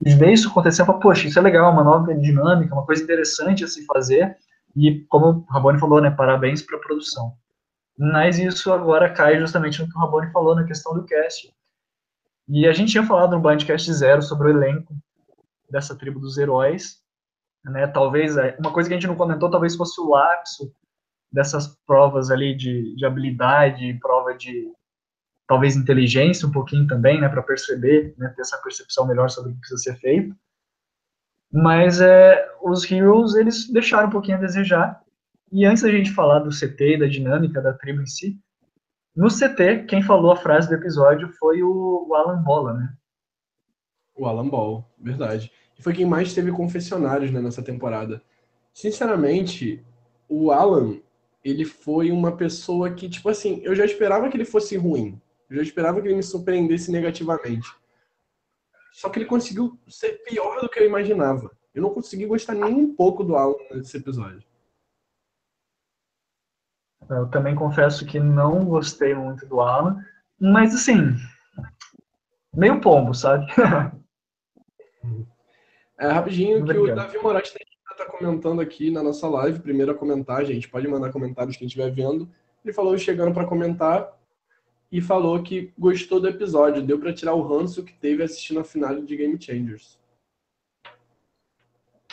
de 0.00 0.16
ver 0.16 0.32
isso 0.32 0.48
acontecer, 0.48 0.82
eu 0.82 0.86
falo, 0.86 1.00
poxa, 1.00 1.28
isso 1.28 1.38
é 1.38 1.42
legal, 1.42 1.70
uma 1.72 1.84
nova 1.84 2.14
dinâmica, 2.14 2.74
uma 2.74 2.86
coisa 2.86 3.02
interessante 3.02 3.64
a 3.64 3.68
se 3.68 3.84
fazer, 3.84 4.36
e 4.74 5.04
como 5.08 5.26
o 5.26 5.52
Rabone 5.52 5.78
falou, 5.78 6.00
né, 6.00 6.10
parabéns 6.10 6.62
para 6.62 6.76
a 6.76 6.80
produção. 6.80 7.34
Mas 7.98 8.38
isso 8.38 8.72
agora 8.72 9.12
cai 9.12 9.38
justamente 9.38 9.80
no 9.80 9.88
que 9.88 9.96
o 9.96 10.00
Rabone 10.00 10.32
falou 10.32 10.54
na 10.54 10.64
questão 10.64 10.94
do 10.94 11.04
cast. 11.04 11.52
E 12.48 12.66
a 12.66 12.72
gente 12.72 12.92
tinha 12.92 13.04
falado 13.04 13.32
no 13.32 13.40
Bandcast 13.40 13.92
Zero 13.92 14.22
sobre 14.22 14.48
o 14.48 14.50
elenco 14.50 14.94
dessa 15.70 15.94
tribo 15.94 16.18
dos 16.18 16.38
heróis, 16.38 17.00
né, 17.64 17.86
talvez, 17.86 18.38
é, 18.38 18.56
uma 18.58 18.72
coisa 18.72 18.88
que 18.88 18.94
a 18.94 18.98
gente 18.98 19.06
não 19.06 19.16
comentou, 19.16 19.50
talvez 19.50 19.76
fosse 19.76 20.00
o 20.00 20.08
lapso 20.08 20.72
dessas 21.30 21.76
provas 21.86 22.30
ali 22.30 22.56
de, 22.56 22.96
de 22.96 23.04
habilidade, 23.04 23.98
prova 24.00 24.34
de 24.34 24.72
talvez 25.50 25.74
inteligência 25.74 26.46
um 26.46 26.52
pouquinho 26.52 26.86
também, 26.86 27.20
né, 27.20 27.28
para 27.28 27.42
perceber, 27.42 28.14
né, 28.16 28.32
ter 28.36 28.42
essa 28.42 28.56
percepção 28.58 29.04
melhor 29.04 29.28
sobre 29.28 29.50
o 29.50 29.54
que 29.54 29.58
precisa 29.58 29.82
ser 29.82 29.96
feito. 29.96 30.32
Mas 31.52 32.00
é, 32.00 32.48
os 32.62 32.88
Heroes, 32.88 33.34
eles 33.34 33.68
deixaram 33.68 34.06
um 34.06 34.12
pouquinho 34.12 34.36
a 34.36 34.40
desejar. 34.40 35.02
E 35.50 35.66
antes 35.66 35.82
da 35.82 35.90
gente 35.90 36.12
falar 36.12 36.38
do 36.38 36.50
CT 36.50 36.94
e 36.94 36.98
da 37.00 37.06
dinâmica 37.08 37.60
da 37.60 37.72
tribo 37.72 38.00
em 38.00 38.06
si, 38.06 38.38
no 39.16 39.26
CT, 39.26 39.86
quem 39.88 40.04
falou 40.04 40.30
a 40.30 40.36
frase 40.36 40.68
do 40.68 40.76
episódio 40.76 41.28
foi 41.36 41.64
o, 41.64 42.06
o 42.08 42.14
Alan 42.14 42.40
Bola, 42.44 42.74
né? 42.74 42.94
O 44.14 44.26
Alan 44.26 44.48
Ball, 44.48 44.88
verdade. 45.00 45.50
E 45.76 45.82
foi 45.82 45.92
quem 45.92 46.06
mais 46.06 46.32
teve 46.32 46.52
confessionários 46.52 47.32
né, 47.32 47.40
nessa 47.40 47.60
temporada. 47.60 48.22
Sinceramente, 48.72 49.84
o 50.28 50.52
Alan, 50.52 51.00
ele 51.42 51.64
foi 51.64 52.12
uma 52.12 52.36
pessoa 52.36 52.92
que, 52.92 53.08
tipo 53.08 53.28
assim, 53.28 53.60
eu 53.64 53.74
já 53.74 53.84
esperava 53.84 54.28
que 54.28 54.36
ele 54.36 54.44
fosse 54.44 54.76
ruim. 54.76 55.20
Eu 55.50 55.56
já 55.56 55.62
esperava 55.62 56.00
que 56.00 56.06
ele 56.06 56.14
me 56.14 56.22
surpreendesse 56.22 56.92
negativamente. 56.92 57.68
Só 58.92 59.08
que 59.08 59.18
ele 59.18 59.26
conseguiu 59.26 59.76
ser 59.88 60.22
pior 60.24 60.60
do 60.60 60.68
que 60.68 60.78
eu 60.78 60.86
imaginava. 60.86 61.50
Eu 61.74 61.82
não 61.82 61.90
consegui 61.90 62.26
gostar 62.26 62.54
nem 62.54 62.72
um 62.72 62.94
pouco 62.94 63.24
do 63.24 63.36
Alan 63.36 63.56
nesse 63.72 63.96
episódio. 63.96 64.48
Eu 67.08 67.28
também 67.28 67.56
confesso 67.56 68.06
que 68.06 68.20
não 68.20 68.64
gostei 68.64 69.14
muito 69.14 69.44
do 69.46 69.60
Alan, 69.60 70.04
mas 70.38 70.74
assim, 70.74 71.16
meio 72.54 72.80
pombo, 72.80 73.12
sabe? 73.12 73.46
é 75.98 76.08
rapidinho 76.08 76.64
que 76.64 76.78
o 76.78 76.94
Davi 76.94 77.18
Moraes 77.18 77.52
está 77.90 78.06
comentando 78.06 78.60
aqui 78.60 78.90
na 78.90 79.02
nossa 79.02 79.28
live, 79.28 79.58
primeiro 79.58 79.90
a 79.90 79.94
comentar, 79.94 80.44
gente, 80.44 80.68
pode 80.68 80.86
mandar 80.86 81.10
comentários 81.10 81.56
quem 81.56 81.66
estiver 81.66 81.90
vendo. 81.90 82.30
Ele 82.64 82.72
falou 82.72 82.96
chegando 82.96 83.34
para 83.34 83.46
comentar 83.46 84.19
e 84.90 85.00
falou 85.00 85.42
que 85.42 85.72
gostou 85.78 86.20
do 86.20 86.28
episódio, 86.28 86.82
deu 86.82 86.98
para 86.98 87.12
tirar 87.12 87.34
o 87.34 87.46
ranço 87.46 87.84
que 87.84 87.92
teve 87.92 88.22
assistindo 88.22 88.60
a 88.60 88.64
final 88.64 89.00
de 89.00 89.16
Game 89.16 89.40
Changers. 89.40 89.98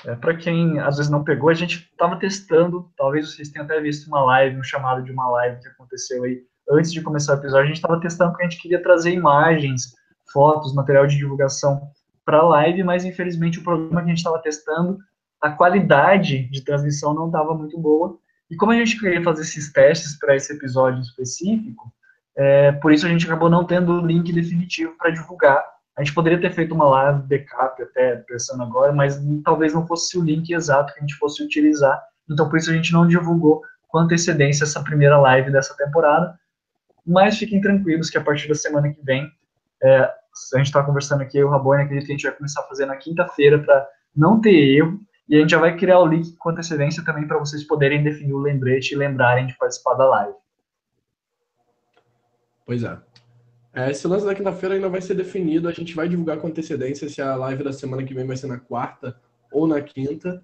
É, 0.06 0.16
para 0.16 0.38
quem 0.38 0.80
às 0.80 0.98
vezes 0.98 1.12
não 1.12 1.24
pegou, 1.24 1.50
a 1.50 1.56
gente 1.56 1.90
estava 1.92 2.18
testando, 2.18 2.92
talvez 2.96 3.32
vocês 3.32 3.50
tenham 3.50 3.66
até 3.66 3.82
visto 3.82 4.08
uma 4.08 4.24
live, 4.24 4.60
um 4.60 4.64
chamado 4.64 5.04
de 5.04 5.12
uma 5.12 5.28
live 5.30 5.60
que 5.60 5.68
aconteceu 5.68 6.24
aí 6.24 6.44
antes 6.70 6.92
de 6.92 7.02
começar 7.02 7.34
o 7.34 7.40
episódio, 7.40 7.64
a 7.64 7.68
gente 7.68 7.78
estava 7.78 8.00
testando 8.00 8.32
porque 8.32 8.46
a 8.46 8.50
gente 8.50 8.62
queria 8.62 8.82
trazer 8.82 9.12
imagens, 9.12 9.96
fotos, 10.32 10.76
material 10.76 11.08
de 11.08 11.18
divulgação 11.18 11.90
para 12.26 12.40
a 12.40 12.44
live, 12.44 12.84
mas 12.84 13.06
infelizmente 13.06 13.60
o 13.60 13.64
programa 13.64 14.02
que 14.02 14.08
a 14.08 14.10
gente 14.10 14.18
estava 14.18 14.40
testando, 14.40 14.98
a 15.42 15.52
qualidade 15.52 16.50
de 16.50 16.62
transmissão 16.64 17.14
não 17.14 17.28
estava 17.28 17.54
muito 17.56 17.80
boa. 17.80 18.20
E 18.52 18.56
como 18.56 18.72
a 18.72 18.76
gente 18.76 19.00
queria 19.00 19.24
fazer 19.24 19.42
esses 19.42 19.72
testes 19.72 20.18
para 20.20 20.36
esse 20.36 20.54
episódio 20.54 21.02
específico, 21.02 21.92
é, 22.38 22.72
por 22.74 22.92
isso 22.92 23.06
a 23.06 23.10
gente 23.10 23.26
acabou 23.26 23.50
não 23.50 23.66
tendo 23.66 23.94
o 23.94 24.06
link 24.06 24.32
definitivo 24.32 24.96
para 24.98 25.10
divulgar 25.10 25.64
a 25.98 26.04
gente 26.04 26.14
poderia 26.14 26.40
ter 26.40 26.52
feito 26.52 26.76
uma 26.76 26.88
live 26.88 27.24
backup 27.24 27.82
até 27.82 28.18
pensando 28.18 28.62
agora, 28.62 28.94
mas 28.94 29.20
talvez 29.44 29.74
não 29.74 29.88
fosse 29.88 30.16
o 30.16 30.24
link 30.24 30.54
exato 30.54 30.94
que 30.94 31.00
a 31.00 31.02
gente 31.02 31.16
fosse 31.16 31.44
utilizar. 31.44 32.00
Então, 32.30 32.48
por 32.48 32.60
isso 32.60 32.70
a 32.70 32.74
gente 32.74 32.94
não 32.94 33.08
divulgou 33.08 33.64
com 33.88 33.98
antecedência 33.98 34.64
essa 34.64 34.84
primeira 34.84 35.20
live 35.20 35.52
dessa 35.52 35.76
temporada. 35.76 36.40
Mas 37.04 37.40
fiquem 37.40 37.60
tranquilos 37.60 38.12
que 38.12 38.18
a 38.18 38.22
partir 38.22 38.48
da 38.48 38.54
semana 38.54 38.94
que 38.94 39.02
vem, 39.04 39.28
é, 39.82 40.02
a 40.02 40.58
gente 40.58 40.68
está 40.68 40.84
conversando 40.84 41.22
aqui, 41.22 41.44
o 41.44 41.50
Rabone, 41.50 41.82
acredito 41.82 42.06
que 42.06 42.12
a 42.12 42.16
gente 42.16 42.28
vai 42.28 42.36
começar 42.36 42.62
a 42.62 42.68
fazer 42.68 42.86
na 42.86 42.96
quinta-feira 42.96 43.58
para 43.58 43.88
não 44.16 44.40
ter 44.40 44.78
erro. 44.78 45.00
E 45.28 45.36
a 45.36 45.40
gente 45.40 45.50
já 45.50 45.58
vai 45.58 45.76
criar 45.76 46.00
o 46.00 46.06
link 46.06 46.36
com 46.38 46.52
antecedência 46.52 47.04
também 47.04 47.28
para 47.28 47.40
vocês 47.40 47.64
poderem 47.64 48.04
definir 48.04 48.34
o 48.34 48.40
lembrete 48.40 48.94
e 48.94 48.98
lembrarem 48.98 49.48
de 49.48 49.58
participar 49.58 49.96
da 49.96 50.08
live. 50.08 50.36
Pois 52.68 52.84
é. 52.84 53.00
É, 53.74 53.92
esse 53.92 54.06
lance 54.08 54.26
da 54.26 54.36
quinta-feira 54.36 54.76
ainda 54.76 54.90
vai 54.90 55.02
ser 55.02 55.16
definido. 55.16 55.70
A 55.70 55.72
gente 55.72 55.96
vai 55.96 56.10
divulgar 56.10 56.38
com 56.38 56.48
antecedência 56.48 57.08
se 57.08 57.22
a 57.22 57.34
live 57.36 57.64
da 57.64 57.72
semana 57.72 58.04
que 58.04 58.14
vem 58.14 58.28
vai 58.28 58.36
ser 58.36 58.48
na 58.48 58.60
quarta 58.60 59.20
ou 59.52 59.66
na 59.66 59.82
quinta. 59.82 60.44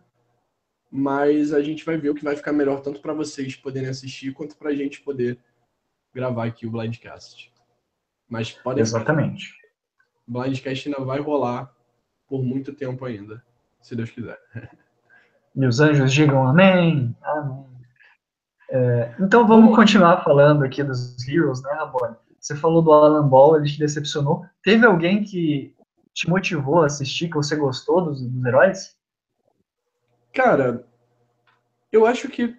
Mas 0.89 1.53
a 1.53 1.61
gente 1.61 1.83
vai 1.83 1.97
ver 1.97 2.11
o 2.11 2.15
que 2.15 2.23
vai 2.23 2.35
ficar 2.35 2.53
melhor 2.53 2.79
tanto 2.79 3.01
para 3.01 3.13
vocês 3.13 3.57
poderem 3.57 3.89
assistir 3.89 4.31
quanto 4.33 4.55
para 4.55 4.69
a 4.69 4.75
gente 4.75 5.01
poder 5.01 5.37
gravar 6.13 6.45
aqui 6.45 6.65
o 6.65 6.71
Blindcast. 6.71 7.51
Mas 8.29 8.51
pode 8.51 8.79
Exatamente. 8.79 9.53
O 10.25 10.31
Blindcast 10.31 10.87
ainda 10.87 11.03
vai 11.03 11.19
rolar 11.19 11.75
por 12.27 12.41
muito 12.41 12.71
tempo 12.71 13.03
ainda, 13.03 13.43
se 13.81 13.95
Deus 13.95 14.09
quiser. 14.09 14.39
E 15.55 15.67
os 15.67 15.79
anjos 15.79 16.11
digam 16.11 16.47
amém. 16.47 17.15
Amém. 17.21 17.72
É, 18.75 19.13
então 19.19 19.45
vamos 19.45 19.75
continuar 19.75 20.23
falando 20.23 20.63
aqui 20.63 20.83
dos 20.83 21.27
Heroes, 21.27 21.61
né, 21.61 21.73
Rabone? 21.73 22.15
Você 22.39 22.55
falou 22.55 22.81
do 22.81 22.91
Alan 22.91 23.27
Ball, 23.27 23.57
ele 23.57 23.69
te 23.69 23.77
decepcionou. 23.77 24.43
Teve 24.63 24.83
alguém 24.83 25.23
que 25.23 25.75
te 26.11 26.27
motivou 26.27 26.81
a 26.81 26.87
assistir, 26.87 27.29
que 27.29 27.35
você 27.35 27.55
gostou 27.55 28.03
dos, 28.03 28.19
dos 28.27 28.45
heróis? 28.45 28.97
Cara, 30.33 30.87
eu 31.91 32.07
acho 32.07 32.27
que 32.29 32.57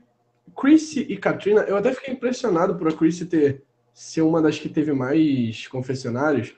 Chrissy 0.57 1.01
e 1.01 1.17
Katrina, 1.17 1.63
eu 1.63 1.77
até 1.77 1.93
fiquei 1.93 2.15
impressionado 2.15 2.77
por 2.77 2.87
a 2.87 2.93
Chrissy 2.93 3.27
ter 3.27 3.65
ser 3.93 4.23
uma 4.23 4.41
das 4.41 4.57
que 4.57 4.69
teve 4.69 4.93
mais 4.93 5.67
confessionários. 5.67 6.55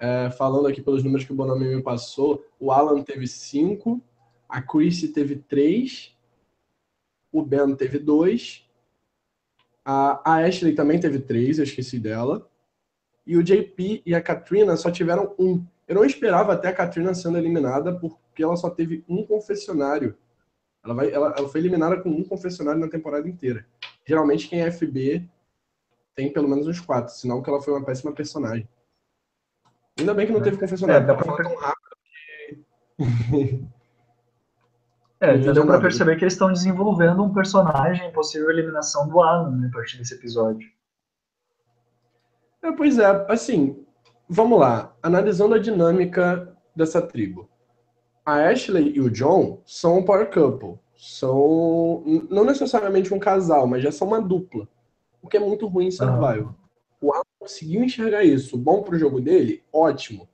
É, 0.00 0.30
falando 0.30 0.66
aqui 0.66 0.80
pelos 0.80 1.04
números 1.04 1.26
que 1.26 1.32
o 1.32 1.36
Bonami 1.36 1.76
me 1.76 1.82
passou, 1.82 2.42
o 2.58 2.72
Alan 2.72 3.02
teve 3.02 3.26
cinco, 3.26 4.02
a 4.48 4.62
Chrissy 4.62 5.08
teve 5.08 5.36
três, 5.36 6.16
o 7.32 7.42
Ben 7.42 7.74
teve 7.74 7.98
dois 7.98 8.64
a, 9.84 10.20
a 10.24 10.44
Ashley 10.44 10.74
também 10.74 11.00
teve 11.00 11.18
três, 11.18 11.58
eu 11.58 11.64
esqueci 11.64 11.98
dela. 11.98 12.48
E 13.26 13.36
o 13.36 13.42
JP 13.42 14.02
e 14.04 14.14
a 14.14 14.22
Katrina 14.22 14.76
só 14.76 14.90
tiveram 14.90 15.34
um. 15.38 15.64
Eu 15.86 15.96
não 15.96 16.04
esperava 16.04 16.52
até 16.52 16.68
a 16.68 16.74
Katrina 16.74 17.14
sendo 17.14 17.38
eliminada, 17.38 17.94
porque 17.98 18.42
ela 18.42 18.56
só 18.56 18.70
teve 18.70 19.04
um 19.08 19.24
confessionário. 19.24 20.16
Ela, 20.84 20.94
vai, 20.94 21.12
ela, 21.12 21.34
ela 21.36 21.48
foi 21.48 21.60
eliminada 21.60 22.00
com 22.00 22.08
um 22.08 22.24
confessionário 22.24 22.80
na 22.80 22.88
temporada 22.88 23.28
inteira. 23.28 23.66
Geralmente 24.06 24.48
quem 24.48 24.60
é 24.60 24.70
FB 24.70 25.28
tem 26.14 26.32
pelo 26.32 26.48
menos 26.48 26.66
uns 26.66 26.80
quatro, 26.80 27.14
senão 27.14 27.42
que 27.42 27.48
ela 27.48 27.62
foi 27.62 27.72
uma 27.72 27.84
péssima 27.84 28.12
personagem. 28.12 28.68
Ainda 29.98 30.14
bem 30.14 30.26
que 30.26 30.32
não 30.32 30.42
teve 30.42 30.58
confessionário. 30.58 31.04
É, 31.04 31.06
dá 31.06 31.14
pra... 31.14 31.36
tão 31.36 31.56
rápido 31.56 31.96
que... 32.96 33.64
É, 35.22 35.40
já 35.40 35.52
deu 35.52 35.64
pra 35.64 35.80
perceber 35.80 36.16
que 36.16 36.24
eles 36.24 36.32
estão 36.32 36.52
desenvolvendo 36.52 37.22
um 37.22 37.32
personagem 37.32 38.10
possível 38.10 38.50
eliminação 38.50 39.08
do 39.08 39.20
Alan, 39.20 39.52
né, 39.52 39.68
a 39.68 39.72
partir 39.72 39.96
desse 39.96 40.14
episódio. 40.14 40.68
É, 42.60 42.72
pois 42.72 42.98
é, 42.98 43.24
assim, 43.28 43.86
vamos 44.28 44.58
lá. 44.58 44.92
Analisando 45.00 45.54
a 45.54 45.60
dinâmica 45.60 46.52
dessa 46.74 47.00
tribo. 47.00 47.48
A 48.26 48.48
Ashley 48.48 48.96
e 48.96 49.00
o 49.00 49.08
John 49.08 49.62
são 49.64 49.98
um 49.98 50.04
power 50.04 50.28
couple. 50.28 50.80
São 50.96 52.02
não 52.28 52.44
necessariamente 52.44 53.14
um 53.14 53.20
casal, 53.20 53.68
mas 53.68 53.80
já 53.80 53.92
são 53.92 54.08
uma 54.08 54.20
dupla. 54.20 54.66
O 55.22 55.28
que 55.28 55.36
é 55.36 55.40
muito 55.40 55.68
ruim 55.68 55.86
em 55.86 55.92
Survival. 55.92 56.52
Ah. 56.58 56.68
O 57.00 57.12
Alan 57.12 57.22
conseguiu 57.38 57.84
enxergar 57.84 58.24
isso. 58.24 58.58
Bom 58.58 58.82
pro 58.82 58.98
jogo 58.98 59.20
dele? 59.20 59.62
Ótimo. 59.72 60.28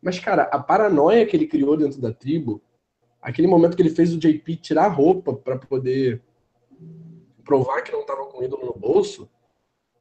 Mas, 0.00 0.20
cara, 0.20 0.42
a 0.44 0.58
paranoia 0.60 1.26
que 1.26 1.36
ele 1.36 1.48
criou 1.48 1.76
dentro 1.76 2.00
da 2.00 2.12
tribo 2.12 2.62
aquele 3.20 3.48
momento 3.48 3.76
que 3.76 3.82
ele 3.82 3.90
fez 3.90 4.12
o 4.12 4.18
JP 4.18 4.56
tirar 4.56 4.86
a 4.86 4.88
roupa 4.88 5.34
para 5.34 5.58
poder 5.58 6.22
provar 7.44 7.82
que 7.82 7.92
não 7.92 8.02
estava 8.02 8.26
com 8.26 8.42
ídolo 8.42 8.66
no 8.66 8.74
bolso, 8.74 9.28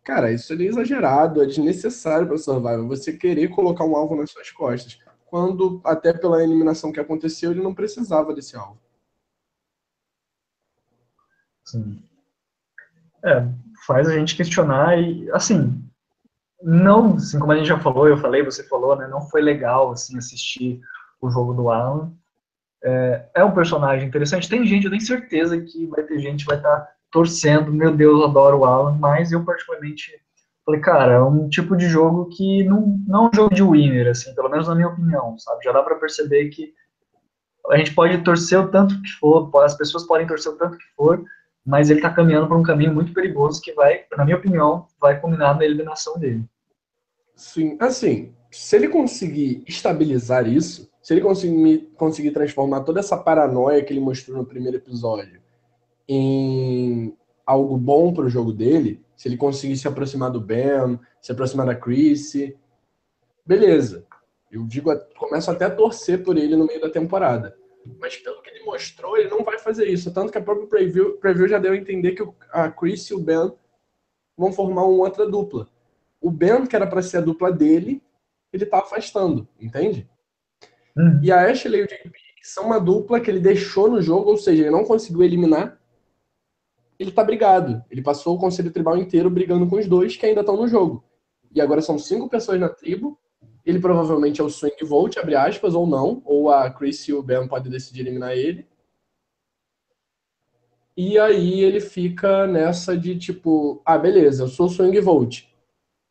cara, 0.03 0.31
isso 0.31 0.53
é 0.53 0.55
exagerado, 0.57 1.41
é 1.41 1.45
desnecessário 1.45 2.27
para 2.27 2.37
Survival. 2.37 2.87
Você 2.87 3.13
querer 3.13 3.49
colocar 3.49 3.85
um 3.85 3.95
alvo 3.95 4.15
nas 4.15 4.31
suas 4.31 4.51
costas, 4.51 4.99
quando 5.25 5.81
até 5.83 6.13
pela 6.13 6.43
eliminação 6.43 6.91
que 6.91 6.99
aconteceu 6.99 7.51
ele 7.51 7.61
não 7.61 7.73
precisava 7.73 8.33
desse 8.33 8.55
alvo. 8.55 8.79
Sim. 11.65 12.01
É, 13.25 13.45
faz 13.85 14.07
a 14.07 14.17
gente 14.17 14.35
questionar 14.35 14.97
e, 14.97 15.29
assim, 15.31 15.83
não, 16.61 17.15
assim 17.15 17.39
como 17.39 17.51
a 17.51 17.57
gente 17.57 17.67
já 17.67 17.79
falou, 17.79 18.07
eu 18.07 18.17
falei, 18.17 18.43
você 18.43 18.63
falou, 18.63 18.95
né, 18.95 19.07
não 19.07 19.21
foi 19.21 19.41
legal, 19.41 19.91
assim, 19.91 20.17
assistir 20.17 20.81
o 21.19 21.29
jogo 21.29 21.53
do 21.53 21.69
Alan, 21.69 22.13
é, 22.83 23.25
é 23.35 23.43
um 23.43 23.53
personagem 23.53 24.07
interessante. 24.07 24.49
Tem 24.49 24.65
gente, 24.65 24.85
eu 24.85 24.91
tenho 24.91 25.01
certeza 25.01 25.59
que 25.59 25.85
vai 25.87 26.03
ter 26.03 26.19
gente 26.19 26.43
que 26.43 26.49
vai 26.49 26.57
estar 26.57 26.77
tá 26.77 26.91
torcendo, 27.11 27.71
meu 27.71 27.95
Deus, 27.95 28.19
eu 28.19 28.27
adoro 28.27 28.59
o 28.59 28.65
Alan, 28.65 28.97
mas 28.99 29.31
eu 29.31 29.43
particularmente 29.43 30.11
falei, 30.65 30.81
cara, 30.81 31.13
é 31.13 31.21
um 31.21 31.47
tipo 31.47 31.75
de 31.77 31.87
jogo 31.87 32.27
que 32.29 32.63
não, 32.63 32.99
não 33.07 33.25
é 33.25 33.29
um 33.29 33.33
jogo 33.33 33.55
de 33.55 33.63
winner, 33.63 34.09
assim, 34.09 34.35
pelo 34.35 34.49
menos 34.49 34.67
na 34.67 34.75
minha 34.75 34.89
opinião, 34.89 35.37
sabe? 35.37 35.63
Já 35.63 35.71
dá 35.71 35.81
para 35.81 35.95
perceber 35.95 36.49
que 36.49 36.73
a 37.69 37.77
gente 37.77 37.93
pode 37.93 38.17
torcer 38.19 38.59
o 38.59 38.67
tanto 38.67 39.01
que 39.01 39.09
for, 39.11 39.49
as 39.63 39.75
pessoas 39.75 40.05
podem 40.05 40.27
torcer 40.27 40.51
o 40.51 40.55
tanto 40.55 40.77
que 40.77 40.85
for, 40.95 41.23
mas 41.65 41.89
ele 41.89 41.99
está 41.99 42.09
caminhando 42.09 42.47
por 42.47 42.57
um 42.57 42.63
caminho 42.63 42.93
muito 42.93 43.13
perigoso 43.13 43.61
que 43.61 43.73
vai, 43.73 44.05
na 44.15 44.23
minha 44.23 44.37
opinião, 44.37 44.87
vai 44.99 45.19
culminar 45.19 45.55
na 45.57 45.65
eliminação 45.65 46.17
dele. 46.17 46.45
Sim, 47.35 47.77
assim, 47.79 48.33
se 48.51 48.75
ele 48.75 48.87
conseguir 48.87 49.63
estabilizar 49.67 50.47
isso, 50.47 50.89
se 51.07 51.13
ele 51.13 51.21
conseguir, 51.21 51.89
conseguir 51.95 52.31
transformar 52.31 52.81
toda 52.81 52.99
essa 52.99 53.15
paranoia 53.15 53.81
que 53.81 53.93
ele 53.93 54.01
mostrou 54.01 54.37
no 54.37 54.45
primeiro 54.45 54.75
episódio 54.75 55.41
em 56.05 57.15
algo 57.45 57.77
bom 57.77 58.13
para 58.13 58.25
o 58.25 58.29
jogo 58.29 58.51
dele, 58.51 59.01
se 59.15 59.29
ele 59.29 59.37
conseguir 59.37 59.77
se 59.77 59.87
aproximar 59.87 60.29
do 60.29 60.41
Ben, 60.41 60.99
se 61.21 61.31
aproximar 61.31 61.65
da 61.65 61.73
Chrissy, 61.73 62.57
beleza. 63.45 64.05
Eu 64.51 64.65
digo, 64.65 64.93
começo 65.17 65.49
até 65.49 65.63
a 65.63 65.73
torcer 65.73 66.23
por 66.23 66.35
ele 66.35 66.57
no 66.57 66.67
meio 66.67 66.81
da 66.81 66.89
temporada. 66.89 67.57
Mas 68.01 68.17
pelo 68.17 68.41
que 68.41 68.49
ele 68.49 68.65
mostrou, 68.65 69.15
ele 69.15 69.29
não 69.29 69.45
vai 69.45 69.57
fazer 69.59 69.87
isso. 69.87 70.13
Tanto 70.13 70.29
que 70.29 70.37
a 70.37 70.43
própria 70.43 70.67
preview, 70.67 71.13
preview 71.19 71.47
já 71.47 71.57
deu 71.57 71.71
a 71.71 71.77
entender 71.77 72.15
que 72.15 72.29
a 72.51 72.69
Chris 72.69 73.05
e 73.05 73.13
o 73.13 73.19
Ben 73.19 73.49
vão 74.37 74.51
formar 74.51 74.83
uma 74.83 75.05
outra 75.05 75.25
dupla. 75.25 75.69
O 76.19 76.29
Ben, 76.29 76.65
que 76.65 76.75
era 76.75 76.85
para 76.85 77.01
ser 77.01 77.19
a 77.19 77.21
dupla 77.21 77.49
dele, 77.49 78.03
ele 78.51 78.65
tá 78.65 78.79
afastando, 78.79 79.47
entende? 79.57 80.05
Hum. 80.97 81.19
E 81.21 81.31
a 81.31 81.49
Ashley 81.49 81.81
e 81.81 81.83
o 81.83 81.87
JP 81.87 82.11
são 82.41 82.65
uma 82.65 82.79
dupla 82.79 83.19
que 83.19 83.29
ele 83.29 83.39
deixou 83.39 83.89
no 83.89 84.01
jogo, 84.01 84.31
ou 84.31 84.37
seja, 84.37 84.63
ele 84.63 84.71
não 84.71 84.85
conseguiu 84.85 85.23
eliminar 85.23 85.77
ele 86.99 87.11
tá 87.11 87.23
brigado. 87.23 87.83
Ele 87.89 88.01
passou 88.01 88.35
o 88.35 88.39
conselho 88.39 88.71
tribal 88.71 88.97
inteiro 88.97 89.29
brigando 89.29 89.67
com 89.67 89.77
os 89.77 89.87
dois 89.87 90.15
que 90.15 90.25
ainda 90.25 90.41
estão 90.41 90.57
no 90.57 90.67
jogo. 90.67 91.03
E 91.53 91.61
agora 91.61 91.81
são 91.81 91.97
cinco 91.99 92.29
pessoas 92.29 92.59
na 92.59 92.69
tribo. 92.69 93.17
Ele 93.65 93.79
provavelmente 93.79 94.41
é 94.41 94.43
o 94.43 94.49
Swing 94.49 94.83
Vote, 94.83 95.19
abre 95.19 95.35
aspas, 95.35 95.75
ou 95.75 95.85
não. 95.85 96.21
Ou 96.25 96.49
a 96.49 96.69
Chris 96.71 97.07
e 97.07 97.13
o 97.13 97.21
Ben 97.21 97.47
podem 97.47 97.71
decidir 97.71 98.01
eliminar 98.01 98.31
ele. 98.31 98.65
E 100.95 101.19
aí 101.19 101.61
ele 101.61 101.79
fica 101.79 102.47
nessa 102.47 102.97
de 102.97 103.17
tipo, 103.17 103.81
ah, 103.85 103.97
beleza, 103.97 104.43
eu 104.43 104.47
sou 104.47 104.67
Swing 104.67 104.99
Vote. 104.99 105.53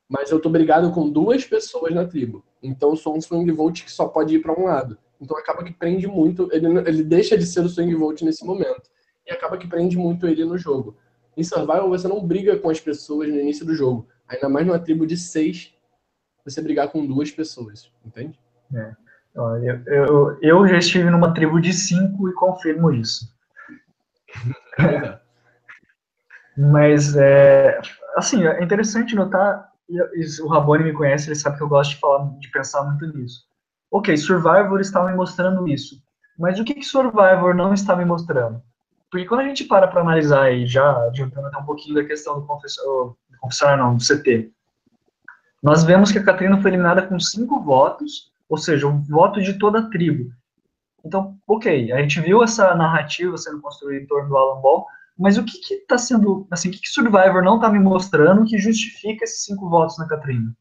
Mas 0.08 0.30
eu 0.30 0.40
tô 0.40 0.48
brigado 0.48 0.92
com 0.92 1.10
duas 1.10 1.44
pessoas 1.44 1.92
na 1.92 2.06
tribo. 2.06 2.44
Então 2.66 2.90
eu 2.90 2.96
sou 2.96 3.16
um 3.16 3.20
Swing 3.20 3.50
Vote 3.52 3.84
que 3.84 3.92
só 3.92 4.08
pode 4.08 4.34
ir 4.34 4.40
para 4.40 4.58
um 4.58 4.64
lado. 4.64 4.98
Então 5.20 5.36
acaba 5.36 5.64
que 5.64 5.72
prende 5.72 6.06
muito. 6.06 6.48
Ele, 6.52 6.66
ele 6.88 7.02
deixa 7.02 7.36
de 7.36 7.46
ser 7.46 7.60
o 7.60 7.68
Swing 7.68 7.94
Vote 7.94 8.24
nesse 8.24 8.44
momento 8.44 8.90
e 9.26 9.32
acaba 9.32 9.56
que 9.56 9.66
prende 9.66 9.96
muito 9.96 10.26
ele 10.26 10.44
no 10.44 10.56
jogo. 10.56 10.96
Em 11.36 11.44
Survival, 11.44 11.88
você 11.88 12.08
não 12.08 12.24
briga 12.24 12.58
com 12.58 12.70
as 12.70 12.80
pessoas 12.80 13.28
no 13.28 13.38
início 13.38 13.64
do 13.64 13.74
jogo. 13.74 14.08
Ainda 14.28 14.48
mais 14.48 14.66
numa 14.66 14.78
tribo 14.78 15.06
de 15.06 15.16
seis, 15.16 15.74
você 16.44 16.62
brigar 16.62 16.88
com 16.88 17.06
duas 17.06 17.30
pessoas, 17.30 17.92
entende? 18.04 18.38
É. 18.74 18.94
Eu, 19.34 19.82
eu, 19.86 20.38
eu 20.40 20.66
já 20.66 20.78
estive 20.78 21.10
numa 21.10 21.34
tribo 21.34 21.60
de 21.60 21.72
cinco 21.72 22.28
e 22.28 22.32
confirmo 22.32 22.90
isso. 22.90 23.36
Mas, 26.56 27.14
é, 27.14 27.78
assim, 28.16 28.46
é 28.46 28.64
interessante 28.64 29.14
notar, 29.14 29.70
o 30.42 30.48
Rabone 30.48 30.84
me 30.84 30.92
conhece, 30.92 31.28
ele 31.28 31.36
sabe 31.36 31.56
que 31.56 31.62
eu 31.62 31.68
gosto 31.68 31.90
de 31.90 32.00
falar, 32.00 32.28
de 32.38 32.50
pensar 32.50 32.82
muito 32.84 33.16
nisso. 33.16 33.44
Ok, 33.90 34.16
Survivor 34.16 34.80
está 34.80 35.04
me 35.04 35.14
mostrando 35.14 35.68
isso, 35.68 36.02
mas 36.38 36.58
o 36.58 36.64
que, 36.64 36.74
que 36.74 36.84
Survivor 36.84 37.54
não 37.54 37.72
está 37.72 37.94
me 37.94 38.04
mostrando? 38.04 38.60
Porque 39.10 39.26
quando 39.26 39.40
a 39.40 39.44
gente 39.44 39.64
para 39.64 39.86
para 39.86 40.00
analisar 40.00 40.42
aí, 40.42 40.66
já 40.66 41.06
adiantando 41.06 41.46
até 41.46 41.56
um 41.58 41.64
pouquinho 41.64 41.94
da 41.94 42.04
questão 42.04 42.40
do 42.40 42.46
confessor, 42.46 43.16
confessionário, 43.40 43.84
não, 43.84 43.96
do 43.96 44.04
CT, 44.04 44.50
nós 45.62 45.84
vemos 45.84 46.12
que 46.12 46.18
a 46.18 46.24
Catrina 46.24 46.60
foi 46.60 46.70
eliminada 46.70 47.02
com 47.02 47.18
cinco 47.18 47.60
votos, 47.60 48.32
ou 48.48 48.56
seja, 48.58 48.86
um 48.86 49.02
voto 49.02 49.40
de 49.40 49.58
toda 49.58 49.78
a 49.78 49.90
tribo. 49.90 50.30
Então, 51.04 51.36
ok, 51.46 51.92
a 51.92 52.02
gente 52.02 52.20
viu 52.20 52.42
essa 52.42 52.74
narrativa 52.74 53.36
sendo 53.36 53.60
construída 53.60 54.02
em 54.02 54.06
torno 54.06 54.28
do 54.28 54.36
Alan 54.36 54.60
Ball, 54.60 54.86
mas 55.18 55.38
o 55.38 55.44
que 55.44 55.74
está 55.74 55.96
sendo, 55.96 56.46
assim, 56.50 56.68
o 56.68 56.72
que, 56.72 56.80
que 56.80 56.88
Survivor 56.88 57.42
não 57.42 57.56
está 57.56 57.70
me 57.70 57.78
mostrando 57.78 58.44
que 58.44 58.58
justifica 58.58 59.24
esses 59.24 59.44
cinco 59.44 59.68
votos 59.68 59.96
na 59.98 60.06
Catrina? 60.06 60.54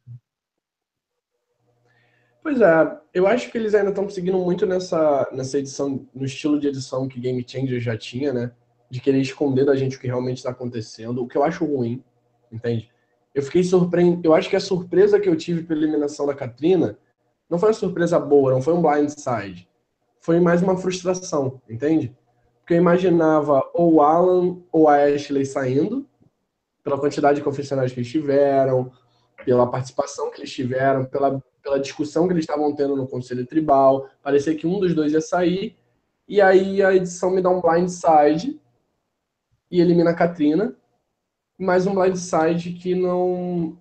Pois 2.41 2.62
é, 2.62 2.99
eu 3.14 3.28
acho 3.28 3.51
que 3.51 3.58
eles 3.58 3.74
ainda 3.74 3.89
estão 3.89 4.08
seguindo 4.10 4.38
muito 4.38 4.66
nessa, 4.66 5.28
nessa 5.32 5.58
edição, 5.58 6.08
no 6.14 6.26
estilo 6.26 6.60
de 6.60 6.68
edição 6.68 7.08
que 7.08 7.20
Game 7.20 7.43
Changer 7.45 7.80
já 7.80 7.97
tinha, 7.97 8.32
né? 8.32 8.51
De 8.89 9.01
querer 9.01 9.20
esconder 9.20 9.66
da 9.66 9.76
gente 9.76 9.97
o 9.97 9.99
que 9.99 10.08
realmente 10.08 10.38
está 10.38 10.51
acontecendo, 10.51 11.24
o 11.24 11.28
que 11.28 11.38
eu 11.38 11.43
acho 11.43 11.66
ruim, 11.66 12.03
entende? 12.51 12.89
Eu 13.34 13.41
fiquei 13.41 13.64
surpreendido, 13.64 14.22
eu 14.24 14.34
acho 14.34 14.49
que 14.49 14.56
a 14.56 14.60
surpresa 14.62 15.20
que 15.20 15.28
eu 15.28 15.36
tive 15.36 15.64
pela 15.64 15.82
eliminação 15.82 16.26
da 16.26 16.36
Katrina 16.36 16.97
não 17.49 17.60
foi 17.60 17.70
uma 17.70 17.76
surpresa 17.76 18.20
boa, 18.20 18.51
não 18.51 18.62
foi 18.62 18.74
um 18.74 18.82
blindside. 18.82 19.68
Foi 20.20 20.39
mais 20.39 20.62
uma 20.62 20.78
frustração, 20.78 21.62
entende? 21.70 22.16
Porque 22.66 22.74
eu 22.74 22.78
imaginava 22.80 23.63
ou 23.76 24.01
Alan 24.01 24.57
ou 24.72 24.89
a 24.89 24.95
Ashley 25.03 25.45
saindo, 25.45 26.05
pela 26.84 26.99
quantidade 26.99 27.38
de 27.38 27.43
confessionários 27.43 27.93
que 27.93 27.99
eles 27.99 28.11
tiveram, 28.11 28.91
pela 29.45 29.70
participação 29.70 30.32
que 30.32 30.41
eles 30.41 30.51
tiveram, 30.51 31.05
pela 31.05 31.39
pela 31.66 31.80
discussão 31.80 32.28
que 32.28 32.34
eles 32.34 32.43
estavam 32.43 32.74
tendo 32.76 32.95
no 32.95 33.07
Conselho 33.07 33.45
Tribal. 33.45 34.07
Parecia 34.22 34.55
que 34.55 34.68
um 34.68 34.80
dos 34.80 34.93
dois 34.93 35.11
ia 35.11 35.20
sair. 35.20 35.76
E 36.28 36.39
aí 36.39 36.84
a 36.84 36.93
edição 36.93 37.32
me 37.32 37.41
dá 37.41 37.49
um 37.49 37.59
blindside 37.59 38.61
e 39.72 39.82
elimina 39.82 40.11
a 40.11 40.16
Katrina. 40.16 40.76
Mais 41.57 41.88
um 41.88 41.95
blindside 41.95 42.74
que 42.74 42.93
não, 42.93 43.76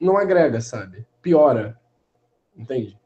não 0.00 0.16
agrega, 0.16 0.60
sabe? 0.60 1.06
Piora. 1.22 1.78
Entende? 2.56 2.98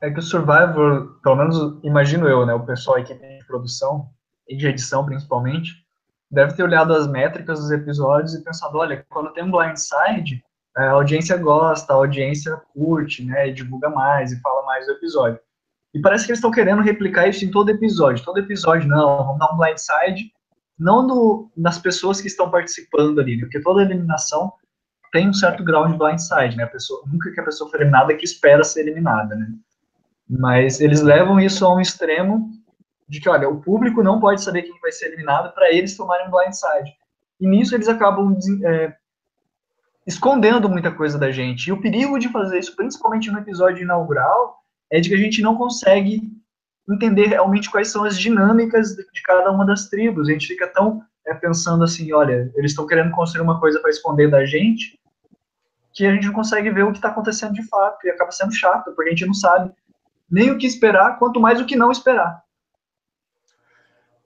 É 0.00 0.10
que 0.10 0.18
o 0.18 0.22
Survivor, 0.22 1.20
pelo 1.22 1.36
menos 1.36 1.78
imagino 1.82 2.26
eu, 2.26 2.46
né? 2.46 2.54
O 2.54 2.64
pessoal 2.64 2.96
aqui 2.96 3.14
de 3.44 3.46
produção 3.46 4.08
e 4.48 4.56
de 4.56 4.66
edição 4.66 5.04
principalmente, 5.04 5.84
deve 6.30 6.54
ter 6.54 6.62
olhado 6.62 6.92
as 6.94 7.06
métricas 7.06 7.60
dos 7.60 7.70
episódios 7.70 8.34
e 8.34 8.42
pensado, 8.42 8.78
olha, 8.78 9.04
quando 9.08 9.32
tem 9.32 9.44
um 9.44 9.50
blindside, 9.50 10.42
a 10.76 10.90
audiência 10.90 11.36
gosta, 11.36 11.92
a 11.92 11.96
audiência 11.96 12.56
curte, 12.74 13.24
né, 13.24 13.48
e 13.48 13.52
divulga 13.52 13.88
mais 13.88 14.32
e 14.32 14.40
fala 14.40 14.64
mais 14.64 14.86
do 14.86 14.92
episódio. 14.92 15.38
E 15.94 16.00
parece 16.00 16.24
que 16.24 16.32
eles 16.32 16.38
estão 16.38 16.50
querendo 16.50 16.82
replicar 16.82 17.28
isso 17.28 17.44
em 17.44 17.50
todo 17.50 17.70
episódio. 17.70 18.24
Todo 18.24 18.38
episódio, 18.38 18.88
não, 18.88 19.18
vamos 19.18 19.38
dar 19.38 19.52
um 19.52 19.56
blindside, 19.56 20.32
não 20.76 21.48
nas 21.56 21.78
pessoas 21.78 22.20
que 22.20 22.26
estão 22.26 22.50
participando 22.50 23.20
ali, 23.20 23.36
né, 23.36 23.42
porque 23.42 23.60
toda 23.60 23.82
eliminação 23.82 24.52
tem 25.12 25.28
um 25.28 25.32
certo 25.32 25.62
grau 25.62 25.86
de 25.86 25.96
blindside, 25.96 26.56
né, 26.56 26.64
a 26.64 26.68
pessoa, 26.68 27.04
nunca 27.06 27.30
que 27.30 27.40
a 27.40 27.44
pessoa 27.44 27.70
foi 27.70 27.78
eliminada 27.78 28.16
que 28.16 28.24
espera 28.24 28.64
ser 28.64 28.80
eliminada, 28.80 29.36
né. 29.36 29.48
Mas 30.28 30.80
eles 30.80 31.02
levam 31.02 31.38
isso 31.38 31.64
a 31.64 31.72
um 31.72 31.80
extremo 31.80 32.50
de 33.08 33.20
que, 33.20 33.28
olha, 33.28 33.48
o 33.48 33.60
público 33.60 34.02
não 34.02 34.20
pode 34.20 34.42
saber 34.42 34.62
quem 34.62 34.78
vai 34.80 34.92
ser 34.92 35.06
eliminado 35.06 35.52
para 35.54 35.72
eles 35.72 35.96
tomarem 35.96 36.26
um 36.26 36.30
blindside. 36.30 36.92
E 37.40 37.46
nisso 37.46 37.74
eles 37.74 37.88
acabam 37.88 38.36
é, 38.64 38.94
escondendo 40.06 40.68
muita 40.68 40.90
coisa 40.90 41.18
da 41.18 41.30
gente. 41.30 41.66
E 41.66 41.72
o 41.72 41.80
perigo 41.80 42.18
de 42.18 42.28
fazer 42.28 42.58
isso, 42.58 42.74
principalmente 42.76 43.30
no 43.30 43.38
episódio 43.38 43.82
inaugural, 43.82 44.58
é 44.90 45.00
de 45.00 45.08
que 45.08 45.14
a 45.14 45.18
gente 45.18 45.42
não 45.42 45.56
consegue 45.56 46.22
entender 46.88 47.26
realmente 47.28 47.70
quais 47.70 47.88
são 47.90 48.04
as 48.04 48.18
dinâmicas 48.18 48.94
de 48.94 49.22
cada 49.22 49.50
uma 49.50 49.64
das 49.64 49.88
tribos. 49.88 50.28
A 50.28 50.32
gente 50.32 50.46
fica 50.46 50.68
tão 50.68 51.02
é, 51.26 51.34
pensando 51.34 51.82
assim, 51.84 52.12
olha, 52.12 52.52
eles 52.54 52.72
estão 52.72 52.86
querendo 52.86 53.10
construir 53.10 53.42
uma 53.42 53.58
coisa 53.58 53.80
para 53.80 53.90
esconder 53.90 54.30
da 54.30 54.44
gente, 54.44 54.98
que 55.92 56.06
a 56.06 56.12
gente 56.12 56.26
não 56.26 56.34
consegue 56.34 56.70
ver 56.70 56.84
o 56.84 56.92
que 56.92 56.98
está 56.98 57.08
acontecendo 57.08 57.54
de 57.54 57.66
fato, 57.68 58.06
e 58.06 58.10
acaba 58.10 58.30
sendo 58.30 58.52
chato, 58.52 58.92
porque 58.94 59.10
a 59.10 59.12
gente 59.12 59.26
não 59.26 59.34
sabe 59.34 59.72
nem 60.30 60.50
o 60.50 60.58
que 60.58 60.66
esperar, 60.66 61.18
quanto 61.18 61.40
mais 61.40 61.60
o 61.60 61.64
que 61.64 61.76
não 61.76 61.90
esperar. 61.90 62.42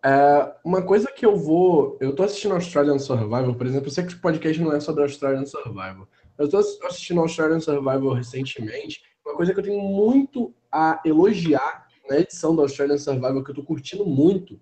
É, 0.04 0.54
uma 0.64 0.82
coisa 0.82 1.10
que 1.10 1.26
eu 1.26 1.36
vou. 1.36 1.96
Eu 2.00 2.14
tô 2.14 2.22
assistindo 2.22 2.54
Australian 2.54 2.98
Survival, 2.98 3.54
por 3.54 3.66
exemplo. 3.66 3.88
Eu 3.88 3.92
sei 3.92 4.04
que 4.04 4.14
o 4.14 4.20
podcast 4.20 4.60
não 4.62 4.72
é 4.72 4.80
sobre 4.80 5.02
Australian 5.02 5.44
Survival. 5.44 6.08
Eu 6.36 6.48
tô 6.48 6.58
assistindo 6.58 7.20
Australian 7.20 7.60
Survival 7.60 8.12
recentemente. 8.12 9.02
Uma 9.24 9.34
coisa 9.34 9.52
que 9.52 9.58
eu 9.58 9.64
tenho 9.64 9.82
muito 9.82 10.54
a 10.70 11.00
elogiar 11.04 11.88
na 12.08 12.18
edição 12.18 12.54
do 12.54 12.62
Australian 12.62 12.96
Survival, 12.96 13.44
que 13.44 13.50
eu 13.50 13.54
tô 13.54 13.62
curtindo 13.62 14.06
muito, 14.06 14.60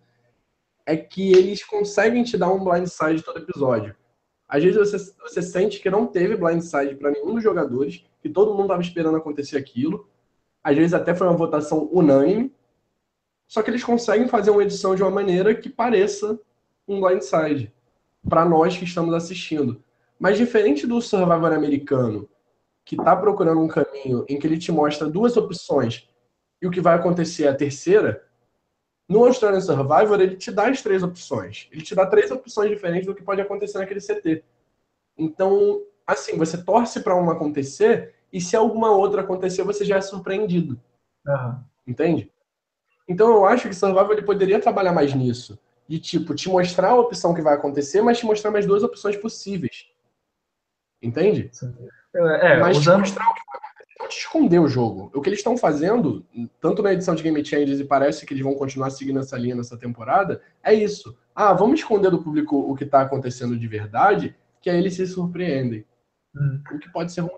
é 0.84 0.97
que 0.97 1.32
eles 1.32 1.62
conseguem 1.64 2.24
te 2.24 2.37
dar 2.37 2.53
um 2.53 2.64
blindside 2.64 3.22
todo 3.22 3.39
episódio. 3.39 3.95
Às 4.49 4.62
vezes 4.62 4.78
você, 4.78 5.14
você 5.20 5.43
sente 5.43 5.80
que 5.80 5.91
não 5.91 6.07
teve 6.07 6.37
blindside 6.37 6.95
para 6.95 7.11
nenhum 7.11 7.34
dos 7.34 7.43
jogadores, 7.43 8.05
que 8.20 8.28
todo 8.28 8.55
mundo 8.55 8.68
tava 8.68 8.80
esperando 8.80 9.16
acontecer 9.16 9.57
aquilo. 9.57 10.09
Às 10.62 10.76
vezes 10.76 10.95
até 10.95 11.14
foi 11.14 11.26
uma 11.26 11.37
votação 11.37 11.89
unânime, 11.93 12.53
só 13.47 13.62
que 13.62 13.70
eles 13.70 13.84
conseguem 13.84 14.28
fazer 14.28 14.51
uma 14.51 14.62
edição 14.62 14.94
de 14.94 15.03
uma 15.03 15.11
maneira 15.11 15.55
que 15.55 15.68
pareça 15.68 16.38
um 16.86 17.01
blindside 17.01 17.72
para 18.28 18.44
nós 18.44 18.76
que 18.76 18.84
estamos 18.84 19.14
assistindo. 19.14 19.82
Mas 20.18 20.36
diferente 20.36 20.86
do 20.86 21.01
Survivor 21.01 21.53
americano, 21.53 22.28
que 22.84 22.97
está 22.97 23.14
procurando 23.16 23.61
um 23.61 23.68
caminho 23.68 24.24
em 24.28 24.38
que 24.38 24.47
ele 24.47 24.59
te 24.59 24.72
mostra 24.72 25.09
duas 25.09 25.36
opções 25.36 26.09
e 26.61 26.66
o 26.66 26.70
que 26.70 26.80
vai 26.80 26.94
acontecer 26.94 27.44
é 27.44 27.49
a 27.49 27.55
terceira, 27.55 28.24
no 29.09 29.24
Australian 29.24 29.61
Survivor 29.61 30.20
ele 30.20 30.36
te 30.36 30.51
dá 30.51 30.68
as 30.68 30.82
três 30.82 31.03
opções. 31.03 31.68
Ele 31.70 31.82
te 31.82 31.94
dá 31.94 32.07
três 32.07 32.30
opções 32.30 32.70
diferentes 32.70 33.07
do 33.07 33.14
que 33.14 33.22
pode 33.22 33.40
acontecer 33.40 33.78
naquele 33.78 34.01
CT. 34.01 34.42
Então, 35.16 35.82
assim, 36.07 36.36
você 36.36 36.62
torce 36.62 37.01
para 37.01 37.14
uma 37.14 37.32
acontecer 37.32 38.14
e 38.32 38.40
se 38.40 38.57
alguma 38.57 38.90
outra 38.90 39.20
acontecer, 39.20 39.62
você 39.62 39.84
já 39.84 39.97
é 39.97 40.01
surpreendido. 40.01 40.80
Uhum. 41.26 41.61
Entende? 41.86 42.32
Então 43.09 43.28
eu 43.28 43.46
acho 43.46 43.68
que 43.68 43.74
Survival 43.74 44.12
ele 44.12 44.22
poderia 44.22 44.61
trabalhar 44.61 44.92
mais 44.92 45.14
nisso. 45.14 45.59
De 45.88 45.98
tipo, 45.98 46.34
te 46.34 46.48
mostrar 46.48 46.90
a 46.90 46.98
opção 46.98 47.32
que 47.32 47.42
vai 47.42 47.54
acontecer, 47.54 48.02
mas 48.02 48.18
te 48.18 48.26
mostrar 48.26 48.50
mais 48.50 48.66
duas 48.66 48.82
opções 48.82 49.16
possíveis. 49.16 49.86
Entende? 51.00 51.50
É, 52.14 52.52
é, 52.52 52.57
mas 52.59 52.78
usando... 52.78 52.96
te 52.96 53.00
mostrar 53.00 53.30
o 53.30 53.34
que 53.34 53.40
vai 53.46 53.61
acontecer, 53.61 53.94
não 54.00 54.09
te 54.09 54.18
esconder 54.18 54.59
o 54.59 54.68
jogo. 54.68 55.11
O 55.14 55.20
que 55.20 55.28
eles 55.28 55.38
estão 55.38 55.57
fazendo, 55.57 56.26
tanto 56.61 56.82
na 56.82 56.92
edição 56.92 57.14
de 57.14 57.22
Game 57.22 57.44
Changers, 57.44 57.78
e 57.78 57.84
parece 57.84 58.26
que 58.26 58.34
eles 58.34 58.42
vão 58.42 58.54
continuar 58.54 58.90
seguindo 58.90 59.20
essa 59.20 59.38
linha 59.38 59.54
nessa 59.54 59.76
temporada, 59.76 60.42
é 60.62 60.74
isso. 60.74 61.16
Ah, 61.34 61.52
vamos 61.52 61.78
esconder 61.78 62.11
do 62.11 62.22
público 62.22 62.59
o 62.59 62.74
que 62.74 62.84
está 62.84 63.02
acontecendo 63.02 63.57
de 63.57 63.68
verdade, 63.68 64.34
que 64.61 64.68
aí 64.68 64.78
eles 64.78 64.94
se 64.94 65.07
surpreendem. 65.07 65.84
Hum. 66.34 66.62
O 66.72 66.78
que 66.78 66.90
pode 66.90 67.12
ser 67.12 67.20
ruim. 67.20 67.32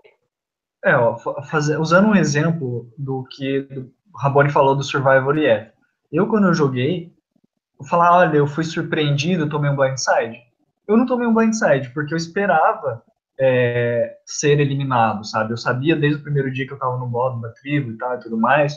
É, 0.83 0.95
ó, 0.95 1.17
fazer, 1.43 1.77
usando 1.77 2.07
um 2.07 2.15
exemplo 2.15 2.91
do 2.97 3.25
que 3.25 3.61
do 3.63 3.93
o 4.19 4.21
Raboni 4.21 4.49
falou 4.51 4.75
do 4.75 4.83
Survivor 4.83 5.37
EF. 5.37 5.71
Eu, 6.11 6.27
quando 6.27 6.47
eu 6.47 6.53
joguei, 6.53 7.13
eu 7.79 7.85
falar, 7.85 8.17
olha, 8.17 8.35
eu 8.35 8.45
fui 8.45 8.65
surpreendido, 8.65 9.47
tomei 9.47 9.71
um 9.71 9.77
blindside. 9.77 10.37
Eu 10.85 10.97
não 10.97 11.05
tomei 11.05 11.25
um 11.25 11.33
blindside, 11.33 11.89
porque 11.93 12.13
eu 12.13 12.17
esperava 12.17 13.01
é, 13.39 14.17
ser 14.25 14.59
eliminado, 14.59 15.25
sabe? 15.25 15.53
Eu 15.53 15.57
sabia 15.57 15.95
desde 15.95 16.19
o 16.19 16.23
primeiro 16.23 16.51
dia 16.51 16.65
que 16.65 16.73
eu 16.73 16.75
estava 16.75 16.97
no 16.97 17.07
modo 17.07 17.39
da 17.39 17.49
tribo 17.53 17.91
e 17.91 17.97
tal 17.97 18.15
e 18.15 18.19
tudo 18.19 18.37
mais. 18.37 18.75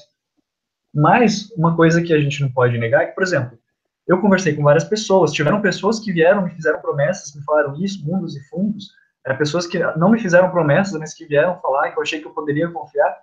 Mas 0.95 1.51
uma 1.57 1.75
coisa 1.75 2.01
que 2.01 2.13
a 2.13 2.21
gente 2.21 2.41
não 2.41 2.53
pode 2.53 2.79
negar 2.79 3.03
é 3.03 3.07
que, 3.07 3.15
por 3.15 3.25
exemplo, 3.25 3.59
eu 4.07 4.21
conversei 4.21 4.55
com 4.55 4.63
várias 4.63 4.85
pessoas, 4.85 5.33
tiveram 5.33 5.61
pessoas 5.61 5.99
que 5.99 6.13
vieram, 6.13 6.43
me 6.43 6.51
fizeram 6.51 6.81
promessas, 6.81 7.35
me 7.35 7.43
falaram 7.43 7.75
isso, 7.83 8.07
mundos 8.07 8.37
e 8.37 8.49
fundos, 8.49 8.93
é, 9.27 9.35
pessoas 9.35 9.67
que 9.67 9.81
não 9.97 10.11
me 10.11 10.21
fizeram 10.21 10.51
promessas, 10.51 10.97
mas 11.01 11.15
que 11.15 11.25
vieram 11.25 11.59
falar 11.61 11.91
que 11.91 11.99
eu 11.99 12.03
achei 12.03 12.21
que 12.21 12.27
eu 12.27 12.33
poderia 12.33 12.71
confiar. 12.71 13.17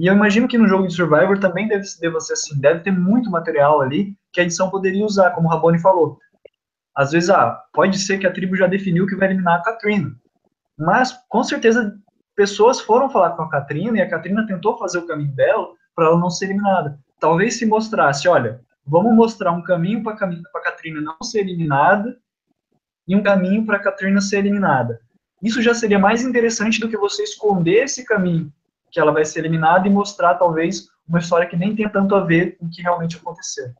E 0.00 0.06
eu 0.06 0.14
imagino 0.14 0.48
que 0.48 0.56
no 0.56 0.66
jogo 0.66 0.86
de 0.86 0.94
Survivor 0.94 1.38
também 1.38 1.68
deve, 1.68 1.84
deve 2.00 2.20
ser 2.20 2.32
assim, 2.32 2.58
deve 2.58 2.80
ter 2.80 2.90
muito 2.90 3.30
material 3.30 3.82
ali 3.82 4.16
que 4.32 4.40
a 4.40 4.44
edição 4.44 4.70
poderia 4.70 5.04
usar, 5.04 5.32
como 5.32 5.46
o 5.46 5.50
Raboni 5.50 5.78
falou. 5.78 6.18
Às 6.96 7.12
vezes, 7.12 7.28
ah, 7.28 7.62
pode 7.70 7.98
ser 7.98 8.16
que 8.16 8.26
a 8.26 8.32
tribo 8.32 8.56
já 8.56 8.66
definiu 8.66 9.06
que 9.06 9.14
vai 9.14 9.28
eliminar 9.28 9.58
a 9.58 9.62
Katrina. 9.62 10.10
Mas, 10.78 11.12
com 11.28 11.44
certeza, 11.44 11.94
pessoas 12.34 12.80
foram 12.80 13.10
falar 13.10 13.32
com 13.32 13.42
a 13.42 13.50
Katrina 13.50 13.98
e 13.98 14.00
a 14.00 14.08
Katrina 14.08 14.46
tentou 14.46 14.78
fazer 14.78 14.96
o 14.96 15.06
caminho 15.06 15.34
dela 15.34 15.68
para 15.94 16.06
ela 16.06 16.18
não 16.18 16.30
ser 16.30 16.46
eliminada. 16.46 16.98
Talvez 17.20 17.58
se 17.58 17.66
mostrasse, 17.66 18.26
olha, 18.26 18.62
vamos 18.86 19.14
mostrar 19.14 19.52
um 19.52 19.62
caminho 19.62 20.02
para 20.02 20.14
a 20.14 20.62
Katrina 20.62 21.02
não 21.02 21.22
ser 21.22 21.40
eliminada 21.40 22.16
e 23.06 23.14
um 23.14 23.22
caminho 23.22 23.66
para 23.66 23.76
a 23.76 23.82
Katrina 23.82 24.22
ser 24.22 24.38
eliminada. 24.38 24.98
Isso 25.42 25.60
já 25.60 25.74
seria 25.74 25.98
mais 25.98 26.22
interessante 26.22 26.80
do 26.80 26.88
que 26.88 26.96
você 26.96 27.22
esconder 27.22 27.84
esse 27.84 28.02
caminho 28.02 28.50
que 28.90 28.98
ela 28.98 29.12
vai 29.12 29.24
ser 29.24 29.40
eliminada 29.40 29.86
e 29.86 29.90
mostrar 29.90 30.34
talvez 30.34 30.88
uma 31.08 31.18
história 31.18 31.48
que 31.48 31.56
nem 31.56 31.74
tem 31.74 31.88
tanto 31.88 32.14
a 32.14 32.24
ver 32.24 32.56
com 32.56 32.66
o 32.66 32.70
que 32.70 32.82
realmente 32.82 33.16
aconteceu. 33.16 33.72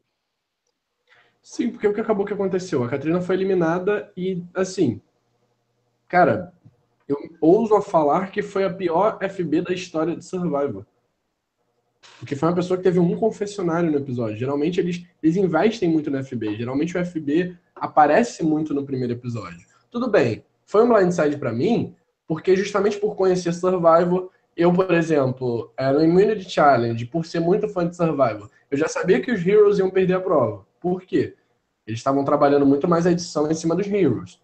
Sim, 1.43 1.71
porque 1.71 1.87
o 1.87 1.95
que 1.95 2.01
acabou 2.01 2.27
que 2.27 2.35
aconteceu? 2.35 2.85
A 2.85 2.89
Katrina 2.89 3.21
foi 3.21 3.35
eliminada 3.35 4.13
e, 4.17 4.43
assim, 4.55 5.01
cara, 6.07 6.53
eu 7.09 7.17
ouso 7.41 7.81
falar 7.81 8.31
que 8.31 8.43
foi 8.43 8.65
a 8.65 8.73
pior 8.73 9.19
FB 9.21 9.63
da 9.63 9.73
história 9.73 10.17
de 10.17 10.25
Survivor. 10.25 10.87
Porque 12.19 12.37
foi 12.37 12.49
uma 12.49 12.55
pessoa 12.55 12.77
que 12.77 12.85
teve 12.85 12.99
um 12.99 13.17
confessionário 13.17 13.91
no 13.91 13.99
episódio. 13.99 14.37
Geralmente 14.37 14.81
eles, 14.81 15.05
eles 15.23 15.37
investem 15.37 15.89
muito 15.89 16.11
no 16.11 16.23
FB. 16.23 16.57
Geralmente 16.57 16.97
o 16.97 17.05
FB 17.05 17.57
aparece 17.75 18.45
muito 18.45 18.73
no 18.73 18.85
primeiro 18.85 19.15
episódio. 19.15 19.67
Tudo 19.91 20.09
bem, 20.09 20.45
foi 20.65 20.85
um 20.85 20.89
blindside 20.89 21.37
para 21.37 21.53
mim, 21.53 21.95
porque 22.27 22.55
justamente 22.55 22.99
por 22.99 23.17
conhecer 23.17 23.53
Survivor, 23.53 24.31
eu, 24.61 24.73
por 24.73 24.93
exemplo, 24.93 25.73
é, 25.77 25.91
no 25.91 26.05
Immunity 26.05 26.49
Challenge, 26.49 27.07
por 27.07 27.25
ser 27.25 27.41
muito 27.41 27.69
fã 27.69 27.89
de 27.89 27.97
Survivor, 27.97 28.51
eu 28.71 28.77
já 28.77 28.89
sabia 28.89 29.21
que 29.21 29.33
os 29.33 29.47
Heroes 29.47 29.79
iam 29.79 29.91
perder 29.91 30.15
a 30.15 30.21
prova. 30.21 30.67
Por 30.81 31.03
quê? 31.03 31.35
Eles 31.87 32.01
estavam 32.01 32.25
trabalhando 32.25 32.67
muito 32.67 32.87
mais 32.87 33.07
a 33.07 33.13
edição 33.13 33.51
em 33.51 33.55
cima 33.55 33.75
dos 33.75 33.87
Heroes. 33.87 34.41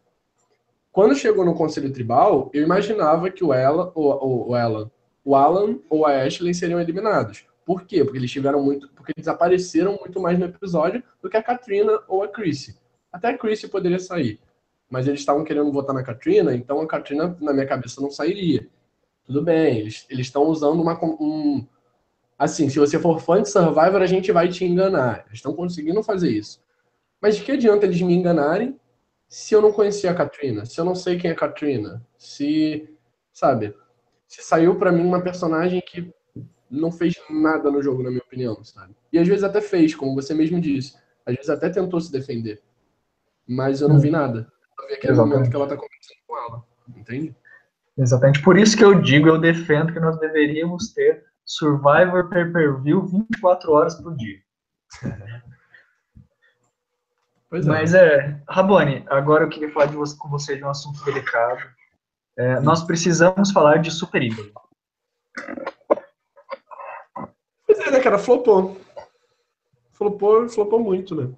Quando 0.91 1.15
chegou 1.15 1.45
no 1.45 1.55
Conselho 1.55 1.93
Tribal, 1.93 2.51
eu 2.55 2.63
imaginava 2.63 3.31
que 3.31 3.45
o, 3.45 3.53
Ella, 3.53 3.93
o, 3.95 4.01
o, 4.01 4.51
o, 4.51 4.57
Ella, 4.57 4.91
o 5.23 5.37
Alan 5.37 5.79
ou 5.91 6.07
a 6.07 6.23
Ashley 6.23 6.55
seriam 6.55 6.81
eliminados. 6.81 7.47
Por 7.67 7.85
quê? 7.85 8.03
Porque 8.03 8.19
eles 8.19 8.31
tiveram 8.31 8.63
muito. 8.63 8.89
Porque 8.95 9.13
eles 9.15 9.29
apareceram 9.29 9.99
muito 10.01 10.19
mais 10.19 10.39
no 10.39 10.47
episódio 10.47 11.03
do 11.21 11.29
que 11.29 11.37
a 11.37 11.43
Katrina 11.43 12.01
ou 12.09 12.23
a 12.23 12.29
Chrissy. 12.29 12.79
Até 13.13 13.29
a 13.29 13.37
Chrissy 13.39 13.69
poderia 13.69 13.99
sair. 13.99 14.41
Mas 14.89 15.07
eles 15.07 15.21
estavam 15.21 15.45
querendo 15.45 15.71
votar 15.71 15.95
na 15.95 16.03
Katrina, 16.03 16.55
então 16.55 16.81
a 16.81 16.87
Katrina, 16.87 17.37
na 17.41 17.53
minha 17.53 17.67
cabeça, 17.67 18.01
não 18.01 18.11
sairia. 18.11 18.67
Tudo 19.27 19.43
bem, 19.43 19.79
eles 19.79 20.07
estão 20.11 20.45
usando 20.45 20.81
uma. 20.81 20.99
Um, 21.05 21.67
assim, 22.39 22.69
se 22.69 22.79
você 22.79 22.99
for 22.99 23.21
fã 23.21 23.43
de 23.43 23.51
Survivor, 23.51 24.01
a 24.01 24.07
gente 24.07 24.31
vai 24.31 24.49
te 24.49 24.65
enganar. 24.65 25.25
Eles 25.27 25.39
estão 25.39 25.53
conseguindo 25.53 26.03
fazer 26.03 26.31
isso. 26.31 26.63
Mas 27.21 27.37
de 27.37 27.43
que 27.43 27.53
adianta 27.53 27.87
eles 27.87 28.01
me 28.01 28.15
enganarem 28.15 28.79
se 29.29 29.55
eu 29.55 29.61
não 29.61 29.73
conhecia 29.73 30.13
a 30.13 30.15
Katrina? 30.15 30.65
Se 30.65 30.81
eu 30.81 30.85
não 30.85 30.95
sei 30.95 31.19
quem 31.19 31.31
é 31.31 31.35
a 31.35 31.37
Katrina? 31.37 32.07
Se. 32.17 32.89
Sabe? 33.33 33.75
Se 34.29 34.43
saiu 34.43 34.77
para 34.77 34.93
mim 34.93 35.03
uma 35.03 35.21
personagem 35.21 35.81
que 35.81 36.13
não 36.71 36.93
fez 36.93 37.15
nada 37.29 37.71
no 37.71 37.83
jogo, 37.83 38.03
na 38.03 38.11
minha 38.11 38.23
opinião, 38.23 38.63
sabe? 38.65 38.95
E 39.13 39.19
às 39.19 39.27
vezes 39.27 39.45
até 39.45 39.61
fez, 39.61 39.95
como 39.95 40.15
você 40.15 40.35
mesmo 40.35 40.61
disse. 40.61 40.97
Às 41.25 41.35
vezes 41.35 41.51
até 41.51 41.69
tentou 41.69 42.01
se 42.01 42.13
defender. 42.13 42.63
Mas 43.47 43.81
eu 43.81 43.89
não 43.89 43.99
vi 43.99 44.11
nada. 44.11 44.51
Eu 44.81 44.89
vi 44.89 44.95
aquele 44.95 45.13
Exatamente. 45.13 45.35
momento 45.35 45.51
que 45.51 45.57
ela 45.57 45.67
tá 45.67 45.77
conversando 45.77 46.19
com 46.27 46.39
ela. 46.39 46.65
Entende? 46.97 47.37
Exatamente. 47.99 48.43
Por 48.43 48.59
isso 48.59 48.77
que 48.77 48.85
eu 48.85 49.01
digo, 49.01 49.29
eu 49.29 49.39
defendo 49.39 49.93
que 49.93 50.01
nós 50.01 50.19
deveríamos 50.19 50.93
ter 50.93 51.25
Survivor 51.45 52.29
Pay-Per-View 52.29 53.07
24 53.07 53.73
horas 53.73 53.95
por 53.95 54.15
dia. 54.17 54.39
Pois 57.49 57.65
é. 57.65 57.71
Mas 57.71 57.95
é, 57.95 58.43
Rabone, 58.49 59.05
agora 59.09 59.45
eu 59.45 59.49
queria 59.49 59.71
falar 59.73 59.87
você, 59.87 60.17
com 60.19 60.29
você 60.29 60.57
de 60.57 60.65
um 60.65 60.69
assunto 60.69 61.05
delicado. 61.05 61.63
É, 62.37 62.61
nós 62.61 62.83
precisamos 62.83 63.53
falar 63.53 63.79
de 63.79 63.91
super 63.91 64.23
ídolo. 64.23 64.51
Pois 67.67 67.79
é, 67.79 67.91
né, 67.91 68.01
cara? 68.01 68.19
Flopou. 68.19 68.77
Flopou, 69.93 70.49
flopou 70.49 70.81
muito, 70.81 71.15
né? 71.15 71.33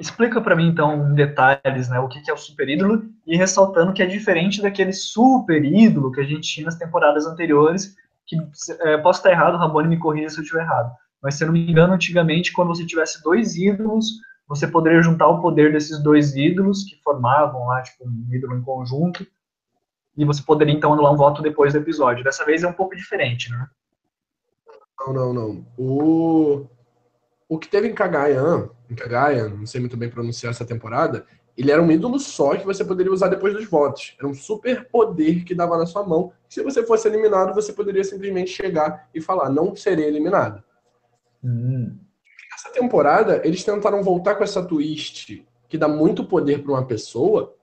Explica 0.00 0.40
para 0.40 0.56
mim, 0.56 0.66
então, 0.66 1.10
em 1.10 1.14
detalhes, 1.14 1.90
né, 1.90 2.00
o 2.00 2.08
que 2.08 2.30
é 2.30 2.32
o 2.32 2.36
super 2.38 2.66
ídolo 2.66 3.04
e 3.26 3.36
ressaltando 3.36 3.92
que 3.92 4.02
é 4.02 4.06
diferente 4.06 4.62
daquele 4.62 4.94
super 4.94 5.62
ídolo 5.62 6.10
que 6.10 6.22
a 6.22 6.24
gente 6.24 6.40
tinha 6.40 6.64
nas 6.64 6.78
temporadas 6.78 7.26
anteriores, 7.26 7.94
que 8.26 8.34
é, 8.80 8.96
posso 8.96 9.18
estar 9.18 9.30
errado, 9.30 9.56
o 9.56 9.58
Rabone 9.58 9.88
me 9.88 9.98
corrija 9.98 10.30
se 10.30 10.38
eu 10.38 10.42
estiver 10.42 10.62
errado. 10.62 10.90
Mas, 11.22 11.34
se 11.34 11.44
eu 11.44 11.48
não 11.48 11.52
me 11.52 11.70
engano, 11.70 11.92
antigamente, 11.92 12.50
quando 12.50 12.68
você 12.68 12.86
tivesse 12.86 13.22
dois 13.22 13.56
ídolos, 13.56 14.06
você 14.48 14.66
poderia 14.66 15.02
juntar 15.02 15.28
o 15.28 15.42
poder 15.42 15.70
desses 15.70 16.02
dois 16.02 16.34
ídolos 16.34 16.82
que 16.84 16.98
formavam 17.02 17.66
lá, 17.66 17.82
tipo, 17.82 18.08
um 18.08 18.34
ídolo 18.34 18.56
em 18.56 18.62
conjunto, 18.62 19.26
e 20.16 20.24
você 20.24 20.42
poderia, 20.42 20.72
então, 20.72 20.94
anular 20.94 21.12
um 21.12 21.16
voto 21.16 21.42
depois 21.42 21.74
do 21.74 21.78
episódio. 21.78 22.24
Dessa 22.24 22.42
vez 22.46 22.62
é 22.62 22.66
um 22.66 22.72
pouco 22.72 22.96
diferente, 22.96 23.50
né? 23.50 23.68
Não, 24.98 25.12
não, 25.12 25.32
não. 25.34 25.66
O, 25.76 26.66
o 27.50 27.58
que 27.58 27.68
teve 27.68 27.88
em 27.88 27.92
Kagayan, 27.92 28.70
em 28.88 28.94
Kagayan, 28.94 29.48
não 29.48 29.66
sei 29.66 29.80
muito 29.80 29.96
bem 29.96 30.08
pronunciar 30.08 30.52
essa 30.52 30.64
temporada, 30.64 31.26
ele 31.58 31.72
era 31.72 31.82
um 31.82 31.90
ídolo 31.90 32.16
só 32.20 32.54
que 32.54 32.64
você 32.64 32.84
poderia 32.84 33.12
usar 33.12 33.26
depois 33.26 33.52
dos 33.52 33.64
votos. 33.64 34.14
Era 34.20 34.28
um 34.28 34.32
super 34.32 34.88
poder 34.88 35.42
que 35.42 35.52
dava 35.52 35.76
na 35.76 35.84
sua 35.84 36.06
mão. 36.06 36.32
Se 36.48 36.62
você 36.62 36.86
fosse 36.86 37.08
eliminado, 37.08 37.52
você 37.52 37.72
poderia 37.72 38.04
simplesmente 38.04 38.52
chegar 38.52 39.10
e 39.12 39.20
falar, 39.20 39.50
não 39.50 39.74
serei 39.74 40.06
eliminado. 40.06 40.62
Hum. 41.42 41.98
Essa 42.54 42.70
temporada, 42.70 43.42
eles 43.44 43.64
tentaram 43.64 44.00
voltar 44.00 44.36
com 44.36 44.44
essa 44.44 44.64
twist 44.64 45.44
que 45.68 45.76
dá 45.76 45.88
muito 45.88 46.24
poder 46.24 46.62
para 46.62 46.70
uma 46.70 46.86
pessoa 46.86 47.56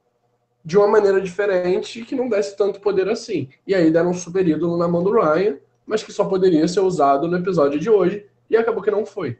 de 0.66 0.78
uma 0.78 0.88
maneira 0.90 1.22
diferente 1.22 2.04
que 2.04 2.14
não 2.14 2.28
desse 2.28 2.58
tanto 2.58 2.82
poder 2.82 3.08
assim. 3.08 3.48
E 3.66 3.74
aí 3.74 3.90
deram 3.90 4.10
um 4.10 4.14
super 4.14 4.46
ídolo 4.46 4.78
na 4.78 4.88
mão 4.88 5.02
do 5.02 5.14
Ryan, 5.14 5.60
mas 5.86 6.04
que 6.04 6.12
só 6.12 6.26
poderia 6.26 6.68
ser 6.68 6.82
usado 6.82 7.26
no 7.26 7.38
episódio 7.38 7.80
de 7.80 7.90
hoje, 7.90 8.26
e 8.50 8.58
acabou 8.58 8.84
que 8.84 8.92
não 8.92 9.06
foi. 9.06 9.40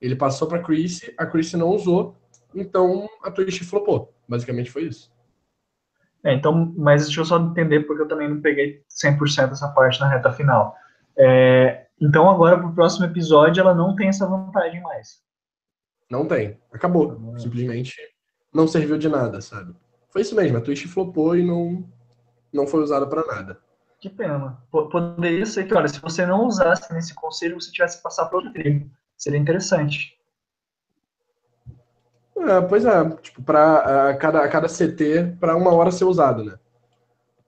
Ele 0.00 0.16
passou 0.16 0.46
para 0.48 0.62
Chris, 0.62 1.10
a 1.16 1.26
Chris 1.26 1.52
não 1.54 1.68
usou, 1.68 2.16
então 2.54 3.08
a 3.22 3.30
Twitch 3.30 3.62
flopou. 3.62 4.14
Basicamente 4.28 4.70
foi 4.70 4.84
isso. 4.84 5.10
É, 6.24 6.34
então, 6.34 6.74
mas 6.76 7.04
deixa 7.04 7.20
eu 7.20 7.24
só 7.24 7.38
entender, 7.38 7.80
porque 7.80 8.02
eu 8.02 8.08
também 8.08 8.28
não 8.28 8.40
peguei 8.40 8.82
100% 8.90 9.52
essa 9.52 9.68
parte 9.68 10.00
na 10.00 10.08
reta 10.08 10.32
final. 10.32 10.74
É, 11.16 11.86
então, 12.00 12.28
agora, 12.28 12.58
para 12.58 12.66
o 12.66 12.74
próximo 12.74 13.06
episódio, 13.06 13.60
ela 13.60 13.74
não 13.74 13.94
tem 13.94 14.08
essa 14.08 14.26
vantagem 14.26 14.82
mais. 14.82 15.22
Não 16.10 16.26
tem. 16.26 16.58
Acabou. 16.72 17.12
Uhum. 17.12 17.38
Simplesmente 17.38 17.94
não 18.52 18.66
serviu 18.66 18.98
de 18.98 19.08
nada, 19.08 19.40
sabe? 19.40 19.74
Foi 20.10 20.22
isso 20.22 20.34
mesmo. 20.34 20.58
A 20.58 20.60
Twitch 20.60 20.86
flopou 20.86 21.36
e 21.36 21.44
não, 21.44 21.88
não 22.52 22.66
foi 22.66 22.82
usada 22.82 23.06
para 23.06 23.26
nada. 23.26 23.60
Que 24.00 24.10
pena. 24.10 24.62
Poderia 24.70 25.46
ser 25.46 25.64
que, 25.64 25.74
olha, 25.74 25.88
se 25.88 26.00
você 26.00 26.26
não 26.26 26.46
usasse 26.46 26.92
nesse 26.92 27.14
conselho, 27.14 27.60
você 27.60 27.70
tivesse 27.70 27.98
que 27.98 28.02
passar 28.02 28.26
para 28.26 28.38
outro 28.38 28.52
trigo. 28.52 28.90
Seria 29.16 29.38
interessante. 29.38 30.16
É, 32.38 32.60
pois 32.60 32.84
é, 32.84 33.10
tipo, 33.22 33.42
para 33.42 34.14
cada, 34.16 34.46
cada 34.48 34.68
CT 34.68 35.36
para 35.40 35.56
uma 35.56 35.72
hora 35.72 35.90
ser 35.90 36.04
usado, 36.04 36.44
né? 36.44 36.58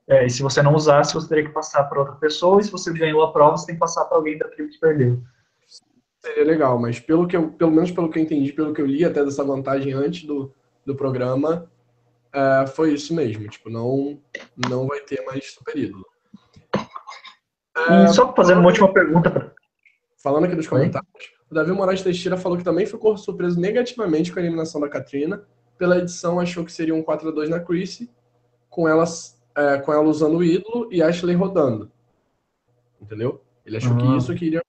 É, 0.09 0.25
e 0.25 0.31
se 0.31 0.43
você 0.43 0.63
não 0.63 0.75
usasse, 0.75 1.13
você 1.13 1.29
teria 1.29 1.45
que 1.45 1.53
passar 1.53 1.85
para 1.85 2.01
outra 2.01 2.15
pessoa, 2.15 2.61
e 2.61 2.65
se 2.65 2.71
você 2.71 2.91
ganhou 2.93 3.23
a 3.23 3.31
prova, 3.31 3.59
você 3.59 3.67
tem 3.67 3.75
que 3.75 3.81
passar 3.81 4.07
para 4.07 4.17
alguém 4.17 4.39
da 4.39 4.49
tribo 4.49 4.71
que 4.71 4.81
perdeu. 4.81 5.23
Seria 6.19 6.45
legal, 6.45 6.79
mas 6.79 6.99
pelo 6.99 7.29
que 7.29 7.37
eu, 7.37 7.53
pelo 7.53 7.71
menos 7.71 7.91
pelo 7.91 8.11
que 8.11 8.19
eu 8.19 8.23
entendi, 8.23 8.53
pelo 8.53 8.73
que 8.73 8.81
eu 8.81 8.87
li 8.87 9.05
até 9.05 9.23
dessa 9.23 9.45
vantagem 9.45 9.93
antes 9.93 10.25
do, 10.25 10.53
do 10.85 10.97
programa, 10.97 11.71
é, 12.33 12.67
foi 12.67 12.95
isso 12.95 13.15
mesmo. 13.15 13.47
Tipo, 13.49 13.69
não, 13.69 14.19
não 14.69 14.87
vai 14.87 15.01
ter 15.01 15.23
mais 15.27 15.53
super 15.53 15.77
ídolo. 15.77 16.07
E 17.77 18.09
só 18.09 18.35
fazendo 18.35 18.59
uma 18.59 18.69
última 18.69 18.93
pergunta. 18.93 19.55
Falando 20.17 20.47
aqui 20.47 20.57
dos 20.57 20.67
comentários? 20.67 21.38
O 21.51 21.55
Davi 21.55 21.73
Moraes 21.73 22.03
Teixeira 22.03 22.37
falou 22.37 22.59
que 22.59 22.65
também 22.65 22.85
ficou 22.85 23.17
surpreso 23.17 23.59
negativamente 23.59 24.33
com 24.33 24.39
a 24.39 24.43
eliminação 24.43 24.81
da 24.81 24.89
Katrina. 24.89 25.43
Pela 25.79 25.99
edição, 25.99 26.41
achou 26.41 26.65
que 26.65 26.73
seria 26.73 26.95
um 26.95 27.03
4 27.03 27.29
a 27.29 27.33
2 27.33 27.49
na 27.49 27.61
Chrissy, 27.61 28.11
com, 28.69 28.89
elas, 28.89 29.41
é, 29.57 29.79
com 29.79 29.93
ela 29.93 30.03
usando 30.03 30.39
o 30.39 30.45
ídolo 30.45 30.89
e 30.93 31.03
Ashley 31.03 31.35
rodando. 31.35 31.91
Entendeu? 33.01 33.43
Ele 33.65 33.77
achou 33.77 33.93
uhum. 33.93 33.99
que 33.99 34.17
isso 34.19 34.35
queria. 34.35 34.61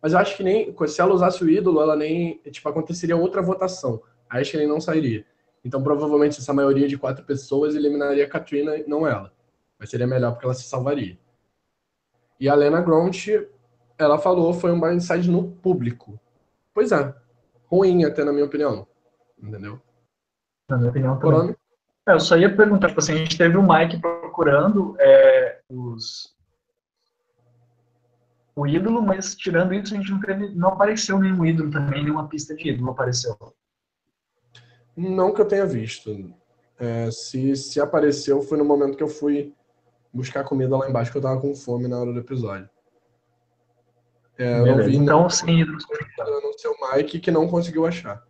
Mas 0.00 0.12
eu 0.12 0.18
acho 0.18 0.36
que 0.36 0.42
nem. 0.42 0.74
Se 0.86 1.00
ela 1.00 1.14
usasse 1.14 1.42
o 1.42 1.50
ídolo, 1.50 1.80
ela 1.80 1.96
nem. 1.96 2.38
Tipo, 2.50 2.68
aconteceria 2.68 3.16
outra 3.16 3.42
votação. 3.42 4.02
A 4.28 4.38
Ashley 4.38 4.66
não 4.66 4.80
sairia. 4.80 5.26
Então, 5.64 5.82
provavelmente, 5.82 6.38
essa 6.38 6.52
maioria 6.52 6.86
de 6.86 6.96
quatro 6.96 7.24
pessoas 7.24 7.74
eliminaria 7.74 8.24
a 8.24 8.28
Katrina, 8.28 8.72
não 8.86 9.06
ela. 9.06 9.32
Mas 9.78 9.90
seria 9.90 10.06
melhor 10.06 10.32
porque 10.32 10.46
ela 10.46 10.54
se 10.54 10.64
salvaria. 10.64 11.18
E 12.38 12.48
a 12.48 12.54
Lena 12.54 12.82
Gront, 12.82 13.28
ela 13.98 14.18
falou, 14.18 14.52
foi 14.52 14.72
um 14.72 14.80
blindside 14.80 15.30
no 15.30 15.50
público. 15.50 16.18
Pois 16.72 16.92
é. 16.92 17.14
ruim, 17.66 18.04
até 18.04 18.24
na 18.24 18.32
minha 18.32 18.44
opinião. 18.44 18.86
Entendeu? 19.40 19.80
Na 20.68 20.76
minha 20.76 20.90
opinião 20.90 21.18
também. 21.18 21.56
É, 22.06 22.12
eu 22.12 22.20
só 22.20 22.36
ia 22.36 22.54
perguntar, 22.54 22.88
tipo 22.88 23.00
assim, 23.00 23.12
a 23.12 23.16
gente 23.16 23.38
teve 23.38 23.56
o 23.56 23.62
Mike 23.62 24.00
procurando 24.00 24.94
é, 24.98 25.60
os, 25.68 26.34
o 28.56 28.66
ídolo, 28.66 29.02
mas 29.02 29.34
tirando 29.34 29.74
isso, 29.74 29.94
a 29.94 29.96
gente 29.96 30.10
não, 30.10 30.20
teve, 30.20 30.54
não 30.54 30.68
apareceu 30.68 31.18
nenhum 31.18 31.44
ídolo 31.44 31.70
também, 31.70 32.02
nenhuma 32.02 32.28
pista 32.28 32.54
de 32.54 32.68
ídolo 32.68 32.90
apareceu. 32.90 33.36
Não 34.96 35.32
que 35.32 35.40
eu 35.40 35.48
tenha 35.48 35.66
visto. 35.66 36.32
É, 36.78 37.10
se, 37.10 37.56
se 37.56 37.80
apareceu, 37.80 38.42
foi 38.42 38.58
no 38.58 38.64
momento 38.64 38.96
que 38.96 39.02
eu 39.02 39.08
fui 39.08 39.54
buscar 40.12 40.44
comida 40.44 40.76
lá 40.76 40.88
embaixo, 40.88 41.10
que 41.10 41.18
eu 41.18 41.22
tava 41.22 41.40
com 41.40 41.54
fome 41.54 41.88
na 41.88 41.98
hora 41.98 42.12
do 42.12 42.20
episódio. 42.20 42.68
É, 44.38 44.60
eu 44.60 44.66
não 44.66 44.84
vi 44.84 44.96
então, 44.96 45.28
sem 45.30 45.60
ídolos. 45.60 45.84
No 46.18 46.58
seu 46.58 46.74
Mike 46.80 47.20
que 47.20 47.30
não 47.30 47.48
conseguiu 47.48 47.86
achar. 47.86 48.22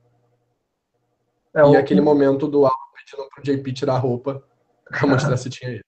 É, 1.55 1.61
e 1.61 1.63
o... 1.63 1.79
aquele 1.79 2.01
momento 2.01 2.47
do 2.47 2.67
Al 2.67 2.73
pedindo 2.95 3.29
pro 3.29 3.43
JP 3.43 3.73
tirar 3.73 3.95
a 3.95 3.99
roupa 3.99 4.43
pra 4.89 5.07
mostrar 5.07 5.37
se 5.37 5.51
tinha 5.51 5.71
ele. 5.71 5.85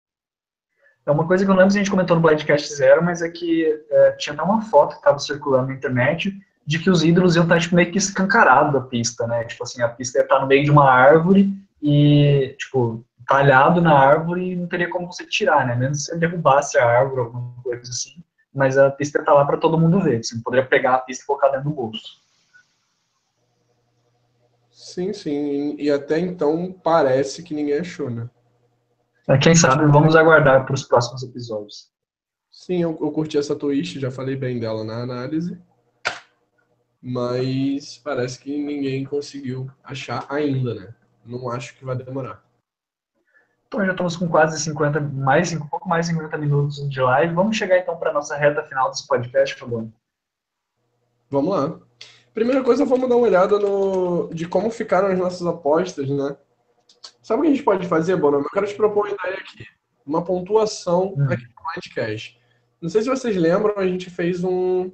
É 1.04 1.10
uma 1.10 1.26
coisa 1.26 1.44
que 1.44 1.50
eu 1.50 1.54
não 1.54 1.60
lembro 1.60 1.72
se 1.72 1.78
a 1.78 1.82
gente 1.82 1.90
comentou 1.90 2.16
no 2.16 2.22
Blindcast 2.22 2.74
Zero, 2.74 3.02
mas 3.02 3.22
é 3.22 3.28
que 3.28 3.64
é, 3.90 4.12
tinha 4.12 4.34
até 4.34 4.42
uma 4.42 4.62
foto 4.62 4.92
que 4.92 4.96
estava 4.96 5.18
circulando 5.18 5.68
na 5.68 5.74
internet 5.74 6.36
de 6.66 6.80
que 6.80 6.90
os 6.90 7.04
ídolos 7.04 7.36
iam 7.36 7.44
estar 7.44 7.60
tipo, 7.60 7.76
meio 7.76 7.92
que 7.92 7.98
escancarados 7.98 8.72
da 8.72 8.80
pista, 8.80 9.24
né? 9.26 9.44
Tipo 9.44 9.62
assim, 9.62 9.82
a 9.82 9.88
pista 9.88 10.18
ia 10.18 10.24
estar 10.24 10.40
no 10.40 10.48
meio 10.48 10.64
de 10.64 10.70
uma 10.70 10.90
árvore 10.90 11.48
e, 11.80 12.56
tipo, 12.58 13.04
talhado 13.28 13.80
na 13.80 13.96
árvore 13.96 14.50
e 14.50 14.56
não 14.56 14.66
teria 14.66 14.90
como 14.90 15.06
você 15.06 15.24
tirar, 15.24 15.64
né? 15.64 15.76
Menos 15.76 16.04
se 16.04 16.06
você 16.06 16.18
derrubasse 16.18 16.76
a 16.76 16.84
árvore, 16.84 17.20
alguma 17.20 17.54
coisa 17.62 17.88
assim. 17.88 18.20
Mas 18.56 18.78
a 18.78 18.90
pista 18.90 19.18
está 19.18 19.34
lá 19.34 19.44
para 19.44 19.58
todo 19.58 19.78
mundo 19.78 20.00
ver. 20.00 20.24
Você 20.24 20.40
poderia 20.42 20.66
pegar 20.66 20.94
a 20.94 20.98
pista 20.98 21.22
e 21.22 21.26
colocar 21.26 21.50
dentro 21.50 21.68
do 21.68 21.76
bolso. 21.76 22.18
Sim, 24.70 25.12
sim. 25.12 25.76
E 25.78 25.90
até 25.90 26.18
então 26.18 26.72
parece 26.72 27.42
que 27.42 27.52
ninguém 27.52 27.80
achou, 27.80 28.08
né? 28.08 28.30
É, 29.28 29.36
quem 29.36 29.54
sabe 29.54 29.84
vamos 29.92 30.16
aguardar 30.16 30.64
para 30.64 30.74
os 30.74 30.84
próximos 30.84 31.22
episódios. 31.22 31.90
Sim, 32.50 32.80
eu, 32.80 32.96
eu 32.98 33.10
curti 33.10 33.36
essa 33.36 33.54
twist, 33.54 34.00
já 34.00 34.10
falei 34.10 34.36
bem 34.36 34.58
dela 34.58 34.82
na 34.84 35.02
análise. 35.02 35.60
Mas 37.02 37.98
parece 37.98 38.38
que 38.38 38.56
ninguém 38.56 39.04
conseguiu 39.04 39.70
achar 39.84 40.24
ainda, 40.30 40.74
né? 40.74 40.94
Não 41.26 41.50
acho 41.50 41.76
que 41.76 41.84
vai 41.84 41.94
demorar. 41.94 42.42
Então 43.66 43.84
já 43.84 43.92
estamos 43.92 44.16
com 44.16 44.28
quase 44.28 44.60
50, 44.60 45.00
mais, 45.00 45.52
um 45.52 45.66
pouco 45.66 45.88
mais 45.88 46.06
de 46.06 46.12
50 46.12 46.38
minutos 46.38 46.88
de 46.88 47.00
live. 47.00 47.34
Vamos 47.34 47.56
chegar 47.56 47.78
então 47.78 47.96
para 47.96 48.10
a 48.10 48.14
nossa 48.14 48.36
reta 48.36 48.62
final 48.62 48.90
desse 48.90 49.06
podcast, 49.06 49.54
Fabão? 49.56 49.92
Vamos 51.28 51.50
lá. 51.50 51.78
Primeira 52.32 52.62
coisa, 52.62 52.84
vamos 52.84 53.08
dar 53.08 53.16
uma 53.16 53.26
olhada 53.26 53.58
no, 53.58 54.28
de 54.32 54.46
como 54.46 54.70
ficaram 54.70 55.08
as 55.08 55.18
nossas 55.18 55.46
apostas, 55.46 56.08
né? 56.08 56.36
Sabe 57.22 57.40
o 57.40 57.42
que 57.42 57.48
a 57.48 57.50
gente 57.50 57.64
pode 57.64 57.88
fazer, 57.88 58.16
Bono? 58.16 58.38
Eu 58.38 58.50
quero 58.50 58.66
te 58.66 58.74
propor 58.74 59.08
uma 59.08 59.14
ideia 59.14 59.38
aqui. 59.38 59.64
Uma 60.04 60.22
pontuação 60.22 61.14
hum. 61.16 61.24
aqui 61.24 61.42
no 61.42 61.62
Blindcast. 61.72 62.38
Não 62.80 62.88
sei 62.88 63.02
se 63.02 63.08
vocês 63.08 63.36
lembram, 63.36 63.74
a 63.78 63.86
gente 63.86 64.10
fez 64.10 64.44
um, 64.44 64.92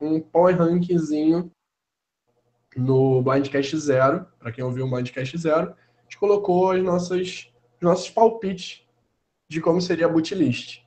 um 0.00 0.20
power 0.20 0.56
rankingzinho 0.56 1.52
no 2.74 3.22
Blindcast 3.22 3.76
Zero. 3.76 4.26
Para 4.38 4.50
quem 4.50 4.64
ouviu 4.64 4.86
o 4.86 4.90
Blindcast 4.90 5.36
Zero, 5.36 5.74
a 5.98 6.02
gente 6.02 6.18
colocou 6.18 6.72
as 6.72 6.82
nossas, 6.82 7.20
os 7.20 7.52
nossos 7.80 8.10
palpites 8.10 8.86
de 9.48 9.60
como 9.60 9.80
seria 9.80 10.06
a 10.06 10.08
bootlist. 10.08 10.82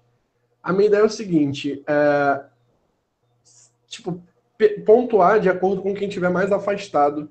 A 0.61 0.71
minha 0.71 0.87
ideia 0.87 1.01
é 1.01 1.05
o 1.05 1.09
seguinte, 1.09 1.83
é, 1.85 2.45
tipo, 3.87 4.23
pontuar 4.85 5.39
de 5.39 5.49
acordo 5.49 5.81
com 5.81 5.93
quem 5.93 6.07
tiver 6.07 6.29
mais 6.29 6.51
afastado 6.51 7.29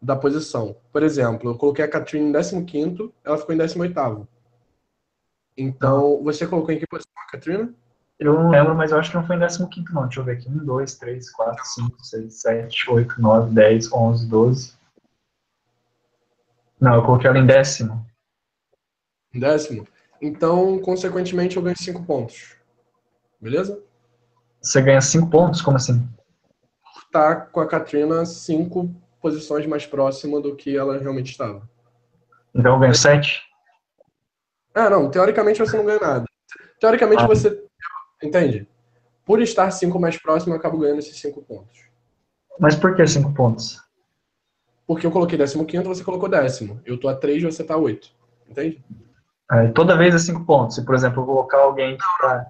da 0.00 0.16
posição. 0.16 0.76
Por 0.92 1.02
exemplo, 1.02 1.50
eu 1.50 1.54
coloquei 1.56 1.84
a 1.84 1.88
Katrina 1.88 2.40
em 2.40 2.64
15 2.64 3.12
ela 3.24 3.38
ficou 3.38 3.54
em 3.54 3.58
18 3.58 4.28
Então, 5.56 6.18
ah. 6.18 6.24
você 6.24 6.46
colocou 6.46 6.74
em 6.74 6.78
que 6.78 6.86
posição 6.86 7.12
a 7.16 7.30
Katrina? 7.30 7.72
Eu 8.18 8.34
não 8.34 8.50
lembro, 8.50 8.74
mas 8.74 8.90
eu 8.90 8.98
acho 8.98 9.10
que 9.10 9.16
não 9.16 9.26
foi 9.26 9.36
em 9.36 9.40
15 9.40 9.92
não. 9.92 10.02
Deixa 10.02 10.20
eu 10.20 10.24
ver 10.24 10.32
aqui. 10.32 10.48
1, 10.48 10.64
2, 10.64 10.94
3, 10.96 11.30
4, 11.30 11.64
5, 11.64 12.04
6, 12.04 12.34
7, 12.34 12.90
8, 12.90 13.20
9, 13.20 13.54
10, 13.54 13.92
11, 13.92 14.26
12. 14.28 14.72
Não, 16.80 16.94
eu 16.96 17.02
coloquei 17.04 17.30
ela 17.30 17.38
em 17.38 17.46
décimo. 17.46 18.04
Décimo? 19.34 19.86
Então, 20.20 20.78
consequentemente, 20.80 21.56
eu 21.56 21.62
ganho 21.62 21.76
5 21.76 22.04
pontos. 22.04 22.56
Beleza? 23.40 23.82
Você 24.60 24.80
ganha 24.80 25.00
5 25.00 25.28
pontos? 25.28 25.60
Como 25.60 25.76
assim? 25.76 26.08
Tá 27.10 27.34
com 27.34 27.60
a 27.60 27.66
Katrina 27.66 28.24
5 28.24 28.88
posições 29.20 29.66
mais 29.66 29.86
próxima 29.86 30.40
do 30.40 30.54
que 30.54 30.76
ela 30.76 30.98
realmente 30.98 31.32
estava. 31.32 31.68
Então 32.54 32.74
eu 32.74 32.80
ganho 32.80 32.94
7? 32.94 33.42
Ah, 34.74 34.88
não. 34.88 35.10
Teoricamente 35.10 35.58
você 35.58 35.76
não 35.76 35.84
ganha 35.84 35.98
nada. 35.98 36.24
Teoricamente 36.80 37.22
ah. 37.22 37.26
você. 37.26 37.62
Entende? 38.22 38.68
Por 39.24 39.40
estar 39.40 39.70
5 39.70 39.98
mais 39.98 40.20
próximo, 40.20 40.54
eu 40.54 40.58
acabo 40.58 40.78
ganhando 40.78 41.00
esses 41.00 41.18
5 41.20 41.42
pontos. 41.42 41.80
Mas 42.60 42.76
por 42.76 42.94
que 42.94 43.06
5 43.06 43.32
pontos? 43.34 43.82
Porque 44.86 45.06
eu 45.06 45.10
coloquei 45.10 45.38
15, 45.38 45.82
você 45.84 46.04
colocou 46.04 46.28
décimo. 46.28 46.80
Eu 46.84 46.98
tô 46.98 47.08
a 47.08 47.14
3 47.14 47.42
você 47.42 47.64
tá 47.64 47.74
a 47.74 47.78
8. 47.78 48.14
Entende? 48.48 48.84
É, 49.52 49.68
toda 49.68 49.96
vez 49.96 50.14
é 50.14 50.18
5 50.18 50.44
pontos. 50.44 50.76
Se, 50.76 50.84
por 50.84 50.94
exemplo, 50.94 51.22
eu 51.22 51.26
colocar 51.26 51.58
alguém 51.58 51.96
que 51.96 52.04
tá. 52.20 52.46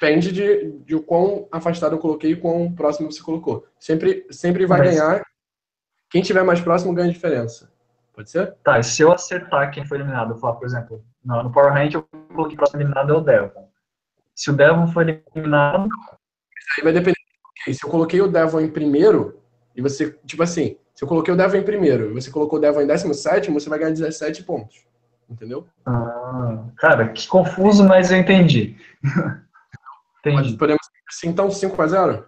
Depende 0.00 0.32
de, 0.32 0.72
de 0.84 0.94
o 0.94 1.02
quão 1.02 1.46
afastado 1.52 1.94
eu 1.94 1.98
coloquei 1.98 2.32
e 2.32 2.36
quão 2.36 2.72
próximo 2.74 3.10
você 3.10 3.22
colocou. 3.22 3.66
Sempre, 3.78 4.26
sempre 4.30 4.64
vai 4.64 4.78
Mas... 4.78 4.94
ganhar 4.94 5.22
quem 6.14 6.22
tiver 6.22 6.44
mais 6.44 6.60
próximo 6.60 6.94
ganha 6.94 7.12
diferença. 7.12 7.72
Pode 8.14 8.30
ser? 8.30 8.54
Tá, 8.62 8.78
e 8.78 8.84
se 8.84 9.02
eu 9.02 9.10
acertar 9.10 9.72
quem 9.72 9.84
foi 9.84 9.98
eliminado, 9.98 10.32
eu 10.32 10.38
falar, 10.38 10.54
por 10.54 10.64
exemplo, 10.64 11.04
no, 11.24 11.42
no 11.42 11.50
Power 11.50 11.72
Rank 11.72 11.92
eu 11.92 12.06
coloquei 12.32 12.56
próximo 12.56 12.80
eliminado 12.80 13.12
é 13.12 13.16
o 13.16 13.20
Devon. 13.20 13.68
Se 14.32 14.48
o 14.48 14.52
Devon 14.52 14.86
foi 14.86 15.22
eliminado. 15.34 15.88
Aí 16.78 16.84
vai 16.84 16.92
depender. 16.92 17.16
Se 17.64 17.84
eu 17.84 17.90
coloquei 17.90 18.20
o 18.20 18.28
Devon 18.28 18.60
em 18.60 18.70
primeiro, 18.70 19.42
e 19.74 19.82
você, 19.82 20.12
tipo 20.24 20.44
assim, 20.44 20.78
se 20.94 21.02
eu 21.02 21.08
coloquei 21.08 21.34
o 21.34 21.36
Devon 21.36 21.56
em 21.56 21.64
primeiro 21.64 22.10
e 22.10 22.14
você 22.14 22.30
colocou 22.30 22.60
o 22.60 22.62
Devon 22.62 22.82
em 22.82 22.86
17, 22.86 23.50
você 23.50 23.68
vai 23.68 23.80
ganhar 23.80 23.90
17 23.90 24.44
pontos. 24.44 24.86
Entendeu? 25.28 25.66
Ah, 25.86 26.64
cara, 26.76 27.08
que 27.08 27.26
confuso, 27.26 27.84
mas 27.84 28.10
eu 28.10 28.18
entendi. 28.18 28.76
entendi. 30.20 30.56
Podemos, 30.56 30.82
então 31.24 31.48
5x0? 31.48 32.24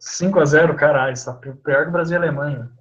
5x0, 0.00 0.74
caralho, 0.74 1.12
isso 1.12 1.26
tá 1.26 1.32
pior 1.34 1.84
que 1.84 1.92
Brasil 1.92 2.16
e 2.16 2.18
a 2.18 2.22
Alemanha. 2.22 2.72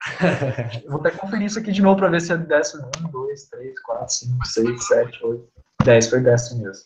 Vou 0.88 1.00
até 1.00 1.10
conferir 1.10 1.46
isso 1.46 1.58
aqui 1.58 1.72
de 1.72 1.82
novo 1.82 1.96
para 1.96 2.08
ver 2.08 2.20
se 2.20 2.32
é 2.32 2.36
décimo. 2.36 2.90
1, 3.06 3.10
2, 3.10 3.44
3, 3.48 3.80
4, 3.80 4.14
5, 4.14 4.46
6, 4.46 4.86
7, 4.86 5.24
8. 5.24 5.48
10 5.84 6.10
foi 6.10 6.20
décimo 6.20 6.64
mesmo. 6.64 6.84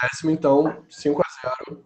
Décimo, 0.00 0.30
então, 0.30 0.84
5 0.88 1.22
a 1.22 1.64
0 1.68 1.84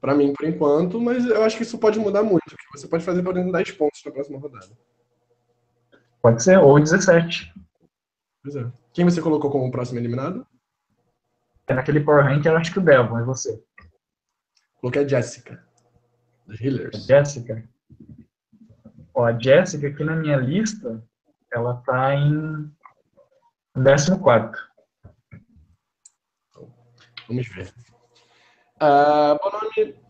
para 0.00 0.14
mim 0.14 0.32
por 0.32 0.46
enquanto, 0.46 1.00
mas 1.00 1.24
eu 1.26 1.42
acho 1.42 1.56
que 1.56 1.62
isso 1.62 1.78
pode 1.78 1.98
mudar 1.98 2.22
muito. 2.22 2.54
Você 2.74 2.86
pode 2.86 3.04
fazer, 3.04 3.22
por 3.22 3.34
exemplo, 3.34 3.52
10 3.52 3.72
pontos 3.72 4.02
na 4.04 4.12
próxima 4.12 4.38
rodada. 4.38 4.70
Pode 6.22 6.42
ser, 6.42 6.58
ou 6.58 6.78
17. 6.78 7.52
Pois 8.46 8.54
é. 8.54 8.72
Quem 8.92 9.04
você 9.04 9.20
colocou 9.20 9.50
como 9.50 9.72
próximo 9.72 9.98
eliminado? 9.98 10.46
É 11.66 11.74
naquele 11.74 11.98
Power 11.98 12.24
Rank, 12.24 12.46
eu 12.46 12.56
acho 12.56 12.72
que 12.72 12.78
o 12.78 12.82
Devon, 12.82 13.18
é 13.18 13.24
você. 13.24 13.60
Coloquei 14.76 15.02
a 15.02 15.08
Jessica, 15.08 15.66
dos 16.46 16.60
Healers. 16.60 17.06
Jessica? 17.06 17.68
Ó, 19.12 19.24
a 19.24 19.36
Jéssica, 19.36 19.88
aqui 19.88 20.04
na 20.04 20.14
minha 20.14 20.36
lista, 20.36 21.04
ela 21.52 21.82
tá 21.84 22.14
em 22.14 22.70
14. 23.74 24.52
Vamos 27.26 27.48
ver. 27.48 27.74
Uh, 28.80 29.36
Bononi, 29.42 30.00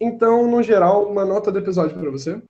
então, 0.00 0.50
no 0.50 0.60
geral, 0.60 1.08
uma 1.08 1.24
nota 1.24 1.52
do 1.52 1.60
episódio 1.60 1.96
para 1.96 2.10
você? 2.10 2.42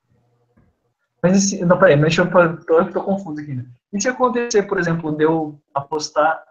Mas 1.25 1.39
esse, 1.39 1.65
não, 1.65 1.79
peraí, 1.79 1.99
deixa 1.99 2.21
eu, 2.21 2.31
tô, 2.67 2.85
tô 2.85 3.03
confuso 3.03 3.41
aqui. 3.41 3.55
Né? 3.55 3.65
E 3.95 3.99
se 3.99 4.11
acontecer, 4.11 4.65
por 4.65 4.79
exemplo, 4.79 5.11
de 5.11 5.25
eu 5.25 5.59
apostar, 5.73 6.45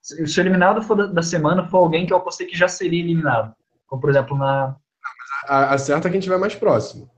se 0.00 0.22
o 0.22 0.40
eliminado 0.40 0.80
for 0.84 0.94
da, 0.94 1.06
da, 1.06 1.20
semana 1.20 1.66
for 1.66 1.78
alguém 1.78 2.06
que 2.06 2.12
eu 2.12 2.18
apostei 2.18 2.46
que 2.46 2.56
já 2.56 2.68
seria 2.68 3.00
eliminado, 3.00 3.52
como 3.88 4.00
por 4.00 4.10
exemplo 4.10 4.38
na... 4.38 4.76
Acerta 5.48 6.08
quem 6.08 6.20
estiver 6.20 6.38
mais 6.38 6.54
próximo. 6.54 7.10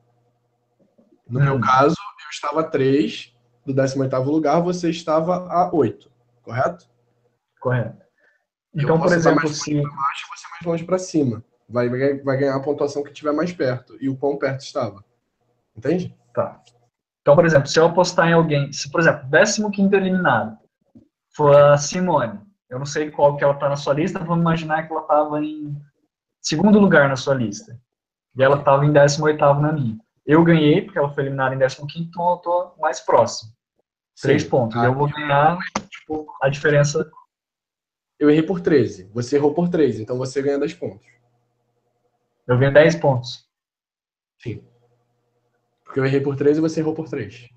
No 1.28 1.38
hum. 1.38 1.44
meu 1.44 1.60
caso, 1.60 1.96
eu 2.24 2.30
estava 2.30 2.60
a 2.60 2.64
3 2.64 3.30
do 3.66 3.74
18º 3.74 4.24
lugar, 4.24 4.62
você 4.62 4.88
estava 4.88 5.52
a 5.52 5.70
8, 5.74 6.10
correto? 6.42 6.88
Correto. 7.60 8.06
Então, 8.74 8.98
por 8.98 9.12
exemplo, 9.12 9.42
mais 9.42 9.58
se... 9.58 9.74
baixo, 9.74 10.26
você 10.34 10.46
mais 10.50 10.64
longe 10.64 10.84
para 10.84 10.98
cima. 10.98 11.44
Vai, 11.68 11.90
vai 11.90 12.38
ganhar 12.38 12.56
a 12.56 12.62
pontuação 12.62 13.02
que 13.02 13.10
estiver 13.10 13.32
mais 13.32 13.52
perto. 13.52 13.98
E 14.00 14.08
o 14.08 14.16
quão 14.16 14.38
perto 14.38 14.62
estava. 14.62 15.04
Entende? 15.76 16.16
Tá. 16.32 16.62
Então, 17.26 17.34
por 17.34 17.44
exemplo, 17.44 17.66
se 17.66 17.76
eu 17.76 17.86
apostar 17.86 18.28
em 18.28 18.34
alguém, 18.34 18.72
se, 18.72 18.88
por 18.88 19.00
exemplo, 19.00 19.28
15 19.28 19.96
eliminado 19.96 20.56
for 21.34 21.56
a 21.56 21.76
Simone, 21.76 22.38
eu 22.70 22.78
não 22.78 22.86
sei 22.86 23.10
qual 23.10 23.36
que 23.36 23.42
ela 23.42 23.54
está 23.54 23.68
na 23.68 23.74
sua 23.74 23.94
lista, 23.94 24.20
vamos 24.20 24.42
imaginar 24.42 24.86
que 24.86 24.92
ela 24.92 25.02
estava 25.02 25.42
em 25.42 25.76
segundo 26.40 26.78
lugar 26.78 27.08
na 27.08 27.16
sua 27.16 27.34
lista. 27.34 27.76
E 28.36 28.44
ela 28.44 28.60
estava 28.60 28.86
em 28.86 28.92
18 28.92 29.40
na 29.54 29.72
minha. 29.72 29.98
Eu 30.24 30.44
ganhei, 30.44 30.82
porque 30.82 31.00
ela 31.00 31.12
foi 31.12 31.24
eliminada 31.24 31.52
em 31.52 31.58
15, 31.58 31.98
então 31.98 32.30
eu 32.30 32.36
tô 32.36 32.74
mais 32.78 33.00
próximo. 33.00 33.50
Três 34.22 34.44
pontos. 34.44 34.78
Ah, 34.78 34.84
eu 34.84 34.94
vou 34.94 35.10
ganhar, 35.10 35.58
tipo, 35.90 36.32
a 36.40 36.48
diferença. 36.48 37.10
Eu 38.20 38.30
errei 38.30 38.44
por 38.44 38.60
13. 38.60 39.10
Você 39.12 39.34
errou 39.34 39.52
por 39.52 39.68
3, 39.68 39.98
então 39.98 40.16
você 40.16 40.40
ganha 40.40 40.60
10 40.60 40.74
pontos. 40.74 41.04
Eu 42.46 42.56
ganho 42.56 42.72
10 42.72 42.94
pontos. 42.94 43.45
Porque 45.96 46.00
eu 46.00 46.04
errei 46.04 46.20
por 46.20 46.36
3 46.36 46.58
e 46.58 46.60
você 46.60 46.80
errou 46.80 46.92
por 46.92 47.08
3. 47.08 47.48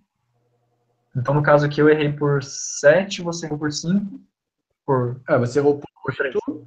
Então, 1.13 1.33
no 1.33 1.43
caso 1.43 1.65
aqui, 1.65 1.81
eu 1.81 1.89
errei 1.89 2.13
por 2.13 2.41
7, 2.41 3.21
você 3.21 3.45
errou 3.45 3.59
por 3.59 3.69
5. 3.69 4.17
Por... 4.85 5.19
É, 5.27 5.37
você 5.37 5.59
errou 5.59 5.77
por 5.77 5.89
8. 6.07 6.65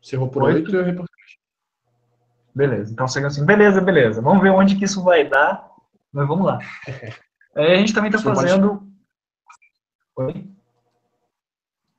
Você 0.00 0.16
errou 0.16 0.30
por 0.30 0.42
8, 0.44 0.56
8 0.56 0.70
e 0.70 0.74
eu 0.74 0.80
errei 0.80 0.94
por 0.94 1.06
3. 1.06 1.36
Beleza, 2.54 2.92
então 2.94 3.06
segue 3.06 3.26
assim. 3.26 3.44
Beleza, 3.44 3.78
beleza. 3.82 4.22
Vamos 4.22 4.42
ver 4.42 4.52
onde 4.52 4.74
que 4.76 4.86
isso 4.86 5.04
vai 5.04 5.28
dar. 5.28 5.70
Mas 6.10 6.26
vamos 6.26 6.46
lá. 6.46 6.58
É, 7.52 7.74
a 7.74 7.76
gente 7.78 7.92
também 7.92 8.12
está 8.12 8.22
fazendo. 8.22 8.80
Pode... 10.14 10.38
Oi? 10.38 10.50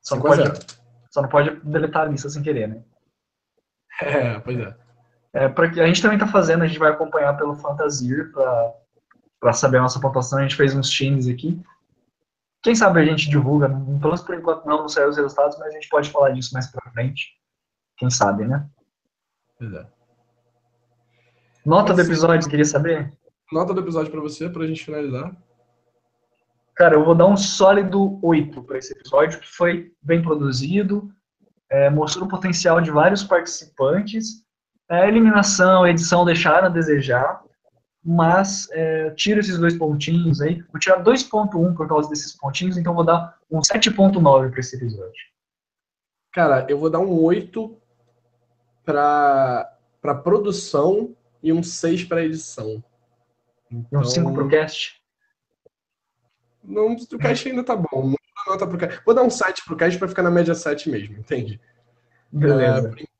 Só 0.01 0.15
não, 0.15 0.21
pode... 0.21 0.43
Só 1.09 1.21
não 1.21 1.27
pode 1.27 1.59
deletar 1.59 2.03
a 2.03 2.05
lista 2.09 2.29
sem 2.29 2.41
querer, 2.41 2.69
né? 2.69 2.83
É, 4.01 4.39
pois 4.39 4.57
é. 4.57 4.73
É 5.33 5.47
porque 5.47 5.79
a 5.79 5.87
gente 5.87 6.01
também 6.01 6.17
está 6.17 6.27
fazendo, 6.27 6.63
a 6.63 6.67
gente 6.67 6.79
vai 6.79 6.91
acompanhar 6.91 7.37
pelo 7.37 7.55
Fantasir 7.55 8.31
para 8.31 9.53
saber 9.53 9.77
a 9.77 9.81
nossa 9.81 9.99
pontuação. 9.99 10.39
A 10.39 10.41
gente 10.43 10.55
fez 10.55 10.75
uns 10.75 10.89
times 10.89 11.27
aqui. 11.27 11.61
Quem 12.61 12.75
sabe 12.75 12.99
a 12.99 13.05
gente 13.05 13.29
divulga, 13.29 13.69
pelo 13.69 13.99
menos 14.01 14.21
por 14.21 14.35
enquanto 14.35 14.65
não, 14.65 14.79
não 14.79 14.89
saiu 14.89 15.09
os 15.09 15.17
resultados, 15.17 15.57
mas 15.57 15.69
a 15.69 15.71
gente 15.71 15.89
pode 15.89 16.09
falar 16.11 16.31
disso 16.31 16.53
mais 16.53 16.67
para 16.67 16.91
frente. 16.91 17.29
Quem 17.97 18.09
sabe, 18.09 18.45
né? 18.45 18.67
Pois 19.57 19.73
é. 19.73 19.87
Nota 21.65 21.93
do 21.93 22.01
episódio, 22.01 22.49
queria 22.49 22.65
saber? 22.65 23.13
Nota 23.51 23.73
do 23.73 23.81
episódio 23.81 24.11
para 24.11 24.21
você, 24.21 24.49
para 24.49 24.63
a 24.63 24.67
gente 24.67 24.83
finalizar. 24.83 25.35
Cara, 26.75 26.95
eu 26.95 27.05
vou 27.05 27.13
dar 27.13 27.27
um 27.27 27.37
sólido 27.37 28.19
8 28.23 28.63
para 28.63 28.77
esse 28.77 28.93
episódio, 28.93 29.39
que 29.39 29.47
foi 29.47 29.93
bem 30.01 30.21
produzido, 30.21 31.11
é, 31.69 31.89
mostrou 31.89 32.25
o 32.25 32.29
potencial 32.29 32.81
de 32.81 32.89
vários 32.89 33.23
participantes. 33.23 34.43
A 34.91 35.07
eliminação, 35.07 35.83
a 35.83 35.89
edição 35.89 36.25
deixaram 36.25 36.67
a 36.67 36.69
desejar, 36.69 37.41
mas 38.03 38.67
é, 38.71 39.11
tiro 39.11 39.39
esses 39.39 39.57
dois 39.57 39.77
pontinhos 39.77 40.41
aí. 40.41 40.61
Vou 40.63 40.81
tirar 40.81 41.01
2.1 41.01 41.73
por 41.73 41.87
causa 41.87 42.09
desses 42.09 42.35
pontinhos, 42.35 42.75
então 42.75 42.93
vou 42.93 43.05
dar 43.05 43.37
um 43.49 43.61
7.9 43.61 44.51
para 44.51 44.59
esse 44.59 44.75
episódio. 44.75 45.31
Cara, 46.33 46.67
eu 46.69 46.77
vou 46.77 46.89
dar 46.89 46.99
um 46.99 47.21
8 47.21 47.73
para 48.83 49.77
produção 50.25 51.15
e 51.41 51.53
um 51.53 51.63
6 51.63 52.03
para 52.03 52.25
edição. 52.25 52.83
Então, 53.71 54.01
um 54.01 54.03
5 54.03 54.33
para 54.33 54.43
o 54.43 54.49
cast? 54.49 55.01
Não, 56.61 56.93
o 56.93 57.17
cast 57.17 57.47
ainda 57.47 57.63
tá 57.63 57.77
bom. 57.77 58.07
Não 58.07 58.15
nota 58.45 58.67
pro 58.67 58.77
cast. 58.77 59.01
Vou 59.05 59.15
dar 59.15 59.23
um 59.23 59.29
7 59.29 59.63
pro 59.63 59.77
cast 59.77 59.97
para 59.97 60.09
ficar 60.09 60.23
na 60.23 60.31
média 60.31 60.53
7 60.53 60.89
mesmo, 60.89 61.17
entende? 61.17 61.61
Beleza. 62.29 62.93
É, 62.99 63.10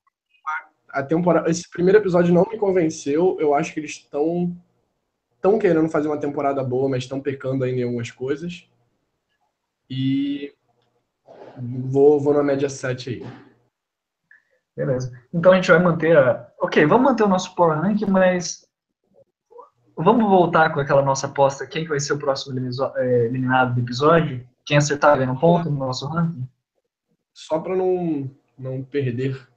a 0.91 1.03
temporada, 1.03 1.49
esse 1.49 1.69
primeiro 1.69 1.99
episódio 1.99 2.33
não 2.33 2.45
me 2.49 2.57
convenceu. 2.57 3.37
Eu 3.39 3.53
acho 3.53 3.73
que 3.73 3.79
eles 3.79 3.91
estão 3.91 4.55
estão 5.41 5.57
querendo 5.57 5.89
fazer 5.89 6.07
uma 6.07 6.19
temporada 6.19 6.63
boa, 6.63 6.87
mas 6.87 7.03
estão 7.03 7.19
pecando 7.19 7.63
ainda 7.63 7.81
em 7.81 7.83
algumas 7.83 8.11
coisas. 8.11 8.69
E 9.89 10.53
vou, 11.57 12.19
vou 12.19 12.33
na 12.33 12.43
média 12.43 12.69
7 12.69 13.09
aí. 13.09 13.25
Beleza. 14.77 15.11
Então 15.33 15.51
a 15.51 15.55
gente 15.55 15.71
vai 15.71 15.79
manter 15.79 16.17
a. 16.17 16.47
Ok, 16.59 16.85
vamos 16.85 17.09
manter 17.09 17.23
o 17.23 17.27
nosso 17.27 17.55
Power 17.55 17.79
Rank, 17.79 18.01
mas. 18.07 18.65
Vamos 19.97 20.23
voltar 20.29 20.73
com 20.73 20.79
aquela 20.79 21.01
nossa 21.01 21.27
aposta. 21.27 21.67
Quem 21.67 21.83
que 21.83 21.89
vai 21.89 21.99
ser 21.99 22.13
o 22.13 22.17
próximo 22.17 22.57
é, 22.95 23.25
eliminado 23.25 23.75
do 23.75 23.81
episódio? 23.81 24.47
Quem 24.65 24.77
acertar 24.77 25.17
ganha 25.17 25.31
um 25.31 25.37
ponto 25.37 25.69
no 25.69 25.77
nosso 25.77 26.07
ranking? 26.07 26.47
Só 27.33 27.59
para 27.59 27.75
não, 27.75 28.29
não 28.57 28.83
perder. 28.83 29.47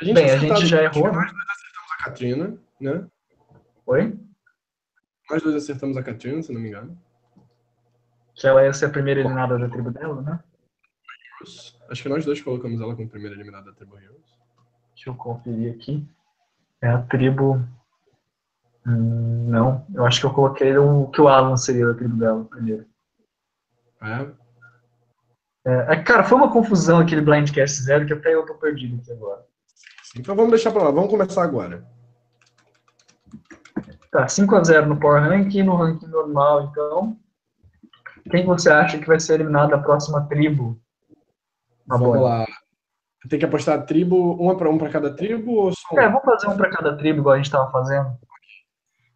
A 0.00 0.04
gente 0.04 0.14
Bem, 0.14 0.30
a 0.30 0.36
gente 0.36 0.66
já 0.66 0.82
errou. 0.82 1.10
Nós 1.10 1.32
dois 1.32 1.46
acertamos 1.48 1.90
a 1.90 2.04
Katrina, 2.04 2.58
né? 2.80 3.06
Oi? 3.86 4.18
Nós 5.30 5.42
dois 5.42 5.56
acertamos 5.56 5.96
a 5.96 6.02
Katrina, 6.02 6.42
se 6.42 6.52
não 6.52 6.60
me 6.60 6.68
engano. 6.68 6.98
Que 8.34 8.46
ela 8.46 8.62
ia 8.62 8.72
ser 8.74 8.86
a 8.86 8.90
primeira 8.90 9.20
eliminada 9.20 9.58
da 9.58 9.68
tribo 9.68 9.90
dela, 9.90 10.20
né? 10.20 10.40
Acho 11.88 12.02
que 12.02 12.08
nós 12.08 12.24
dois 12.26 12.42
colocamos 12.42 12.80
ela 12.80 12.94
como 12.94 13.08
primeira 13.08 13.34
eliminada 13.34 13.70
da 13.70 13.76
tribo 13.76 13.98
Heroes. 13.98 14.38
Deixa 14.94 15.08
eu 15.08 15.14
conferir 15.14 15.74
aqui. 15.74 16.06
É 16.82 16.88
a 16.88 17.00
tribo. 17.02 17.64
Hum, 18.86 19.48
não, 19.48 19.86
eu 19.94 20.04
acho 20.04 20.20
que 20.20 20.26
eu 20.26 20.32
coloquei 20.32 20.76
o 20.76 21.08
que 21.08 21.20
o 21.20 21.28
Alan 21.28 21.56
seria 21.56 21.86
da 21.86 21.94
tribo 21.94 22.16
dela 22.16 22.44
primeiro. 22.44 22.86
É. 24.02 24.30
é. 25.64 25.94
é 25.94 26.02
cara, 26.02 26.22
foi 26.22 26.36
uma 26.36 26.52
confusão 26.52 26.98
aquele 26.98 27.22
Blindcast 27.22 27.82
Zero 27.82 28.06
que 28.06 28.12
até 28.12 28.34
eu 28.34 28.44
tô 28.44 28.54
perdido 28.54 29.00
aqui 29.00 29.10
agora. 29.10 29.44
Então 30.14 30.36
vamos 30.36 30.50
deixar 30.50 30.70
pra 30.70 30.84
lá, 30.84 30.90
vamos 30.90 31.10
começar 31.10 31.42
agora. 31.42 31.86
Tá, 34.10 34.26
5x0 34.26 34.86
no 34.86 35.00
Power 35.00 35.22
Ranking, 35.22 35.62
no 35.62 35.76
ranking 35.76 36.06
normal, 36.06 36.64
então. 36.70 37.18
Quem 38.30 38.44
você 38.44 38.70
acha 38.70 38.98
que 38.98 39.06
vai 39.06 39.20
ser 39.20 39.34
eliminado 39.34 39.70
da 39.70 39.78
próxima 39.78 40.26
tribo? 40.26 40.80
Tá 41.88 41.96
Vamos 41.96 42.20
lá. 42.20 42.46
Tem 43.28 43.38
que 43.38 43.44
apostar 43.44 43.84
tribo, 43.86 44.34
uma 44.34 44.56
para 44.56 44.70
um 44.70 44.78
para 44.78 44.90
cada 44.90 45.12
tribo 45.12 45.52
ou 45.52 45.72
só 45.72 45.94
um? 45.94 46.00
É, 46.00 46.08
vamos 46.08 46.24
fazer 46.24 46.48
um 46.48 46.56
para 46.56 46.70
cada 46.70 46.96
tribo, 46.96 47.20
igual 47.20 47.34
a 47.34 47.36
gente 47.36 47.46
estava 47.46 47.70
fazendo. 47.70 48.16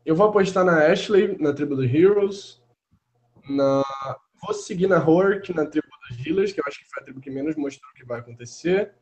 Eu 0.04 0.16
vou 0.16 0.28
apostar 0.28 0.64
na 0.64 0.86
Ashley, 0.86 1.36
na 1.40 1.52
tribo 1.52 1.76
dos 1.76 1.92
Heroes. 1.92 2.62
Na... 3.48 3.82
Vou 4.42 4.54
seguir 4.54 4.86
na 4.86 4.98
Hork, 4.98 5.54
na 5.54 5.66
tribo 5.66 5.86
dos 6.08 6.26
Healers, 6.26 6.52
que 6.52 6.60
eu 6.60 6.64
acho 6.66 6.78
que 6.78 6.90
foi 6.92 7.02
a 7.02 7.04
tribo 7.04 7.20
que 7.20 7.30
menos 7.30 7.56
mostrou 7.56 7.90
o 7.90 7.94
que 7.94 8.04
vai 8.04 8.20
acontecer. 8.20 8.94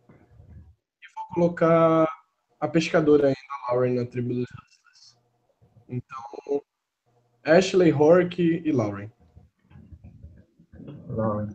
Colocar 1.35 2.09
a 2.61 2.69
pescadora 2.69 3.29
ainda, 3.29 3.39
Lauren, 3.71 3.95
na 3.95 4.05
tribo 4.05 4.35
dos 4.35 4.45
Hustlers. 4.45 5.17
Então, 5.89 6.63
Ashley, 7.45 7.93
Hork 7.93 8.41
e 8.43 8.73
Lauren. 8.73 9.11
Lauren. 11.09 11.49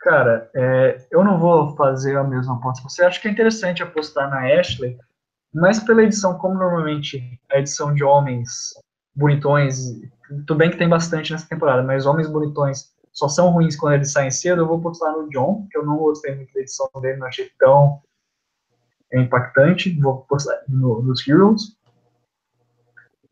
Cara, 0.00 0.50
é, 0.54 1.06
eu 1.10 1.24
não 1.24 1.38
vou 1.38 1.74
fazer 1.76 2.16
a 2.16 2.24
mesma 2.24 2.56
aposta. 2.56 2.88
Você 2.88 3.04
acha 3.04 3.20
que 3.20 3.28
é 3.28 3.30
interessante 3.30 3.82
apostar 3.82 4.30
na 4.30 4.46
Ashley, 4.58 4.96
mas 5.52 5.80
pela 5.80 6.02
edição, 6.02 6.38
como 6.38 6.54
normalmente 6.54 7.40
a 7.50 7.58
edição 7.58 7.94
de 7.94 8.04
homens 8.04 8.74
bonitões, 9.14 10.00
tudo 10.46 10.56
bem 10.56 10.70
que 10.70 10.76
tem 10.76 10.88
bastante 10.88 11.32
nessa 11.32 11.48
temporada, 11.48 11.82
mas 11.82 12.06
homens 12.06 12.28
bonitões 12.28 12.92
só 13.12 13.28
são 13.28 13.50
ruins 13.50 13.74
quando 13.74 13.94
eles 13.94 14.12
saem 14.12 14.30
cedo, 14.30 14.62
eu 14.62 14.66
vou 14.66 14.78
apostar 14.78 15.12
no 15.12 15.28
John, 15.30 15.66
que 15.70 15.76
eu 15.76 15.84
não 15.84 15.96
gostei 15.96 16.34
muito 16.36 16.54
da 16.54 16.60
edição 16.60 16.88
dele, 17.00 17.18
não 17.18 17.26
achei 17.26 17.50
tão 17.58 18.00
impactante, 19.12 19.98
vou 20.00 20.20
apostar 20.20 20.62
no, 20.68 21.02
nos 21.02 21.26
Heroes. 21.26 21.76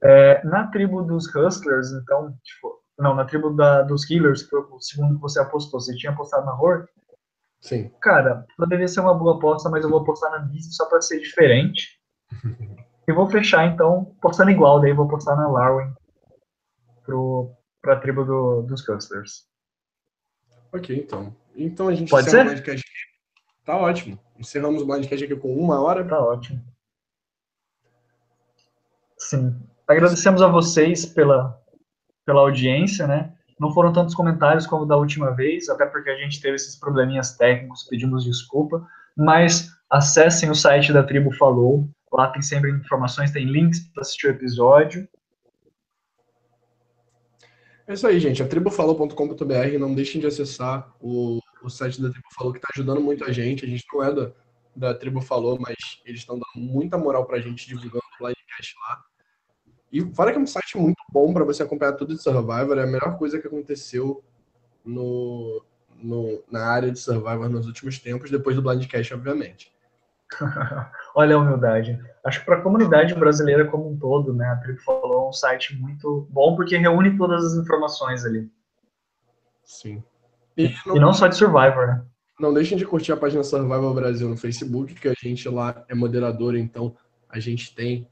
É, 0.03 0.45
na 0.45 0.67
tribo 0.69 1.03
dos 1.03 1.27
Hustlers, 1.35 1.91
então, 1.93 2.37
tipo, 2.43 2.81
não, 2.99 3.15
na 3.15 3.25
tribo 3.25 3.51
da, 3.51 3.83
dos 3.83 4.11
Healers, 4.11 4.43
que 4.43 4.51
foi 4.51 4.61
o 4.61 4.81
segundo 4.81 5.17
que 5.17 5.21
você 5.21 5.41
apostou. 5.41 5.81
Você 5.81 5.95
tinha 5.97 6.13
apostado 6.13 6.47
na 6.47 6.55
Hork? 6.59 6.91
Sim. 7.61 7.91
Cara, 8.01 8.47
poderia 8.57 8.89
ser 8.89 9.01
uma 9.01 9.15
boa 9.15 9.37
aposta, 9.37 9.69
mas 9.69 9.85
eu 9.85 9.91
vou 9.91 10.01
apostar 10.01 10.31
na 10.31 10.39
Beast 10.39 10.73
só 10.73 10.87
para 10.87 11.01
ser 11.01 11.21
diferente. 11.21 12.01
e 13.09 13.13
vou 13.13 13.29
fechar, 13.29 13.67
então, 13.67 14.15
apostando 14.19 14.51
igual, 14.51 14.81
daí 14.81 14.93
vou 14.93 15.07
apostar 15.07 15.37
na 15.37 15.49
Larwin 15.49 15.93
pro, 17.05 17.53
pra 17.83 18.01
tribo 18.01 18.25
do, 18.25 18.63
dos 18.63 18.85
Custlers. 18.85 19.47
Ok, 20.73 20.97
então. 20.97 21.35
Então 21.55 21.89
a 21.89 21.95
gente 21.95 22.11
Pode 22.11 22.31
ser? 22.31 22.47
o 22.47 22.51
aqui. 22.51 22.81
Tá 23.65 23.77
ótimo. 23.77 24.19
Encerramos 24.39 24.83
o 24.83 24.87
Blindcast 24.87 25.25
aqui 25.25 25.37
com 25.37 25.55
uma 25.55 25.81
hora. 25.81 26.05
Tá 26.05 26.19
ótimo. 26.19 26.63
Sim. 29.19 29.57
Agradecemos 29.89 30.43
a 30.43 30.49
vocês 30.49 31.07
pela, 31.07 31.61
pela 32.25 32.41
audiência, 32.41 33.07
né? 33.07 33.33
Não 33.59 33.73
foram 33.73 33.93
tantos 33.93 34.15
comentários 34.15 34.67
como 34.67 34.85
da 34.85 34.97
última 34.97 35.31
vez, 35.31 35.69
até 35.69 35.87
porque 35.87 36.11
a 36.11 36.17
gente 36.17 36.41
teve 36.41 36.57
esses 36.57 36.77
probleminhas 36.77 37.37
técnicos, 37.37 37.85
pedimos 37.85 38.25
desculpa, 38.25 38.87
mas 39.17 39.71
acessem 39.89 40.51
o 40.51 40.55
site 40.55 40.93
da 40.93 41.03
Tribo 41.03 41.33
Falou, 41.33 41.89
lá 42.13 42.29
tem 42.31 42.43
sempre 42.43 42.71
informações, 42.71 43.31
tem 43.31 43.47
links 43.47 43.81
para 43.95 44.03
assistir 44.03 44.27
o 44.27 44.31
episódio. 44.31 45.09
É 47.87 47.95
isso 47.95 48.07
aí, 48.07 48.19
gente. 48.19 48.43
A 48.43 48.49
tribufalou.com.br, 48.49 49.79
não 49.79 49.95
deixem 49.95 50.21
de 50.21 50.27
acessar 50.27 50.93
o, 51.01 51.41
o 51.67 51.71
site 51.71 52.01
da 52.01 52.11
Tribo 52.11 52.27
Falou, 52.35 52.53
que 52.53 52.59
está 52.59 52.69
ajudando 52.75 53.01
muito 53.01 53.25
a 53.25 53.33
gente. 53.33 53.65
A 53.65 53.69
gente 53.69 53.85
não 53.93 54.03
é 54.03 54.13
da, 54.13 54.33
da 54.75 54.95
Tribo 54.95 55.21
Falou, 55.21 55.59
mas 55.61 55.77
eles 56.05 56.21
estão 56.21 56.39
dando 56.39 56.65
muita 56.65 56.97
moral 56.97 57.27
para 57.27 57.39
a 57.39 57.41
gente 57.41 57.67
divulgando 57.67 58.03
o 58.21 58.27
livecast 58.27 58.75
lá. 58.89 59.03
E 59.93 60.15
fora 60.15 60.33
que 60.33 60.39
é 60.39 60.41
um 60.41 60.47
site 60.47 60.77
muito 60.77 61.01
bom 61.11 61.33
para 61.33 61.45
você 61.45 61.63
acompanhar 61.63 61.93
tudo 61.93 62.15
de 62.15 62.23
Survivor, 62.23 62.79
é 62.79 62.83
a 62.83 62.87
melhor 62.87 63.17
coisa 63.19 63.41
que 63.41 63.47
aconteceu 63.47 64.23
no, 64.85 65.65
no, 66.03 66.43
na 66.51 66.67
área 66.67 66.91
de 66.91 66.99
Survivor 66.99 67.49
nos 67.49 67.67
últimos 67.67 67.99
tempos, 67.99 68.31
depois 68.31 68.57
do 68.57 68.63
Blindcast, 68.63 69.15
obviamente. 69.15 69.73
Olha 71.15 71.37
a 71.37 71.39
humildade. 71.39 71.99
Acho 72.25 72.41
que 72.41 72.47
para 72.47 72.59
a 72.59 72.63
comunidade 72.63 73.15
brasileira 73.15 73.67
como 73.67 73.89
um 73.89 73.97
todo, 73.97 74.35
né, 74.35 74.47
a 74.47 74.57
Tribo 74.57 74.81
falou, 74.81 75.27
é 75.27 75.29
um 75.29 75.33
site 75.33 75.77
muito 75.77 76.27
bom 76.31 76.57
porque 76.57 76.77
reúne 76.77 77.17
todas 77.17 77.45
as 77.45 77.55
informações 77.55 78.25
ali. 78.25 78.51
Sim. 79.65 80.03
E 80.57 80.75
não, 80.87 80.97
e 80.97 81.01
não 81.01 81.13
só 81.13 81.27
de 81.27 81.37
Survivor, 81.37 81.87
né? 81.87 82.05
Não 82.39 82.53
deixem 82.53 82.77
de 82.77 82.85
curtir 82.85 83.13
a 83.13 83.17
página 83.17 83.43
Survival 83.43 83.95
Brasil 83.95 84.29
no 84.29 84.37
Facebook, 84.37 84.95
que 84.95 85.09
a 85.09 85.15
gente 85.21 85.49
lá 85.49 85.85
é 85.89 85.95
moderador, 85.95 86.55
então 86.55 86.95
a 87.29 87.39
gente 87.39 87.75
tem 87.75 88.07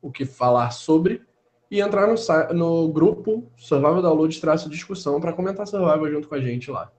o 0.00 0.10
que 0.10 0.24
falar 0.24 0.70
sobre. 0.70 1.22
E 1.70 1.80
entrar 1.80 2.06
no, 2.06 2.14
no 2.54 2.92
grupo 2.92 3.50
Survival 3.56 4.02
Download 4.02 4.40
Traço 4.40 4.68
Discussão 4.68 5.20
para 5.20 5.32
comentar 5.32 5.66
Survival 5.66 6.10
junto 6.10 6.28
com 6.28 6.34
a 6.34 6.40
gente 6.40 6.70
lá. 6.70 6.90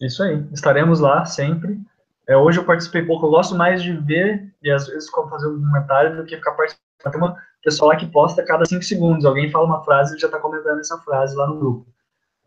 Isso 0.00 0.22
aí. 0.22 0.44
Estaremos 0.52 1.00
lá 1.00 1.24
sempre. 1.24 1.80
É, 2.28 2.36
hoje 2.36 2.58
eu 2.58 2.64
participei 2.64 3.02
pouco, 3.02 3.26
eu 3.26 3.30
gosto 3.30 3.54
mais 3.54 3.82
de 3.82 3.92
ver 3.92 4.52
e 4.62 4.70
às 4.70 4.86
vezes 4.86 5.10
fazer 5.10 5.48
um 5.48 5.60
comentário 5.60 6.16
do 6.16 6.24
que 6.24 6.36
ficar 6.36 6.52
participando. 6.52 7.12
Tem 7.12 7.20
uma 7.20 7.36
pessoa 7.64 7.92
lá 7.92 7.98
que 7.98 8.06
posta 8.06 8.44
cada 8.44 8.64
cinco 8.66 8.84
segundos. 8.84 9.24
Alguém 9.24 9.50
fala 9.50 9.66
uma 9.66 9.82
frase 9.84 10.16
e 10.16 10.20
já 10.20 10.26
está 10.26 10.38
comentando 10.38 10.80
essa 10.80 10.98
frase 10.98 11.34
lá 11.34 11.46
no 11.46 11.58
grupo. 11.58 11.86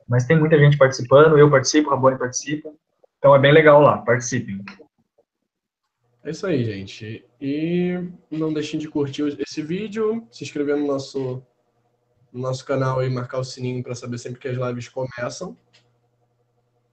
Mas 0.07 0.25
tem 0.25 0.37
muita 0.37 0.57
gente 0.57 0.77
participando, 0.77 1.37
eu 1.37 1.49
participo, 1.49 1.89
a 1.89 1.95
Rabone 1.95 2.17
participa. 2.17 2.71
Então 3.17 3.35
é 3.35 3.39
bem 3.39 3.53
legal 3.53 3.81
lá, 3.81 3.99
participem. 3.99 4.63
É 6.23 6.31
isso 6.31 6.47
aí, 6.47 6.63
gente. 6.63 7.25
E 7.39 8.09
não 8.31 8.53
deixem 8.53 8.79
de 8.79 8.87
curtir 8.87 9.23
esse 9.39 9.61
vídeo, 9.61 10.25
se 10.31 10.43
inscrever 10.43 10.77
no 10.77 10.87
nosso, 10.87 11.43
no 12.31 12.41
nosso 12.41 12.65
canal 12.65 13.03
e 13.03 13.09
marcar 13.09 13.39
o 13.39 13.43
sininho 13.43 13.83
para 13.83 13.95
saber 13.95 14.17
sempre 14.17 14.39
que 14.39 14.47
as 14.47 14.57
lives 14.57 14.87
começam. 14.87 15.57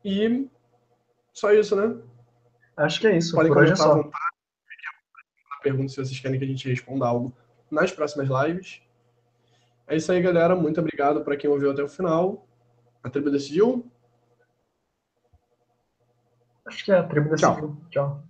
E 0.05 0.49
só 1.33 1.53
isso, 1.53 1.77
né? 1.77 1.97
Acho 2.77 3.01
que 3.01 3.07
é 3.07 3.17
isso. 3.17 3.35
Podem 3.35 3.53
comentar 3.53 3.89
à 3.89 3.95
vontade. 3.95 4.25
Pergunta 5.63 5.89
se 5.91 5.97
vocês 5.97 6.19
querem 6.19 6.39
que 6.39 6.45
a 6.45 6.49
gente 6.49 6.69
responda 6.69 7.07
algo 7.07 7.33
nas 7.71 7.93
próximas 7.93 8.29
lives. 8.29 8.83
É 9.87 9.97
isso 9.97 10.11
aí, 10.11 10.21
galera. 10.23 10.57
Muito 10.57 10.81
obrigado 10.81 11.23
para 11.23 11.37
quem 11.37 11.51
ouviu 11.51 11.71
até 11.71 11.83
o 11.83 11.89
final. 11.89 12.49
A 13.03 13.11
tribo 13.11 13.31
decidiu? 13.31 13.91
Acho 16.67 16.85
que 16.85 16.93
é 16.93 16.97
a 16.99 17.03
tribo 17.03 17.31
decidiu. 17.31 17.77
Tchau. 17.91 17.91
Tchau. 17.91 18.30